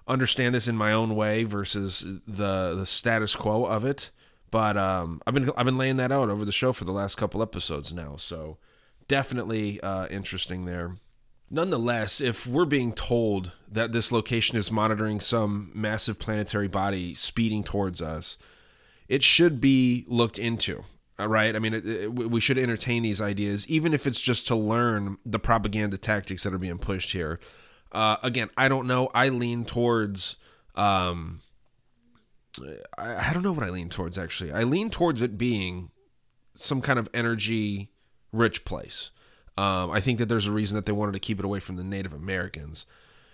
understand 0.07 0.55
this 0.55 0.67
in 0.67 0.75
my 0.75 0.91
own 0.91 1.15
way 1.15 1.43
versus 1.43 2.05
the 2.27 2.75
the 2.75 2.85
status 2.85 3.35
quo 3.35 3.65
of 3.65 3.85
it. 3.85 4.11
But 4.51 4.77
um, 4.77 5.21
I've 5.25 5.33
been 5.33 5.51
I've 5.57 5.65
been 5.65 5.77
laying 5.77 5.97
that 5.97 6.11
out 6.11 6.29
over 6.29 6.45
the 6.45 6.51
show 6.51 6.73
for 6.73 6.85
the 6.85 6.91
last 6.91 7.15
couple 7.15 7.41
episodes 7.41 7.93
now, 7.93 8.15
so 8.17 8.57
definitely 9.07 9.79
uh, 9.81 10.07
interesting 10.07 10.65
there. 10.65 10.97
Nonetheless, 11.49 12.19
if 12.19 12.45
we're 12.45 12.65
being 12.65 12.91
told 12.91 13.53
that 13.71 13.93
this 13.93 14.11
location 14.11 14.57
is 14.57 14.69
monitoring 14.69 15.21
some 15.21 15.71
massive 15.73 16.19
planetary 16.19 16.67
body 16.67 17.15
speeding 17.15 17.63
towards 17.63 18.01
us, 18.01 18.37
it 19.07 19.23
should 19.23 19.61
be 19.61 20.03
looked 20.07 20.37
into. 20.37 20.83
uh, 21.17 21.27
Right? 21.27 21.55
I 21.55 21.59
mean, 21.59 21.73
it, 21.73 21.85
it, 21.87 22.13
we 22.13 22.41
should 22.41 22.57
entertain 22.57 23.03
these 23.03 23.21
ideas, 23.21 23.65
even 23.69 23.93
if 23.93 24.05
it's 24.05 24.19
just 24.19 24.45
to 24.47 24.55
learn 24.55 25.17
the 25.25 25.39
propaganda 25.39 25.97
tactics 25.97 26.43
that 26.43 26.53
are 26.53 26.57
being 26.57 26.77
pushed 26.79 27.13
here. 27.13 27.39
Uh, 27.93 28.17
again, 28.21 28.49
I 28.57 28.67
don't 28.67 28.85
know. 28.85 29.09
I 29.13 29.29
lean 29.29 29.63
towards. 29.63 30.35
Um, 30.75 31.41
I, 32.97 33.29
I 33.29 33.33
don't 33.33 33.43
know 33.43 33.53
what 33.53 33.63
I 33.63 33.69
lean 33.69 33.87
towards 33.89 34.17
actually. 34.17 34.51
I 34.51 34.63
lean 34.63 34.89
towards 34.89 35.21
it 35.21 35.37
being 35.37 35.91
some 36.55 36.81
kind 36.81 36.99
of 36.99 37.07
energy 37.13 37.91
rich 38.31 38.65
place. 38.65 39.11
Um, 39.57 39.89
I 39.89 39.99
think 39.99 40.19
that 40.19 40.27
there's 40.27 40.45
a 40.45 40.51
reason 40.51 40.75
that 40.75 40.85
they 40.85 40.91
wanted 40.91 41.13
to 41.13 41.19
keep 41.19 41.39
it 41.39 41.45
away 41.45 41.59
from 41.59 41.75
the 41.75 41.83
Native 41.83 42.13
Americans. 42.13 42.85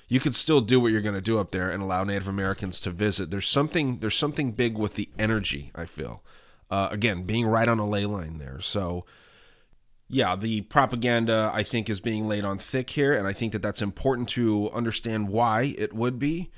You 0.08 0.20
could 0.20 0.36
still 0.36 0.62
do 0.62 0.80
what 0.80 0.92
you're 0.92 1.02
going 1.02 1.16
to 1.16 1.22
do 1.22 1.40
up 1.40 1.52
there 1.52 1.70
and 1.70 1.84
allow 1.84 2.04
Native 2.04 2.28
Americans 2.28 2.80
to 2.82 2.92
visit. 2.92 3.30
There's 3.30 3.48
something 3.48 4.00
there's 4.00 4.16
something 4.16 4.52
big 4.52 4.78
with 4.78 4.96
the 4.96 5.10
energy. 5.18 5.72
I 5.76 5.86
feel. 5.86 6.24
Uh, 6.70 6.88
again, 6.92 7.24
being 7.24 7.46
right 7.46 7.68
on 7.68 7.78
a 7.78 7.86
ley 7.86 8.06
line 8.06 8.38
there. 8.38 8.60
So, 8.60 9.06
yeah, 10.10 10.36
the 10.36 10.62
propaganda 10.62 11.52
I 11.54 11.62
think 11.62 11.90
is 11.90 12.00
being 12.00 12.28
laid 12.28 12.46
on 12.46 12.58
thick 12.58 12.92
here, 12.92 13.14
and 13.14 13.28
I 13.28 13.34
think 13.34 13.52
that 13.52 13.62
that's 13.62 13.82
important 13.82 14.30
to 14.30 14.72
understand 14.72 15.30
why 15.30 15.76
it 15.78 15.94
would 15.94 16.18
be. 16.20 16.52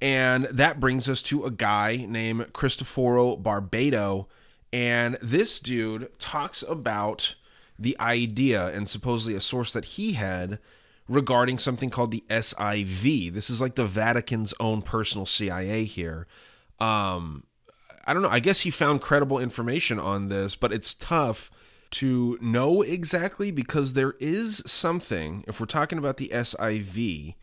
And 0.00 0.44
that 0.46 0.80
brings 0.80 1.08
us 1.08 1.22
to 1.24 1.44
a 1.44 1.50
guy 1.50 2.06
named 2.08 2.52
Cristoforo 2.52 3.36
Barbato, 3.36 4.26
and 4.72 5.16
this 5.20 5.60
dude 5.60 6.10
talks 6.18 6.62
about 6.62 7.36
the 7.82 7.96
idea 8.00 8.66
and 8.68 8.88
supposedly 8.88 9.34
a 9.34 9.40
source 9.40 9.72
that 9.72 9.84
he 9.84 10.12
had 10.12 10.58
regarding 11.08 11.58
something 11.58 11.90
called 11.90 12.10
the 12.10 12.24
SIV. 12.30 13.32
This 13.32 13.50
is 13.50 13.60
like 13.60 13.74
the 13.74 13.86
Vatican's 13.86 14.54
own 14.60 14.82
personal 14.82 15.26
CIA 15.26 15.84
here. 15.84 16.26
Um, 16.78 17.44
I 18.06 18.12
don't 18.12 18.22
know. 18.22 18.28
I 18.28 18.40
guess 18.40 18.60
he 18.60 18.70
found 18.70 19.00
credible 19.00 19.38
information 19.38 19.98
on 19.98 20.28
this, 20.28 20.56
but 20.56 20.72
it's 20.72 20.94
tough 20.94 21.50
to 21.92 22.38
know 22.40 22.82
exactly 22.82 23.50
because 23.50 23.92
there 23.92 24.14
is 24.18 24.62
something, 24.66 25.44
if 25.46 25.60
we're 25.60 25.66
talking 25.66 25.98
about 25.98 26.16
the 26.16 26.28
SIV, 26.28 27.34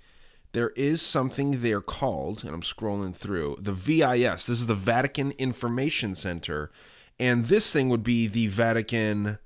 there 0.53 0.69
is 0.69 1.01
something 1.01 1.61
they're 1.61 1.81
called, 1.81 2.43
and 2.43 2.53
I'm 2.53 2.63
scrolling 2.63 3.15
through 3.15 3.57
the 3.61 3.71
VIS. 3.71 4.47
This 4.47 4.59
is 4.59 4.67
the 4.67 4.73
Vatican 4.73 5.31
Information 5.37 6.15
Center. 6.15 6.71
And 7.19 7.45
this 7.45 7.71
thing 7.71 7.89
would 7.89 8.03
be 8.03 8.25
the 8.25 8.47
Vatican 8.47 9.37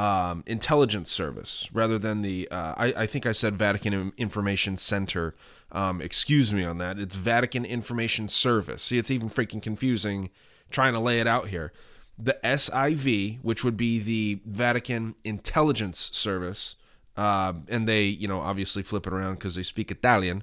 um, 0.00 0.42
Intelligence 0.46 1.10
Service 1.10 1.68
rather 1.74 1.98
than 1.98 2.22
the, 2.22 2.48
uh, 2.50 2.74
I, 2.74 2.94
I 2.96 3.06
think 3.06 3.26
I 3.26 3.32
said 3.32 3.54
Vatican 3.56 4.14
Information 4.16 4.78
Center. 4.78 5.34
Um, 5.70 6.00
excuse 6.00 6.54
me 6.54 6.64
on 6.64 6.78
that. 6.78 6.98
It's 6.98 7.16
Vatican 7.16 7.66
Information 7.66 8.26
Service. 8.30 8.84
See, 8.84 8.96
it's 8.96 9.10
even 9.10 9.28
freaking 9.28 9.62
confusing 9.62 10.30
trying 10.70 10.94
to 10.94 11.00
lay 11.00 11.20
it 11.20 11.26
out 11.26 11.48
here. 11.48 11.74
The 12.18 12.38
SIV, 12.42 13.40
which 13.42 13.62
would 13.62 13.76
be 13.76 13.98
the 13.98 14.40
Vatican 14.46 15.16
Intelligence 15.22 16.08
Service, 16.14 16.76
uh, 17.18 17.52
and 17.68 17.86
they, 17.86 18.04
you 18.04 18.26
know, 18.26 18.40
obviously 18.40 18.82
flip 18.82 19.06
it 19.06 19.12
around 19.12 19.34
because 19.34 19.54
they 19.54 19.62
speak 19.62 19.90
Italian, 19.90 20.42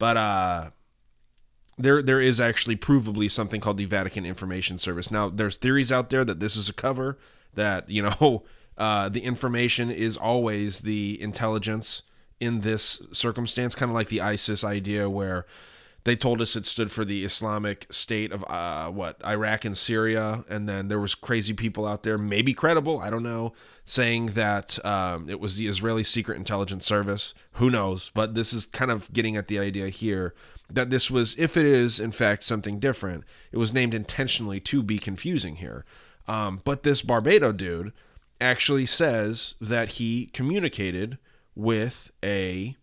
but 0.00 0.16
uh, 0.16 0.70
there 1.76 2.02
there 2.02 2.20
is 2.20 2.40
actually 2.40 2.76
provably 2.76 3.30
something 3.30 3.60
called 3.60 3.76
the 3.76 3.84
Vatican 3.84 4.26
Information 4.26 4.76
Service. 4.76 5.12
Now, 5.12 5.28
there's 5.28 5.56
theories 5.56 5.92
out 5.92 6.10
there 6.10 6.24
that 6.24 6.40
this 6.40 6.56
is 6.56 6.68
a 6.68 6.72
cover, 6.72 7.16
that 7.54 7.88
you 7.88 8.02
know, 8.02 8.42
uh, 8.78 9.08
the 9.08 9.24
information 9.24 9.90
is 9.90 10.16
always 10.16 10.80
the 10.80 11.20
intelligence 11.20 12.02
in 12.40 12.60
this 12.60 13.02
circumstance, 13.12 13.74
kind 13.74 13.90
of 13.90 13.94
like 13.94 14.08
the 14.08 14.20
ISIS 14.20 14.62
idea 14.62 15.10
where 15.10 15.44
they 16.04 16.14
told 16.14 16.40
us 16.40 16.56
it 16.56 16.64
stood 16.64 16.90
for 16.90 17.04
the 17.04 17.24
Islamic 17.24 17.86
State 17.90 18.32
of 18.32 18.44
uh, 18.48 18.88
what 18.88 19.22
Iraq 19.26 19.64
and 19.64 19.76
Syria, 19.76 20.44
and 20.48 20.68
then 20.68 20.88
there 20.88 21.00
was 21.00 21.14
crazy 21.14 21.52
people 21.52 21.84
out 21.86 22.04
there, 22.04 22.16
maybe 22.16 22.54
credible, 22.54 23.00
I 23.00 23.10
don't 23.10 23.24
know, 23.24 23.52
saying 23.84 24.26
that 24.26 24.82
um, 24.86 25.28
it 25.28 25.40
was 25.40 25.56
the 25.56 25.66
Israeli 25.66 26.04
Secret 26.04 26.36
Intelligence 26.36 26.86
Service. 26.86 27.34
Who 27.54 27.68
knows? 27.68 28.10
But 28.14 28.34
this 28.34 28.52
is 28.52 28.64
kind 28.64 28.90
of 28.90 29.12
getting 29.12 29.36
at 29.36 29.48
the 29.48 29.58
idea 29.58 29.88
here 29.88 30.34
that 30.70 30.90
this 30.90 31.10
was, 31.10 31.36
if 31.36 31.56
it 31.56 31.66
is 31.66 31.98
in 31.98 32.12
fact 32.12 32.42
something 32.42 32.78
different, 32.78 33.24
it 33.50 33.56
was 33.56 33.74
named 33.74 33.92
intentionally 33.92 34.60
to 34.60 34.82
be 34.82 34.98
confusing 34.98 35.56
here. 35.56 35.84
Um, 36.28 36.60
but 36.64 36.84
this 36.84 37.02
Barbato 37.02 37.56
dude 37.56 37.92
actually 38.40 38.86
says 38.86 39.54
that 39.60 39.92
he 39.92 40.26
communicated 40.26 41.18
with 41.54 42.10
a 42.22 42.76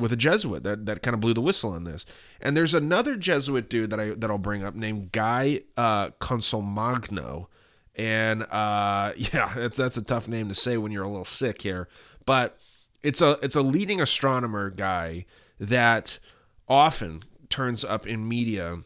with 0.00 0.12
a 0.12 0.16
Jesuit 0.16 0.62
that, 0.62 0.86
that 0.86 1.02
kind 1.02 1.14
of 1.14 1.20
blew 1.20 1.34
the 1.34 1.40
whistle 1.42 1.72
on 1.72 1.84
this. 1.84 2.06
And 2.40 2.56
there's 2.56 2.72
another 2.74 3.16
Jesuit 3.16 3.68
dude 3.68 3.90
that 3.90 4.00
I 4.00 4.10
that 4.10 4.30
I'll 4.30 4.38
bring 4.38 4.64
up 4.64 4.74
named 4.74 5.12
Guy 5.12 5.62
uh, 5.76 6.10
Consolmagno. 6.20 7.46
And 7.94 8.44
uh, 8.44 9.12
yeah, 9.16 9.52
that's 9.54 9.76
that's 9.76 9.96
a 9.96 10.02
tough 10.02 10.28
name 10.28 10.48
to 10.48 10.54
say 10.54 10.76
when 10.76 10.92
you're 10.92 11.04
a 11.04 11.08
little 11.08 11.24
sick 11.24 11.62
here. 11.62 11.88
But 12.24 12.58
it's 13.02 13.20
a 13.20 13.38
it's 13.42 13.56
a 13.56 13.62
leading 13.62 14.00
astronomer 14.00 14.70
guy 14.70 15.26
that 15.58 16.18
often 16.68 17.22
turns 17.48 17.84
up 17.84 18.06
in 18.06 18.26
media 18.26 18.82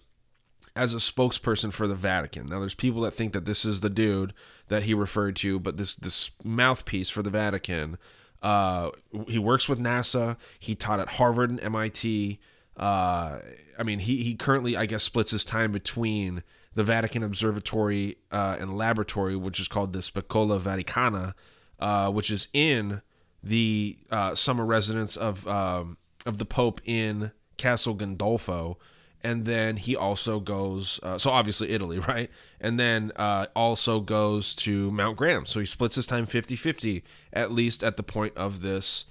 as 0.77 0.93
a 0.93 0.99
spokesperson 0.99 1.73
for 1.73 1.87
the 1.87 1.95
Vatican. 1.95 2.47
Now 2.47 2.61
there's 2.61 2.75
people 2.75 3.03
that 3.03 3.13
think 3.13 3.33
that 3.33 3.45
this 3.45 3.65
is 3.65 3.81
the 3.81 3.91
dude 3.91 4.35
that 4.69 4.85
he 4.85 4.95
referred 4.95 5.37
to, 5.37 5.59
but 5.61 5.77
this 5.77 5.95
this 5.95 6.31
mouthpiece 6.43 7.11
for 7.11 7.23
the 7.23 7.31
Vatican 7.31 7.99
uh, 8.45 8.91
he 9.27 9.39
works 9.39 9.71
with 9.71 9.81
NASA. 9.81 10.37
He 10.59 10.75
taught 10.75 11.01
at 11.01 11.15
Harvard 11.15 11.49
and 11.49 11.61
MIT. 11.61 12.39
Uh, 12.77 13.39
I 13.79 13.83
mean, 13.83 14.01
he, 14.01 14.23
he 14.23 14.35
currently, 14.35 14.77
I 14.77 14.85
guess, 14.85 15.03
splits 15.03 15.31
his 15.31 15.47
time 15.47 15.73
between 15.73 16.43
the 16.75 16.85
Vatican 16.85 17.23
Observatory 17.23 18.19
uh, 18.31 18.59
and 18.61 18.77
Laboratory, 18.77 19.35
which 19.35 19.59
is 19.59 19.67
called 19.67 19.95
the 19.95 20.01
Specola 20.01 20.61
Vaticana, 20.61 21.33
uh, 21.81 22.13
which 22.13 22.31
is 22.31 22.49
in 22.53 23.01
the 23.43 23.97
uh, 24.11 24.35
summer 24.35 24.67
residence 24.67 25.17
of 25.17 25.49
um, 25.49 25.97
of 26.27 26.37
the 26.37 26.45
Pope 26.45 26.83
in 26.85 27.33
Castel 27.57 27.95
Gandolfo, 27.95 28.77
and 29.25 29.47
then 29.47 29.79
he 29.79 29.97
also 29.97 30.39
goes 30.39 31.01
uh, 31.03 31.17
so 31.19 31.31
obviously 31.31 31.71
italy 31.71 31.99
right? 32.09 32.31
And 32.61 32.79
then 32.79 33.11
uh, 33.17 33.47
also 33.57 34.01
goes 34.01 34.55
to 34.57 34.91
mount 34.91 35.17
graham. 35.17 35.47
So 35.47 35.61
he 35.61 35.67
splits 35.67 35.97
his 35.97 36.07
time 36.07 36.27
50-50 36.27 37.03
at 37.33 37.51
least 37.51 37.83
at 37.83 37.97
the 37.97 38.03
point 38.03 38.37
of 38.37 38.61
this 38.61 39.07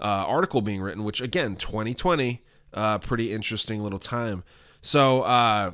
uh, 0.00 0.24
article 0.26 0.62
being 0.62 0.80
written 0.80 1.04
which 1.04 1.20
again 1.20 1.56
2020 1.56 2.42
uh, 2.72 2.98
pretty 2.98 3.32
interesting 3.32 3.82
little 3.82 3.98
time. 3.98 4.42
So 4.80 5.22
uh, 5.22 5.72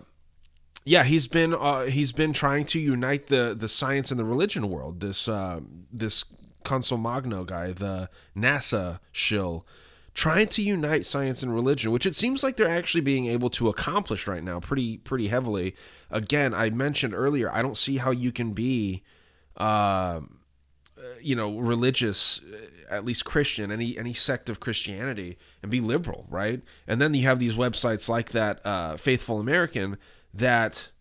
yeah 0.84 1.04
he's 1.04 1.28
been 1.28 1.54
uh, 1.54 1.84
he's 1.84 2.12
been 2.12 2.32
trying 2.32 2.64
to 2.66 2.80
unite 2.80 3.28
the 3.28 3.54
the 3.56 3.68
science 3.68 4.10
and 4.10 4.18
the 4.18 4.24
religion 4.24 4.68
world. 4.68 5.00
This 5.00 5.28
this 5.92 6.24
Consolmagno 6.64 7.46
guy 7.46 7.70
the 7.70 8.10
nasa 8.36 8.98
shill 9.12 9.64
trying 10.16 10.46
to 10.46 10.62
unite 10.62 11.04
science 11.04 11.42
and 11.42 11.52
religion, 11.52 11.92
which 11.92 12.06
it 12.06 12.16
seems 12.16 12.42
like 12.42 12.56
they're 12.56 12.66
actually 12.66 13.02
being 13.02 13.26
able 13.26 13.50
to 13.50 13.68
accomplish 13.68 14.26
right 14.26 14.42
now, 14.42 14.58
pretty 14.58 14.96
pretty 14.96 15.28
heavily. 15.28 15.76
Again, 16.10 16.54
I 16.54 16.70
mentioned 16.70 17.12
earlier, 17.12 17.52
I 17.52 17.60
don't 17.60 17.76
see 17.76 17.98
how 17.98 18.12
you 18.12 18.32
can 18.32 18.54
be, 18.54 19.02
uh, 19.58 20.20
you 21.20 21.36
know, 21.36 21.58
religious, 21.58 22.40
at 22.88 23.04
least 23.04 23.26
Christian, 23.26 23.70
any 23.70 23.98
any 23.98 24.14
sect 24.14 24.48
of 24.48 24.58
Christianity, 24.58 25.36
and 25.62 25.70
be 25.70 25.80
liberal, 25.80 26.26
right? 26.30 26.62
And 26.86 26.98
then 26.98 27.12
you 27.12 27.24
have 27.24 27.38
these 27.38 27.54
websites 27.54 28.08
like 28.08 28.30
that, 28.30 28.64
uh, 28.64 28.96
Faithful 28.96 29.38
American, 29.38 29.98
that 30.32 30.92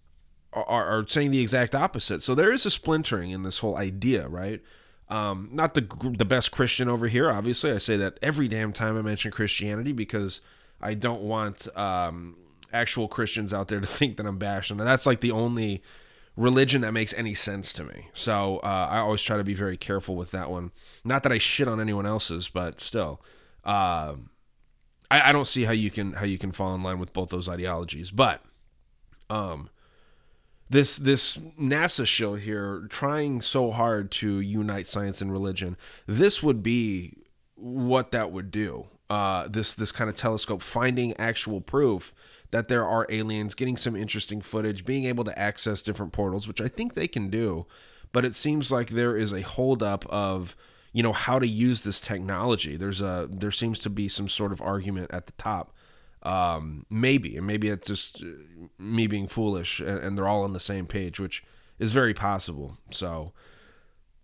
are, 0.51 0.65
are 0.65 1.07
saying 1.07 1.31
the 1.31 1.41
exact 1.41 1.73
opposite. 1.73 2.21
So 2.21 2.35
there 2.35 2.51
is 2.51 2.65
a 2.65 2.69
splintering 2.69 3.31
in 3.31 3.43
this 3.43 3.59
whole 3.59 3.77
idea, 3.77 4.27
right? 4.27 4.61
Um, 5.07 5.49
not 5.51 5.75
the 5.75 5.87
the 6.17 6.25
best 6.25 6.51
Christian 6.51 6.89
over 6.89 7.07
here. 7.07 7.29
Obviously, 7.29 7.71
I 7.71 7.77
say 7.77 7.95
that 7.97 8.17
every 8.21 8.47
damn 8.47 8.73
time 8.73 8.97
I 8.97 9.01
mention 9.01 9.31
Christianity 9.31 9.91
because 9.91 10.41
I 10.81 10.95
don't 10.95 11.21
want 11.21 11.67
um, 11.77 12.35
actual 12.73 13.07
Christians 13.07 13.53
out 13.53 13.67
there 13.67 13.79
to 13.79 13.87
think 13.87 14.17
that 14.17 14.25
I'm 14.25 14.37
bashing. 14.37 14.79
And 14.79 14.87
that's 14.87 15.05
like 15.05 15.21
the 15.21 15.31
only 15.31 15.81
religion 16.35 16.81
that 16.81 16.91
makes 16.91 17.13
any 17.13 17.33
sense 17.33 17.71
to 17.73 17.83
me. 17.83 18.09
So 18.13 18.57
uh, 18.57 18.87
I 18.89 18.97
always 18.99 19.21
try 19.21 19.37
to 19.37 19.43
be 19.43 19.53
very 19.53 19.77
careful 19.77 20.15
with 20.15 20.31
that 20.31 20.49
one. 20.49 20.71
Not 21.03 21.23
that 21.23 21.31
I 21.31 21.37
shit 21.37 21.67
on 21.67 21.79
anyone 21.79 22.05
else's, 22.05 22.49
but 22.49 22.79
still, 22.79 23.21
uh, 23.63 24.15
I, 25.09 25.29
I 25.29 25.31
don't 25.31 25.45
see 25.45 25.63
how 25.63 25.71
you 25.71 25.91
can 25.91 26.13
how 26.13 26.25
you 26.25 26.37
can 26.37 26.51
fall 26.51 26.75
in 26.75 26.83
line 26.83 26.99
with 26.99 27.13
both 27.13 27.29
those 27.29 27.47
ideologies. 27.47 28.11
But 28.11 28.43
um, 29.29 29.69
this 30.69 30.97
this 30.97 31.37
NASA 31.59 32.05
show 32.05 32.35
here 32.35 32.87
trying 32.89 33.41
so 33.41 33.71
hard 33.71 34.11
to 34.11 34.39
unite 34.39 34.87
science 34.87 35.21
and 35.21 35.31
religion. 35.31 35.77
This 36.07 36.41
would 36.41 36.63
be 36.63 37.17
what 37.55 38.11
that 38.11 38.31
would 38.31 38.51
do. 38.51 38.87
Uh, 39.09 39.47
this 39.47 39.75
this 39.75 39.91
kind 39.91 40.09
of 40.09 40.15
telescope 40.15 40.61
finding 40.61 41.15
actual 41.17 41.61
proof 41.61 42.13
that 42.51 42.67
there 42.67 42.87
are 42.87 43.05
aliens, 43.09 43.53
getting 43.53 43.77
some 43.77 43.95
interesting 43.95 44.41
footage, 44.41 44.85
being 44.85 45.05
able 45.05 45.23
to 45.23 45.37
access 45.37 45.81
different 45.81 46.13
portals, 46.13 46.47
which 46.47 46.61
I 46.61 46.67
think 46.67 46.93
they 46.93 47.07
can 47.07 47.29
do. 47.29 47.65
But 48.11 48.23
it 48.23 48.33
seems 48.33 48.71
like 48.71 48.89
there 48.89 49.17
is 49.17 49.33
a 49.33 49.41
holdup 49.41 50.05
of 50.07 50.55
you 50.93 51.03
know 51.03 51.13
how 51.13 51.37
to 51.37 51.47
use 51.47 51.83
this 51.83 51.99
technology. 51.99 52.77
There's 52.77 53.01
a 53.01 53.27
there 53.29 53.51
seems 53.51 53.79
to 53.79 53.89
be 53.89 54.07
some 54.07 54.29
sort 54.29 54.51
of 54.51 54.61
argument 54.61 55.11
at 55.11 55.27
the 55.27 55.33
top. 55.33 55.74
Um, 56.25 56.87
maybe, 56.89 57.37
and 57.37 57.45
maybe 57.45 57.69
it's 57.69 57.87
just 57.87 58.23
uh, 58.23 58.25
me 58.79 59.05
being 59.05 59.27
foolish, 59.27 59.79
and, 59.79 59.99
and 59.99 60.17
they're 60.17 60.27
all 60.27 60.43
on 60.43 60.53
the 60.53 60.59
same 60.59 60.87
page, 60.87 61.19
which 61.19 61.43
is 61.77 61.91
very 61.91 62.15
possible. 62.15 62.77
So, 62.89 63.31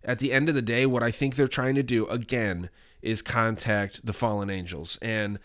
at 0.02 0.18
the 0.18 0.32
end 0.32 0.48
of 0.48 0.56
the 0.56 0.62
day, 0.62 0.84
what 0.84 1.04
I 1.04 1.12
think 1.12 1.36
they're 1.36 1.46
trying 1.46 1.76
to 1.76 1.82
do 1.84 2.08
again 2.08 2.70
is 3.02 3.22
contact 3.22 4.04
the 4.04 4.12
fallen 4.12 4.50
angels, 4.50 4.98
and 5.00 5.38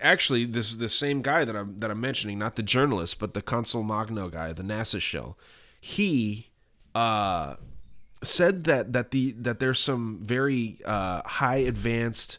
actually, 0.00 0.44
this 0.44 0.70
is 0.70 0.78
the 0.78 0.88
same 0.88 1.22
guy 1.22 1.44
that 1.44 1.56
I'm 1.56 1.78
that 1.78 1.90
I'm 1.90 2.00
mentioning, 2.00 2.38
not 2.38 2.56
the 2.56 2.62
journalist, 2.62 3.18
but 3.18 3.34
the 3.34 3.42
Consolmagno 3.42 4.30
guy, 4.30 4.52
the 4.52 4.62
NASA 4.62 5.00
show. 5.00 5.36
He 5.80 6.50
uh, 6.94 7.54
said 8.22 8.64
that 8.64 8.92
that 8.92 9.10
the 9.10 9.32
that 9.32 9.58
there's 9.58 9.78
some 9.78 10.20
very 10.22 10.78
uh, 10.84 11.22
high 11.24 11.58
advanced 11.58 12.38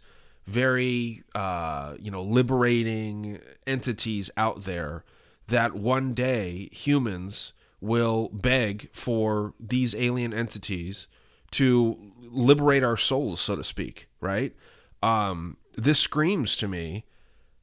very 0.50 1.24
uh, 1.36 1.96
you 2.00 2.10
know 2.10 2.24
liberating 2.24 3.40
entities 3.68 4.32
out 4.36 4.64
there 4.64 5.04
that 5.48 5.76
one 5.76 6.14
day 6.14 6.70
humans 6.72 7.54
will 7.82 8.30
beg 8.34 8.90
for 8.92 9.54
these 9.60 9.96
alien 9.96 10.34
entities 10.34 11.08
to 11.52 12.12
liberate 12.22 12.84
our 12.84 12.98
souls 12.98 13.40
so 13.40 13.56
to 13.56 13.64
speak 13.64 14.08
right? 14.20 14.56
Um, 15.02 15.58
this 15.76 16.00
screams 16.00 16.58
to 16.58 16.68
me 16.68 17.06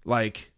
like 0.04 0.52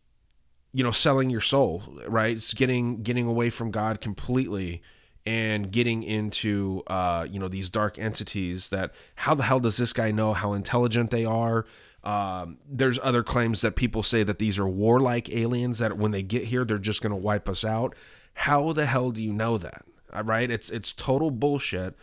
you 0.72 0.84
know 0.84 0.90
selling 0.90 1.30
your 1.30 1.40
soul 1.40 1.82
right? 2.06 2.36
It's 2.36 2.52
getting 2.52 3.02
getting 3.02 3.26
away 3.26 3.48
from 3.48 3.70
god 3.70 4.00
completely 4.02 4.82
and 5.24 5.70
getting 5.70 6.02
into 6.02 6.82
uh, 6.86 7.26
you 7.30 7.38
know 7.38 7.48
these 7.48 7.70
dark 7.70 7.98
entities 7.98 8.68
that 8.70 8.92
how 9.16 9.34
the 9.34 9.44
hell 9.44 9.60
does 9.60 9.78
this 9.78 9.92
guy 9.92 10.10
know 10.10 10.34
how 10.34 10.52
intelligent 10.52 11.10
they 11.10 11.24
are 11.24 11.64
um, 12.08 12.56
there's 12.66 12.98
other 13.02 13.22
claims 13.22 13.60
that 13.60 13.76
people 13.76 14.02
say 14.02 14.22
that 14.22 14.38
these 14.38 14.58
are 14.58 14.66
warlike 14.66 15.28
aliens 15.30 15.78
that 15.78 15.98
when 15.98 16.10
they 16.10 16.22
get 16.22 16.44
here 16.44 16.64
they're 16.64 16.78
just 16.78 17.02
going 17.02 17.10
to 17.10 17.16
wipe 17.16 17.50
us 17.50 17.66
out. 17.66 17.94
How 18.32 18.72
the 18.72 18.86
hell 18.86 19.10
do 19.10 19.22
you 19.22 19.34
know 19.34 19.58
that? 19.58 19.84
Uh, 20.10 20.22
right? 20.24 20.50
It's 20.50 20.70
it's 20.70 20.94
total 20.94 21.30
bullshit. 21.30 21.94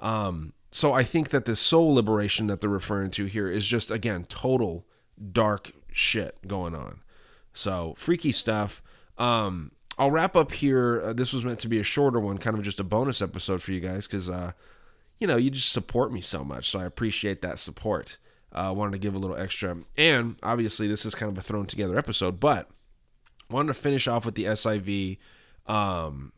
Um, 0.00 0.52
so 0.70 0.92
I 0.92 1.02
think 1.02 1.30
that 1.30 1.46
this 1.46 1.60
soul 1.60 1.94
liberation 1.94 2.46
that 2.48 2.60
they're 2.60 2.68
referring 2.68 3.10
to 3.12 3.24
here 3.24 3.48
is 3.48 3.64
just 3.64 3.90
again 3.90 4.24
total 4.24 4.84
dark 5.32 5.72
shit 5.90 6.46
going 6.46 6.74
on. 6.74 7.00
So 7.54 7.94
freaky 7.96 8.32
stuff. 8.32 8.82
Um, 9.16 9.70
I'll 9.96 10.10
wrap 10.10 10.36
up 10.36 10.52
here. 10.52 11.00
Uh, 11.02 11.12
this 11.14 11.32
was 11.32 11.42
meant 11.42 11.60
to 11.60 11.68
be 11.68 11.80
a 11.80 11.84
shorter 11.84 12.20
one, 12.20 12.36
kind 12.36 12.58
of 12.58 12.64
just 12.64 12.80
a 12.80 12.84
bonus 12.84 13.22
episode 13.22 13.62
for 13.62 13.72
you 13.72 13.80
guys 13.80 14.06
because, 14.06 14.28
uh, 14.28 14.52
you 15.18 15.26
know, 15.26 15.36
you 15.36 15.50
just 15.50 15.72
support 15.72 16.12
me 16.12 16.20
so 16.20 16.44
much. 16.44 16.68
So 16.68 16.80
I 16.80 16.84
appreciate 16.84 17.40
that 17.40 17.58
support. 17.58 18.18
I 18.54 18.66
uh, 18.66 18.72
wanted 18.72 18.92
to 18.92 18.98
give 18.98 19.14
a 19.14 19.18
little 19.18 19.36
extra. 19.36 19.78
And 19.96 20.36
obviously, 20.42 20.86
this 20.86 21.04
is 21.04 21.14
kind 21.14 21.30
of 21.30 21.38
a 21.38 21.42
thrown 21.42 21.66
together 21.66 21.98
episode, 21.98 22.38
but 22.38 22.70
wanted 23.50 23.68
to 23.68 23.74
finish 23.74 24.06
off 24.06 24.24
with 24.24 24.34
the 24.34 24.44
SIV 24.44 25.18
um, 25.66 26.32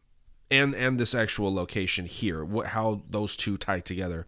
and 0.51 0.75
and 0.75 0.99
this 0.99 1.15
actual 1.15 1.53
location 1.53 2.07
here, 2.07 2.45
what 2.45 2.69
how 2.69 3.03
those 3.09 3.37
two 3.37 3.57
tie 3.57 3.81
together. 3.81 4.27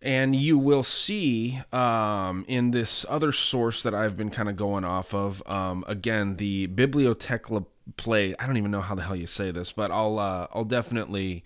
And 0.00 0.36
you 0.36 0.56
will 0.58 0.84
see 0.84 1.60
um, 1.72 2.44
in 2.46 2.70
this 2.70 3.04
other 3.08 3.32
source 3.32 3.82
that 3.82 3.94
I've 3.94 4.16
been 4.16 4.30
kind 4.30 4.48
of 4.48 4.54
going 4.54 4.84
off 4.84 5.12
of, 5.12 5.42
um, 5.44 5.84
again, 5.88 6.36
the 6.36 6.68
Biblioteca 6.68 7.64
Play. 7.96 8.32
I 8.38 8.46
don't 8.46 8.56
even 8.56 8.70
know 8.70 8.80
how 8.80 8.94
the 8.94 9.02
hell 9.02 9.16
you 9.16 9.26
say 9.26 9.50
this, 9.50 9.72
but 9.72 9.90
I'll 9.90 10.18
uh, 10.18 10.46
I'll 10.52 10.64
definitely 10.64 11.42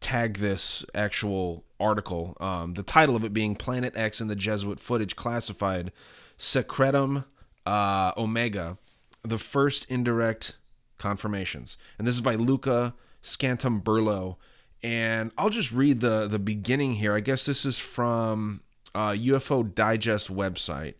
tag 0.00 0.38
this 0.38 0.84
actual 0.94 1.64
article. 1.80 2.36
Um, 2.40 2.74
the 2.74 2.82
title 2.82 3.16
of 3.16 3.24
it 3.24 3.32
being 3.32 3.54
Planet 3.54 3.96
X 3.96 4.20
and 4.20 4.30
the 4.30 4.36
Jesuit 4.36 4.80
Footage 4.80 5.16
Classified 5.16 5.92
Secretum 6.38 7.24
uh, 7.66 8.12
Omega, 8.16 8.78
the 9.22 9.38
first 9.38 9.86
indirect 9.88 10.56
confirmations. 10.98 11.76
And 11.98 12.06
this 12.06 12.14
is 12.14 12.20
by 12.20 12.34
Luca 12.34 12.94
Scantamburlo. 13.22 14.36
And 14.82 15.32
I'll 15.36 15.50
just 15.50 15.72
read 15.72 16.00
the, 16.00 16.26
the 16.26 16.38
beginning 16.38 16.94
here. 16.94 17.14
I 17.14 17.20
guess 17.20 17.44
this 17.44 17.64
is 17.64 17.78
from 17.78 18.62
uh, 18.94 19.10
UFO 19.10 19.74
Digest 19.74 20.32
website 20.32 20.94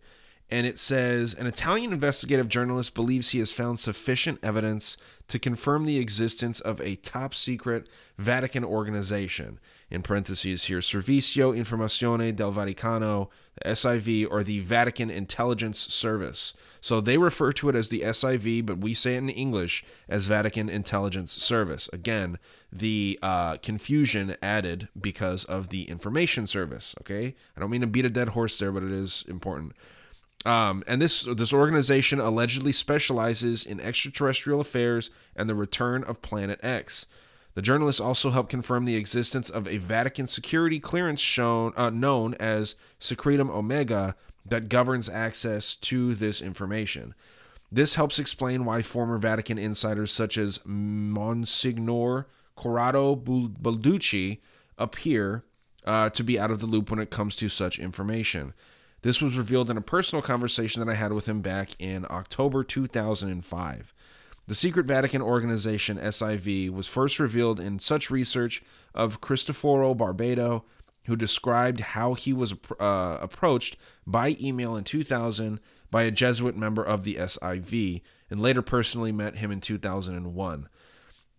and 0.51 0.65
it 0.65 0.77
says 0.77 1.33
an 1.35 1.45
Italian 1.45 1.93
investigative 1.93 2.49
journalist 2.49 2.95
believes 2.95 3.29
he 3.29 3.39
has 3.39 3.51
found 3.51 3.79
sufficient 3.79 4.39
evidence 4.43 4.97
to 5.27 5.37
confirm 5.37 5.85
the 5.85 5.99
existence 5.99 6.59
of 6.59 6.81
a 6.81 6.95
top 6.95 7.35
secret 7.35 7.87
Vatican 8.17 8.65
organization. 8.65 9.59
In 9.91 10.03
parentheses 10.03 10.65
here, 10.65 10.79
Servizio 10.79 11.51
Informazione 11.51 12.35
del 12.35 12.53
Vaticano, 12.53 13.29
the 13.55 13.69
SIV, 13.71 14.27
or 14.29 14.43
the 14.43 14.59
Vatican 14.59 15.09
Intelligence 15.09 15.79
Service. 15.79 16.53
So 16.79 17.01
they 17.01 17.17
refer 17.17 17.51
to 17.53 17.69
it 17.69 17.75
as 17.75 17.89
the 17.89 18.01
SIV, 18.01 18.67
but 18.67 18.77
we 18.77 18.93
say 18.93 19.15
it 19.15 19.19
in 19.19 19.29
English 19.29 19.83
as 20.07 20.25
Vatican 20.25 20.69
Intelligence 20.69 21.31
Service. 21.31 21.89
Again, 21.91 22.37
the 22.71 23.17
uh, 23.23 23.57
confusion 23.57 24.35
added 24.43 24.89
because 24.99 25.43
of 25.45 25.69
the 25.69 25.83
information 25.89 26.45
service. 26.45 26.93
Okay, 27.01 27.35
I 27.57 27.59
don't 27.59 27.71
mean 27.71 27.81
to 27.81 27.87
beat 27.87 28.05
a 28.05 28.11
dead 28.11 28.29
horse 28.29 28.59
there, 28.59 28.71
but 28.71 28.83
it 28.83 28.91
is 28.91 29.25
important. 29.27 29.73
Um, 30.45 30.83
and 30.87 31.01
this 31.01 31.23
this 31.23 31.51
organization 31.51 32.19
allegedly 32.19 32.71
specializes 32.71 33.65
in 33.65 33.79
extraterrestrial 33.79 34.61
affairs 34.61 35.09
and 35.35 35.49
the 35.49 35.55
return 35.55 36.03
of 36.03 36.21
Planet 36.21 36.59
X. 36.63 37.07
The 37.59 37.63
journalist 37.63 37.99
also 37.99 38.29
helped 38.29 38.49
confirm 38.49 38.85
the 38.85 38.95
existence 38.95 39.49
of 39.49 39.67
a 39.67 39.79
Vatican 39.79 40.27
security 40.27 40.79
clearance 40.79 41.19
shown 41.19 41.73
uh, 41.75 41.89
known 41.89 42.35
as 42.35 42.75
Secretum 43.01 43.49
Omega 43.49 44.15
that 44.45 44.69
governs 44.69 45.09
access 45.09 45.75
to 45.75 46.15
this 46.15 46.41
information. 46.41 47.13
This 47.69 47.95
helps 47.95 48.17
explain 48.17 48.63
why 48.63 48.81
former 48.81 49.17
Vatican 49.17 49.57
insiders 49.57 50.09
such 50.09 50.37
as 50.37 50.61
Monsignor 50.63 52.27
Corrado 52.55 53.17
Balducci 53.17 54.37
appear 54.77 55.43
uh, 55.83 56.09
to 56.11 56.23
be 56.23 56.39
out 56.39 56.51
of 56.51 56.61
the 56.61 56.65
loop 56.65 56.89
when 56.89 56.99
it 56.99 57.09
comes 57.09 57.35
to 57.35 57.49
such 57.49 57.77
information. 57.77 58.53
This 59.01 59.21
was 59.21 59.37
revealed 59.37 59.69
in 59.69 59.75
a 59.75 59.81
personal 59.81 60.21
conversation 60.21 60.79
that 60.79 60.89
I 60.89 60.95
had 60.95 61.11
with 61.11 61.25
him 61.25 61.41
back 61.41 61.71
in 61.77 62.05
October 62.09 62.63
2005. 62.63 63.93
The 64.49 64.55
secret 64.55 64.87
Vatican 64.87 65.21
organization 65.21 65.99
SIV 65.99 66.71
was 66.71 66.87
first 66.87 67.19
revealed 67.19 67.59
in 67.59 67.77
such 67.77 68.09
research 68.09 68.63
of 68.95 69.21
Cristoforo 69.21 69.93
Barbato, 69.93 70.63
who 71.05 71.15
described 71.15 71.81
how 71.81 72.15
he 72.15 72.33
was 72.33 72.55
uh, 72.79 73.19
approached 73.21 73.77
by 74.07 74.35
email 74.41 74.75
in 74.75 74.85
2000 74.85 75.59
by 75.91 76.01
a 76.01 76.09
Jesuit 76.09 76.57
member 76.57 76.83
of 76.83 77.03
the 77.03 77.17
SIV, 77.17 78.01
and 78.31 78.41
later 78.41 78.63
personally 78.63 79.11
met 79.11 79.35
him 79.35 79.51
in 79.51 79.61
2001. 79.61 80.67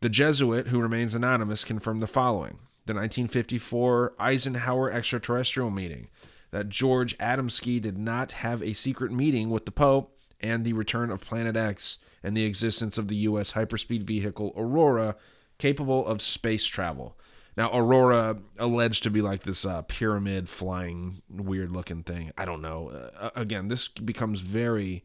The 0.02 0.08
Jesuit, 0.08 0.68
who 0.68 0.78
remains 0.78 1.12
anonymous, 1.12 1.64
confirmed 1.64 2.04
the 2.04 2.06
following 2.06 2.60
the 2.86 2.94
1954 2.94 4.14
Eisenhower 4.20 4.88
extraterrestrial 4.88 5.70
meeting 5.70 6.10
that 6.52 6.68
George 6.68 7.18
Adamski 7.18 7.80
did 7.80 7.98
not 7.98 8.30
have 8.32 8.62
a 8.62 8.72
secret 8.72 9.10
meeting 9.10 9.50
with 9.50 9.64
the 9.64 9.72
Pope 9.72 10.16
and 10.38 10.64
the 10.64 10.74
return 10.74 11.10
of 11.10 11.20
Planet 11.20 11.56
X 11.56 11.98
and 12.22 12.36
the 12.36 12.44
existence 12.44 12.98
of 12.98 13.08
the 13.08 13.16
U.S. 13.16 13.52
hyperspeed 13.52 14.02
vehicle 14.02 14.52
Aurora 14.56 15.16
capable 15.58 16.06
of 16.06 16.22
space 16.22 16.66
travel. 16.66 17.16
Now, 17.56 17.70
Aurora 17.76 18.38
alleged 18.58 19.02
to 19.02 19.10
be 19.10 19.20
like 19.20 19.42
this 19.42 19.64
uh, 19.64 19.82
pyramid 19.82 20.48
flying, 20.48 21.22
weird 21.28 21.72
looking 21.72 22.02
thing. 22.02 22.32
I 22.38 22.44
don't 22.44 22.62
know. 22.62 23.10
Uh, 23.18 23.30
again, 23.34 23.68
this 23.68 23.88
becomes 23.88 24.40
very, 24.40 25.04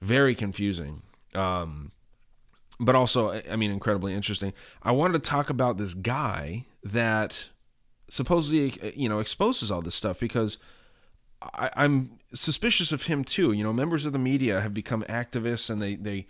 very 0.00 0.34
confusing. 0.34 1.02
Um, 1.34 1.92
but 2.80 2.94
also, 2.94 3.40
I 3.48 3.56
mean, 3.56 3.70
incredibly 3.70 4.14
interesting. 4.14 4.54
I 4.82 4.92
wanted 4.92 5.22
to 5.22 5.30
talk 5.30 5.50
about 5.50 5.76
this 5.76 5.94
guy 5.94 6.66
that 6.82 7.50
supposedly 8.08 8.74
you 8.94 9.08
know 9.08 9.20
exposes 9.20 9.70
all 9.70 9.82
this 9.82 9.94
stuff 9.94 10.18
because 10.18 10.58
I, 11.42 11.70
I'm 11.76 12.18
suspicious 12.32 12.92
of 12.92 13.04
him 13.04 13.24
too. 13.24 13.52
You 13.52 13.64
know, 13.64 13.72
members 13.72 14.06
of 14.06 14.12
the 14.12 14.18
media 14.18 14.60
have 14.60 14.74
become 14.74 15.02
activists, 15.04 15.70
and 15.70 15.80
they 15.80 15.96
they 15.96 16.26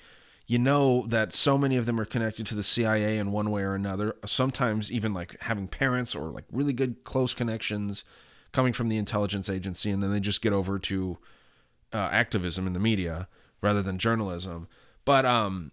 you 0.46 0.58
know 0.58 1.04
that 1.06 1.32
so 1.32 1.56
many 1.56 1.76
of 1.76 1.86
them 1.86 2.00
are 2.00 2.04
connected 2.04 2.46
to 2.46 2.54
the 2.54 2.62
CIA 2.62 3.18
in 3.18 3.32
one 3.32 3.50
way 3.50 3.62
or 3.62 3.74
another. 3.74 4.16
Sometimes 4.24 4.90
even 4.90 5.12
like 5.12 5.40
having 5.42 5.68
parents 5.68 6.14
or 6.14 6.30
like 6.30 6.44
really 6.50 6.72
good 6.72 7.04
close 7.04 7.34
connections 7.34 8.04
coming 8.52 8.72
from 8.72 8.88
the 8.88 8.98
intelligence 8.98 9.48
agency, 9.48 9.90
and 9.90 10.02
then 10.02 10.12
they 10.12 10.20
just 10.20 10.42
get 10.42 10.52
over 10.52 10.78
to 10.78 11.18
uh, 11.92 12.08
activism 12.12 12.66
in 12.66 12.72
the 12.72 12.80
media 12.80 13.28
rather 13.60 13.82
than 13.82 13.98
journalism. 13.98 14.68
But 15.04 15.24
um, 15.24 15.72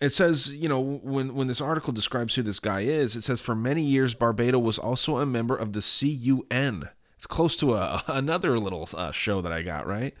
it 0.00 0.10
says, 0.10 0.52
you 0.52 0.68
know, 0.68 0.80
when 0.80 1.34
when 1.34 1.46
this 1.46 1.60
article 1.60 1.92
describes 1.92 2.34
who 2.34 2.42
this 2.42 2.60
guy 2.60 2.80
is, 2.80 3.16
it 3.16 3.22
says 3.22 3.40
for 3.40 3.54
many 3.54 3.82
years 3.82 4.14
Barbato 4.14 4.60
was 4.60 4.78
also 4.78 5.18
a 5.18 5.26
member 5.26 5.54
of 5.54 5.72
the 5.72 5.80
CUN. 5.80 6.88
It's 7.20 7.26
close 7.26 7.54
to 7.56 7.74
a 7.74 8.02
another 8.08 8.58
little 8.58 8.88
uh, 8.94 9.10
show 9.10 9.42
that 9.42 9.52
I 9.52 9.60
got 9.60 9.86
right. 9.86 10.14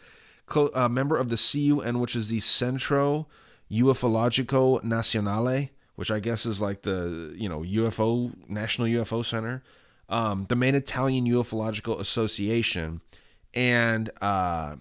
Clo- 0.44 0.70
a 0.74 0.86
member 0.86 1.16
of 1.16 1.30
the 1.30 1.38
CUN, 1.38 1.98
which 1.98 2.14
is 2.14 2.28
the 2.28 2.40
Centro 2.40 3.26
Ufologico 3.72 4.84
Nazionale, 4.84 5.70
which 5.94 6.10
I 6.10 6.20
guess 6.20 6.44
is 6.44 6.60
like 6.60 6.82
the 6.82 7.34
you 7.38 7.48
know 7.48 7.60
UFO 7.60 8.34
National 8.50 8.86
UFO 8.86 9.24
Center, 9.24 9.62
um, 10.10 10.44
the 10.50 10.56
main 10.56 10.74
Italian 10.74 11.24
ufological 11.24 11.98
association, 11.98 13.00
and 13.54 14.10
uh, 14.20 14.76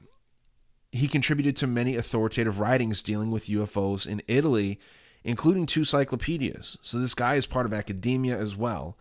he 0.91 1.07
contributed 1.07 1.55
to 1.55 1.67
many 1.67 1.95
authoritative 1.95 2.59
writings 2.59 3.01
dealing 3.01 3.31
with 3.31 3.45
UFOs 3.45 4.05
in 4.05 4.21
Italy, 4.27 4.77
including 5.23 5.65
two 5.65 5.85
cyclopedias. 5.85 6.77
So 6.81 6.99
this 6.99 7.13
guy 7.13 7.35
is 7.35 7.45
part 7.45 7.65
of 7.65 7.73
academia 7.73 8.37
as 8.37 8.57
well. 8.57 8.97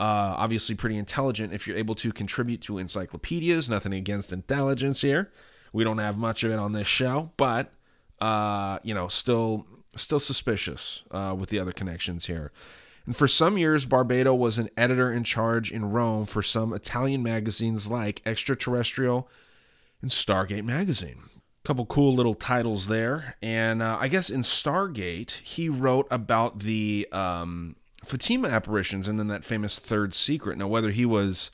Uh, 0.00 0.34
obviously, 0.38 0.74
pretty 0.74 0.96
intelligent 0.96 1.52
if 1.52 1.66
you're 1.66 1.76
able 1.76 1.94
to 1.94 2.10
contribute 2.10 2.62
to 2.62 2.78
encyclopedias. 2.78 3.68
Nothing 3.68 3.92
against 3.92 4.32
intelligence 4.32 5.02
here. 5.02 5.30
We 5.74 5.84
don't 5.84 5.98
have 5.98 6.16
much 6.16 6.42
of 6.42 6.50
it 6.50 6.58
on 6.58 6.72
this 6.72 6.88
show, 6.88 7.32
but 7.36 7.70
uh, 8.18 8.78
you 8.82 8.94
know, 8.94 9.08
still 9.08 9.66
still 9.96 10.18
suspicious 10.18 11.04
uh, 11.10 11.36
with 11.38 11.50
the 11.50 11.58
other 11.58 11.72
connections 11.72 12.26
here. 12.26 12.50
And 13.04 13.14
for 13.14 13.28
some 13.28 13.58
years, 13.58 13.84
Barbato 13.84 14.36
was 14.36 14.58
an 14.58 14.70
editor 14.74 15.12
in 15.12 15.22
charge 15.22 15.70
in 15.70 15.90
Rome 15.90 16.24
for 16.24 16.42
some 16.42 16.72
Italian 16.72 17.22
magazines 17.22 17.90
like 17.90 18.22
Extraterrestrial 18.24 19.28
and 20.00 20.10
Stargate 20.10 20.64
magazine. 20.64 21.24
A 21.62 21.66
Couple 21.66 21.84
cool 21.84 22.14
little 22.14 22.34
titles 22.34 22.88
there. 22.88 23.36
And 23.42 23.82
uh, 23.82 23.98
I 24.00 24.08
guess 24.08 24.30
in 24.30 24.40
Stargate, 24.40 25.40
he 25.40 25.68
wrote 25.68 26.06
about 26.10 26.60
the 26.60 27.06
um, 27.12 27.76
Fatima 28.04 28.48
apparitions 28.48 29.08
and 29.08 29.18
then 29.18 29.28
that 29.28 29.44
famous 29.44 29.78
third 29.78 30.14
secret. 30.14 30.58
Now, 30.58 30.68
whether 30.68 30.90
he 30.90 31.04
was 31.04 31.50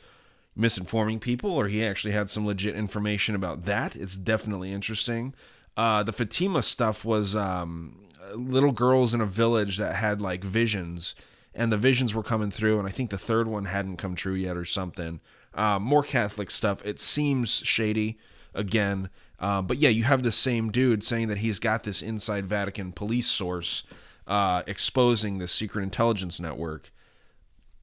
misinforming 0.58 1.20
people 1.20 1.50
or 1.50 1.68
he 1.68 1.84
actually 1.84 2.12
had 2.12 2.30
some 2.30 2.46
legit 2.46 2.74
information 2.74 3.34
about 3.34 3.64
that, 3.64 3.96
it's 3.96 4.16
definitely 4.16 4.72
interesting. 4.72 5.34
Uh, 5.76 6.02
the 6.02 6.12
Fatima 6.12 6.62
stuff 6.62 7.04
was 7.04 7.36
um, 7.36 8.06
little 8.34 8.72
girls 8.72 9.12
in 9.12 9.20
a 9.20 9.26
village 9.26 9.76
that 9.76 9.96
had 9.96 10.20
like 10.20 10.42
visions, 10.42 11.14
and 11.54 11.70
the 11.70 11.76
visions 11.76 12.14
were 12.14 12.22
coming 12.22 12.50
through, 12.50 12.78
and 12.78 12.88
I 12.88 12.90
think 12.90 13.10
the 13.10 13.18
third 13.18 13.48
one 13.48 13.66
hadn't 13.66 13.98
come 13.98 14.14
true 14.14 14.34
yet 14.34 14.56
or 14.56 14.64
something. 14.64 15.20
Uh, 15.54 15.78
more 15.78 16.02
Catholic 16.02 16.50
stuff. 16.50 16.84
It 16.84 17.00
seems 17.00 17.50
shady 17.50 18.18
again. 18.54 19.10
Uh, 19.38 19.60
but 19.62 19.78
yeah, 19.78 19.90
you 19.90 20.04
have 20.04 20.22
the 20.22 20.32
same 20.32 20.70
dude 20.70 21.04
saying 21.04 21.28
that 21.28 21.38
he's 21.38 21.58
got 21.58 21.84
this 21.84 22.02
inside 22.02 22.46
Vatican 22.46 22.92
police 22.92 23.26
source 23.26 23.82
uh, 24.26 24.62
exposing 24.66 25.38
this 25.38 25.52
secret 25.52 25.82
intelligence 25.82 26.40
network. 26.40 26.90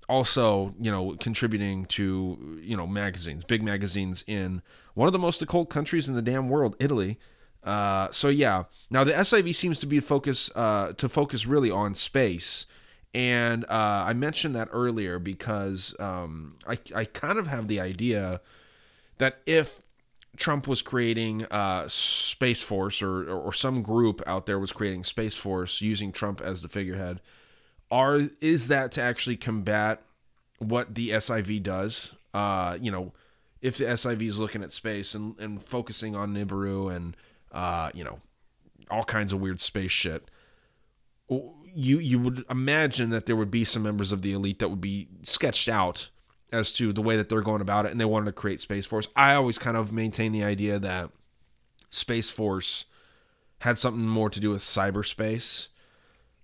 Also, 0.09 0.75
you 0.79 0.91
know, 0.91 1.15
contributing 1.19 1.85
to 1.85 2.59
you 2.61 2.75
know 2.75 2.85
magazines, 2.85 3.43
big 3.43 3.63
magazines 3.63 4.23
in 4.27 4.61
one 4.95 5.07
of 5.07 5.13
the 5.13 5.19
most 5.19 5.41
occult 5.41 5.69
countries 5.69 6.09
in 6.09 6.15
the 6.15 6.21
damn 6.21 6.49
world, 6.49 6.75
Italy. 6.79 7.17
Uh, 7.63 8.11
so 8.11 8.27
yeah, 8.27 8.63
now 8.89 9.05
the 9.05 9.13
SIV 9.13 9.55
seems 9.55 9.79
to 9.79 9.85
be 9.85 10.01
focus 10.01 10.51
uh, 10.55 10.91
to 10.93 11.07
focus 11.07 11.45
really 11.45 11.71
on 11.71 11.95
space, 11.95 12.65
and 13.13 13.63
uh, 13.65 14.03
I 14.07 14.11
mentioned 14.11 14.53
that 14.55 14.67
earlier 14.73 15.19
because 15.19 15.95
um, 15.99 16.57
I 16.67 16.77
I 16.93 17.05
kind 17.05 17.39
of 17.39 17.47
have 17.47 17.69
the 17.69 17.79
idea 17.79 18.41
that 19.19 19.39
if 19.45 19.82
Trump 20.37 20.67
was 20.67 20.81
creating 20.81 21.45
uh, 21.45 21.87
Space 21.87 22.63
Force 22.63 23.01
or, 23.01 23.29
or 23.29 23.53
some 23.53 23.81
group 23.81 24.21
out 24.25 24.45
there 24.45 24.59
was 24.59 24.71
creating 24.71 25.03
Space 25.03 25.37
Force 25.37 25.81
using 25.81 26.11
Trump 26.11 26.41
as 26.41 26.61
the 26.61 26.67
figurehead. 26.67 27.21
Are 27.91 28.21
is 28.41 28.67
that 28.69 28.91
to 28.93 29.01
actually 29.01 29.37
combat 29.37 30.01
what 30.57 30.95
the 30.95 31.11
SIV 31.11 31.61
does? 31.61 32.13
Uh, 32.33 32.77
you 32.81 32.91
know, 32.91 33.13
if 33.61 33.77
the 33.77 33.85
SIV 33.85 34.23
is 34.23 34.39
looking 34.39 34.63
at 34.63 34.71
space 34.71 35.13
and, 35.13 35.37
and 35.39 35.63
focusing 35.63 36.15
on 36.15 36.33
Nibiru 36.33 36.93
and 36.93 37.15
uh, 37.53 37.91
you 37.93 38.03
know, 38.03 38.19
all 38.89 39.03
kinds 39.03 39.31
of 39.31 39.39
weird 39.39 39.61
space 39.61 39.91
shit. 39.91 40.29
You 41.29 41.99
you 41.99 42.19
would 42.19 42.43
imagine 42.49 43.09
that 43.11 43.25
there 43.25 43.35
would 43.35 43.51
be 43.51 43.63
some 43.63 43.83
members 43.83 44.11
of 44.11 44.21
the 44.21 44.33
elite 44.33 44.59
that 44.59 44.69
would 44.69 44.81
be 44.81 45.07
sketched 45.23 45.69
out 45.69 46.09
as 46.53 46.71
to 46.73 46.93
the 46.93 47.01
way 47.01 47.17
that 47.17 47.29
they're 47.29 47.41
going 47.41 47.61
about 47.61 47.85
it 47.85 47.91
and 47.91 47.99
they 47.99 48.05
wanted 48.05 48.27
to 48.27 48.31
create 48.31 48.59
Space 48.59 48.85
Force. 48.85 49.07
I 49.15 49.33
always 49.35 49.57
kind 49.57 49.75
of 49.75 49.91
maintain 49.91 50.31
the 50.31 50.43
idea 50.43 50.79
that 50.79 51.09
Space 51.89 52.29
Force 52.29 52.85
had 53.59 53.77
something 53.77 54.07
more 54.07 54.29
to 54.29 54.39
do 54.39 54.51
with 54.51 54.61
cyberspace 54.61 55.67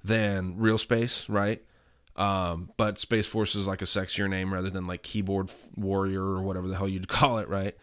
than 0.03 0.57
real 0.57 0.77
space, 0.77 1.27
right? 1.29 1.61
Um, 2.15 2.71
but 2.77 2.97
Space 2.97 3.27
Force 3.27 3.55
is 3.55 3.67
like 3.67 3.81
a 3.81 3.85
sexier 3.85 4.29
name 4.29 4.53
rather 4.53 4.69
than 4.69 4.87
like 4.87 5.03
keyboard 5.03 5.51
warrior 5.75 6.23
or 6.23 6.41
whatever 6.41 6.67
the 6.67 6.75
hell 6.75 6.87
you'd 6.87 7.07
call 7.09 7.37
it, 7.37 7.47
right? 7.47 7.75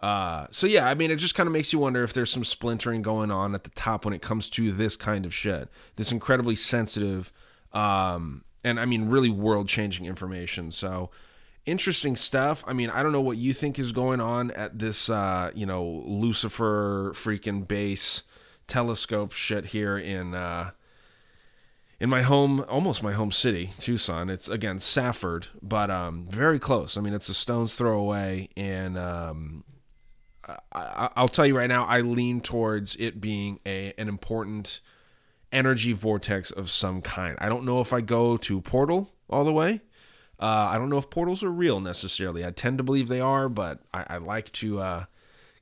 Uh, 0.00 0.46
so 0.50 0.66
yeah, 0.66 0.88
I 0.88 0.94
mean, 0.94 1.10
it 1.10 1.16
just 1.16 1.34
kind 1.34 1.46
of 1.46 1.52
makes 1.52 1.72
you 1.72 1.78
wonder 1.78 2.04
if 2.04 2.12
there's 2.12 2.30
some 2.30 2.44
splintering 2.44 3.02
going 3.02 3.30
on 3.30 3.54
at 3.54 3.64
the 3.64 3.70
top 3.70 4.04
when 4.04 4.12
it 4.12 4.20
comes 4.20 4.50
to 4.50 4.70
this 4.70 4.96
kind 4.96 5.24
of 5.24 5.32
shit, 5.32 5.68
this 5.96 6.12
incredibly 6.12 6.56
sensitive, 6.56 7.32
um, 7.72 8.44
and 8.62 8.78
I 8.78 8.84
mean, 8.84 9.08
really 9.08 9.30
world-changing 9.30 10.04
information. 10.06 10.70
So, 10.70 11.10
interesting 11.66 12.16
stuff. 12.16 12.64
I 12.66 12.72
mean, 12.72 12.90
I 12.90 13.02
don't 13.02 13.12
know 13.12 13.20
what 13.20 13.36
you 13.36 13.52
think 13.52 13.78
is 13.78 13.92
going 13.92 14.20
on 14.20 14.50
at 14.52 14.78
this, 14.78 15.08
uh, 15.08 15.50
you 15.54 15.66
know, 15.66 15.84
Lucifer 16.06 17.12
freaking 17.14 17.66
base 17.66 18.22
telescope 18.66 19.32
shit 19.32 19.66
here 19.66 19.98
in 19.98 20.34
uh, 20.34 20.70
in 22.00 22.10
my 22.10 22.22
home, 22.22 22.64
almost 22.68 23.02
my 23.02 23.12
home 23.12 23.32
city, 23.32 23.70
Tucson. 23.78 24.28
It's 24.28 24.48
again 24.48 24.78
Safford, 24.78 25.48
but 25.62 25.90
um, 25.90 26.26
very 26.28 26.58
close. 26.58 26.96
I 26.96 27.00
mean, 27.00 27.14
it's 27.14 27.28
a 27.28 27.34
stone's 27.34 27.76
throw 27.76 27.98
away, 27.98 28.48
and 28.56 28.98
um, 28.98 29.64
I, 30.72 31.08
I'll 31.16 31.28
tell 31.28 31.46
you 31.46 31.56
right 31.56 31.68
now, 31.68 31.84
I 31.84 32.00
lean 32.00 32.40
towards 32.40 32.96
it 32.96 33.20
being 33.20 33.60
a 33.64 33.92
an 33.96 34.08
important 34.08 34.80
energy 35.52 35.92
vortex 35.92 36.50
of 36.50 36.70
some 36.70 37.00
kind. 37.00 37.38
I 37.40 37.48
don't 37.48 37.64
know 37.64 37.80
if 37.80 37.92
I 37.92 38.00
go 38.00 38.36
to 38.36 38.60
portal 38.60 39.10
all 39.30 39.44
the 39.44 39.52
way. 39.52 39.80
Uh, 40.38 40.68
I 40.70 40.78
don't 40.78 40.90
know 40.90 40.98
if 40.98 41.10
portals 41.10 41.42
are 41.44 41.50
real 41.50 41.80
necessarily. 41.80 42.44
I 42.44 42.50
tend 42.50 42.78
to 42.78 42.84
believe 42.84 43.08
they 43.08 43.20
are, 43.20 43.48
but 43.48 43.80
I, 43.92 44.04
I 44.10 44.16
like 44.18 44.50
to 44.52 44.78
uh, 44.80 45.04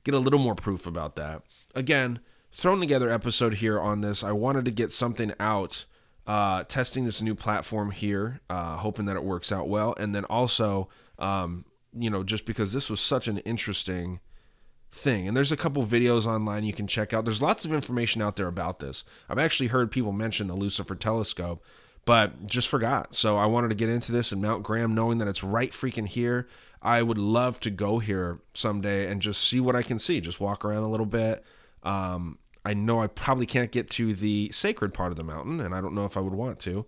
get 0.03 0.13
a 0.13 0.19
little 0.19 0.39
more 0.39 0.55
proof 0.55 0.87
about 0.87 1.15
that. 1.15 1.43
Again, 1.75 2.19
thrown 2.51 2.79
together 2.79 3.09
episode 3.09 3.55
here 3.55 3.79
on 3.79 4.01
this. 4.01 4.23
I 4.23 4.31
wanted 4.31 4.65
to 4.65 4.71
get 4.71 4.91
something 4.91 5.33
out, 5.39 5.85
uh, 6.25 6.63
testing 6.63 7.05
this 7.05 7.21
new 7.21 7.35
platform 7.35 7.91
here, 7.91 8.41
uh, 8.49 8.77
hoping 8.77 9.05
that 9.05 9.15
it 9.15 9.23
works 9.23 9.51
out 9.51 9.67
well, 9.67 9.95
and 9.97 10.13
then 10.13 10.25
also, 10.25 10.89
um, 11.19 11.65
you 11.97 12.09
know, 12.09 12.23
just 12.23 12.45
because 12.45 12.73
this 12.73 12.89
was 12.89 12.99
such 12.99 13.27
an 13.27 13.39
interesting 13.39 14.19
thing. 14.91 15.27
And 15.27 15.35
there's 15.35 15.51
a 15.51 15.57
couple 15.57 15.83
videos 15.83 16.25
online 16.25 16.63
you 16.63 16.73
can 16.73 16.87
check 16.87 17.13
out. 17.13 17.25
There's 17.25 17.41
lots 17.41 17.65
of 17.65 17.73
information 17.73 18.21
out 18.21 18.35
there 18.35 18.47
about 18.47 18.79
this. 18.79 19.03
I've 19.27 19.39
actually 19.39 19.67
heard 19.67 19.91
people 19.91 20.11
mention 20.11 20.47
the 20.47 20.53
Lucifer 20.55 20.95
telescope, 20.95 21.63
but 22.05 22.47
just 22.47 22.67
forgot. 22.67 23.15
So 23.15 23.37
I 23.37 23.45
wanted 23.45 23.69
to 23.69 23.75
get 23.75 23.89
into 23.89 24.11
this 24.11 24.31
in 24.31 24.41
Mount 24.41 24.63
Graham, 24.63 24.93
knowing 24.93 25.17
that 25.19 25.27
it's 25.27 25.43
right 25.43 25.71
freaking 25.71 26.07
here. 26.07 26.47
I 26.81 27.01
would 27.01 27.17
love 27.17 27.59
to 27.61 27.69
go 27.69 27.99
here 27.99 28.39
someday 28.53 29.09
and 29.09 29.21
just 29.21 29.41
see 29.41 29.59
what 29.59 29.75
I 29.75 29.83
can 29.83 29.99
see. 29.99 30.19
Just 30.19 30.39
walk 30.39 30.65
around 30.65 30.83
a 30.83 30.89
little 30.89 31.05
bit. 31.05 31.43
Um, 31.83 32.39
I 32.65 32.73
know 32.73 33.01
I 33.01 33.07
probably 33.07 33.45
can't 33.45 33.71
get 33.71 33.89
to 33.91 34.13
the 34.13 34.49
sacred 34.51 34.93
part 34.93 35.11
of 35.11 35.17
the 35.17 35.23
mountain, 35.23 35.59
and 35.59 35.73
I 35.73 35.81
don't 35.81 35.95
know 35.95 36.05
if 36.05 36.17
I 36.17 36.21
would 36.21 36.33
want 36.33 36.59
to. 36.61 36.85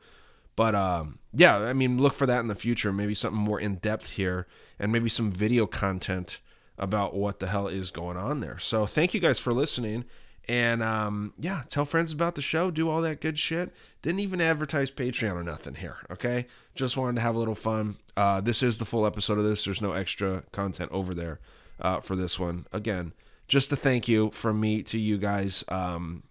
But 0.55 0.73
um, 0.73 1.19
yeah, 1.33 1.57
I 1.57 1.73
mean, 1.73 2.01
look 2.01 2.13
for 2.13 2.25
that 2.25 2.39
in 2.39 2.47
the 2.47 2.55
future. 2.55 2.93
Maybe 2.93 3.15
something 3.15 3.39
more 3.39 3.59
in 3.59 3.75
depth 3.75 4.11
here, 4.11 4.47
and 4.79 4.91
maybe 4.91 5.09
some 5.09 5.31
video 5.31 5.65
content 5.65 6.39
about 6.77 7.13
what 7.13 7.39
the 7.39 7.47
hell 7.47 7.67
is 7.67 7.91
going 7.91 8.17
on 8.17 8.41
there. 8.41 8.57
So 8.57 8.85
thank 8.85 9.13
you 9.13 9.19
guys 9.19 9.39
for 9.39 9.53
listening. 9.53 10.05
And 10.47 10.83
um, 10.83 11.33
yeah, 11.39 11.63
tell 11.69 11.85
friends 11.85 12.13
about 12.13 12.35
the 12.35 12.41
show, 12.41 12.69
do 12.69 12.89
all 12.89 13.01
that 13.01 13.21
good 13.21 13.39
shit. 13.39 13.73
Didn't 14.01 14.19
even 14.19 14.41
advertise 14.41 14.91
Patreon 14.91 15.33
or 15.33 15.43
nothing 15.43 15.75
here, 15.75 15.97
okay? 16.11 16.45
Just 16.75 16.97
wanted 16.97 17.15
to 17.15 17.21
have 17.21 17.35
a 17.35 17.39
little 17.39 17.55
fun. 17.55 17.97
Uh, 18.15 18.41
this 18.41 18.61
is 18.61 18.77
the 18.77 18.85
full 18.85 19.05
episode 19.05 19.39
of 19.39 19.43
this. 19.43 19.65
There's 19.65 19.81
no 19.81 19.93
extra 19.93 20.43
content 20.51 20.91
over 20.91 21.13
there 21.15 21.39
uh, 21.81 21.99
for 22.01 22.15
this 22.15 22.39
one. 22.39 22.67
Again, 22.71 23.13
just 23.47 23.71
a 23.71 23.75
thank 23.75 24.07
you 24.07 24.29
from 24.31 24.59
me 24.59 24.83
to 24.83 24.99
you 24.99 25.17
guys. 25.17 25.63
Um, 25.67 26.23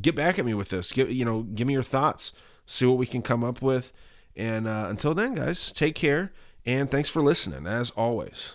get 0.00 0.14
back 0.14 0.38
at 0.38 0.44
me 0.44 0.54
with 0.54 0.70
this. 0.70 0.92
Give 0.92 1.10
you 1.10 1.24
know, 1.24 1.42
give 1.42 1.66
me 1.66 1.74
your 1.74 1.82
thoughts. 1.82 2.32
See 2.64 2.86
what 2.86 2.98
we 2.98 3.06
can 3.06 3.22
come 3.22 3.44
up 3.44 3.60
with. 3.60 3.92
And 4.34 4.66
uh, 4.66 4.86
until 4.88 5.14
then, 5.14 5.34
guys, 5.34 5.72
take 5.72 5.94
care 5.94 6.32
and 6.66 6.90
thanks 6.90 7.08
for 7.08 7.22
listening 7.22 7.66
as 7.66 7.90
always. 7.90 8.54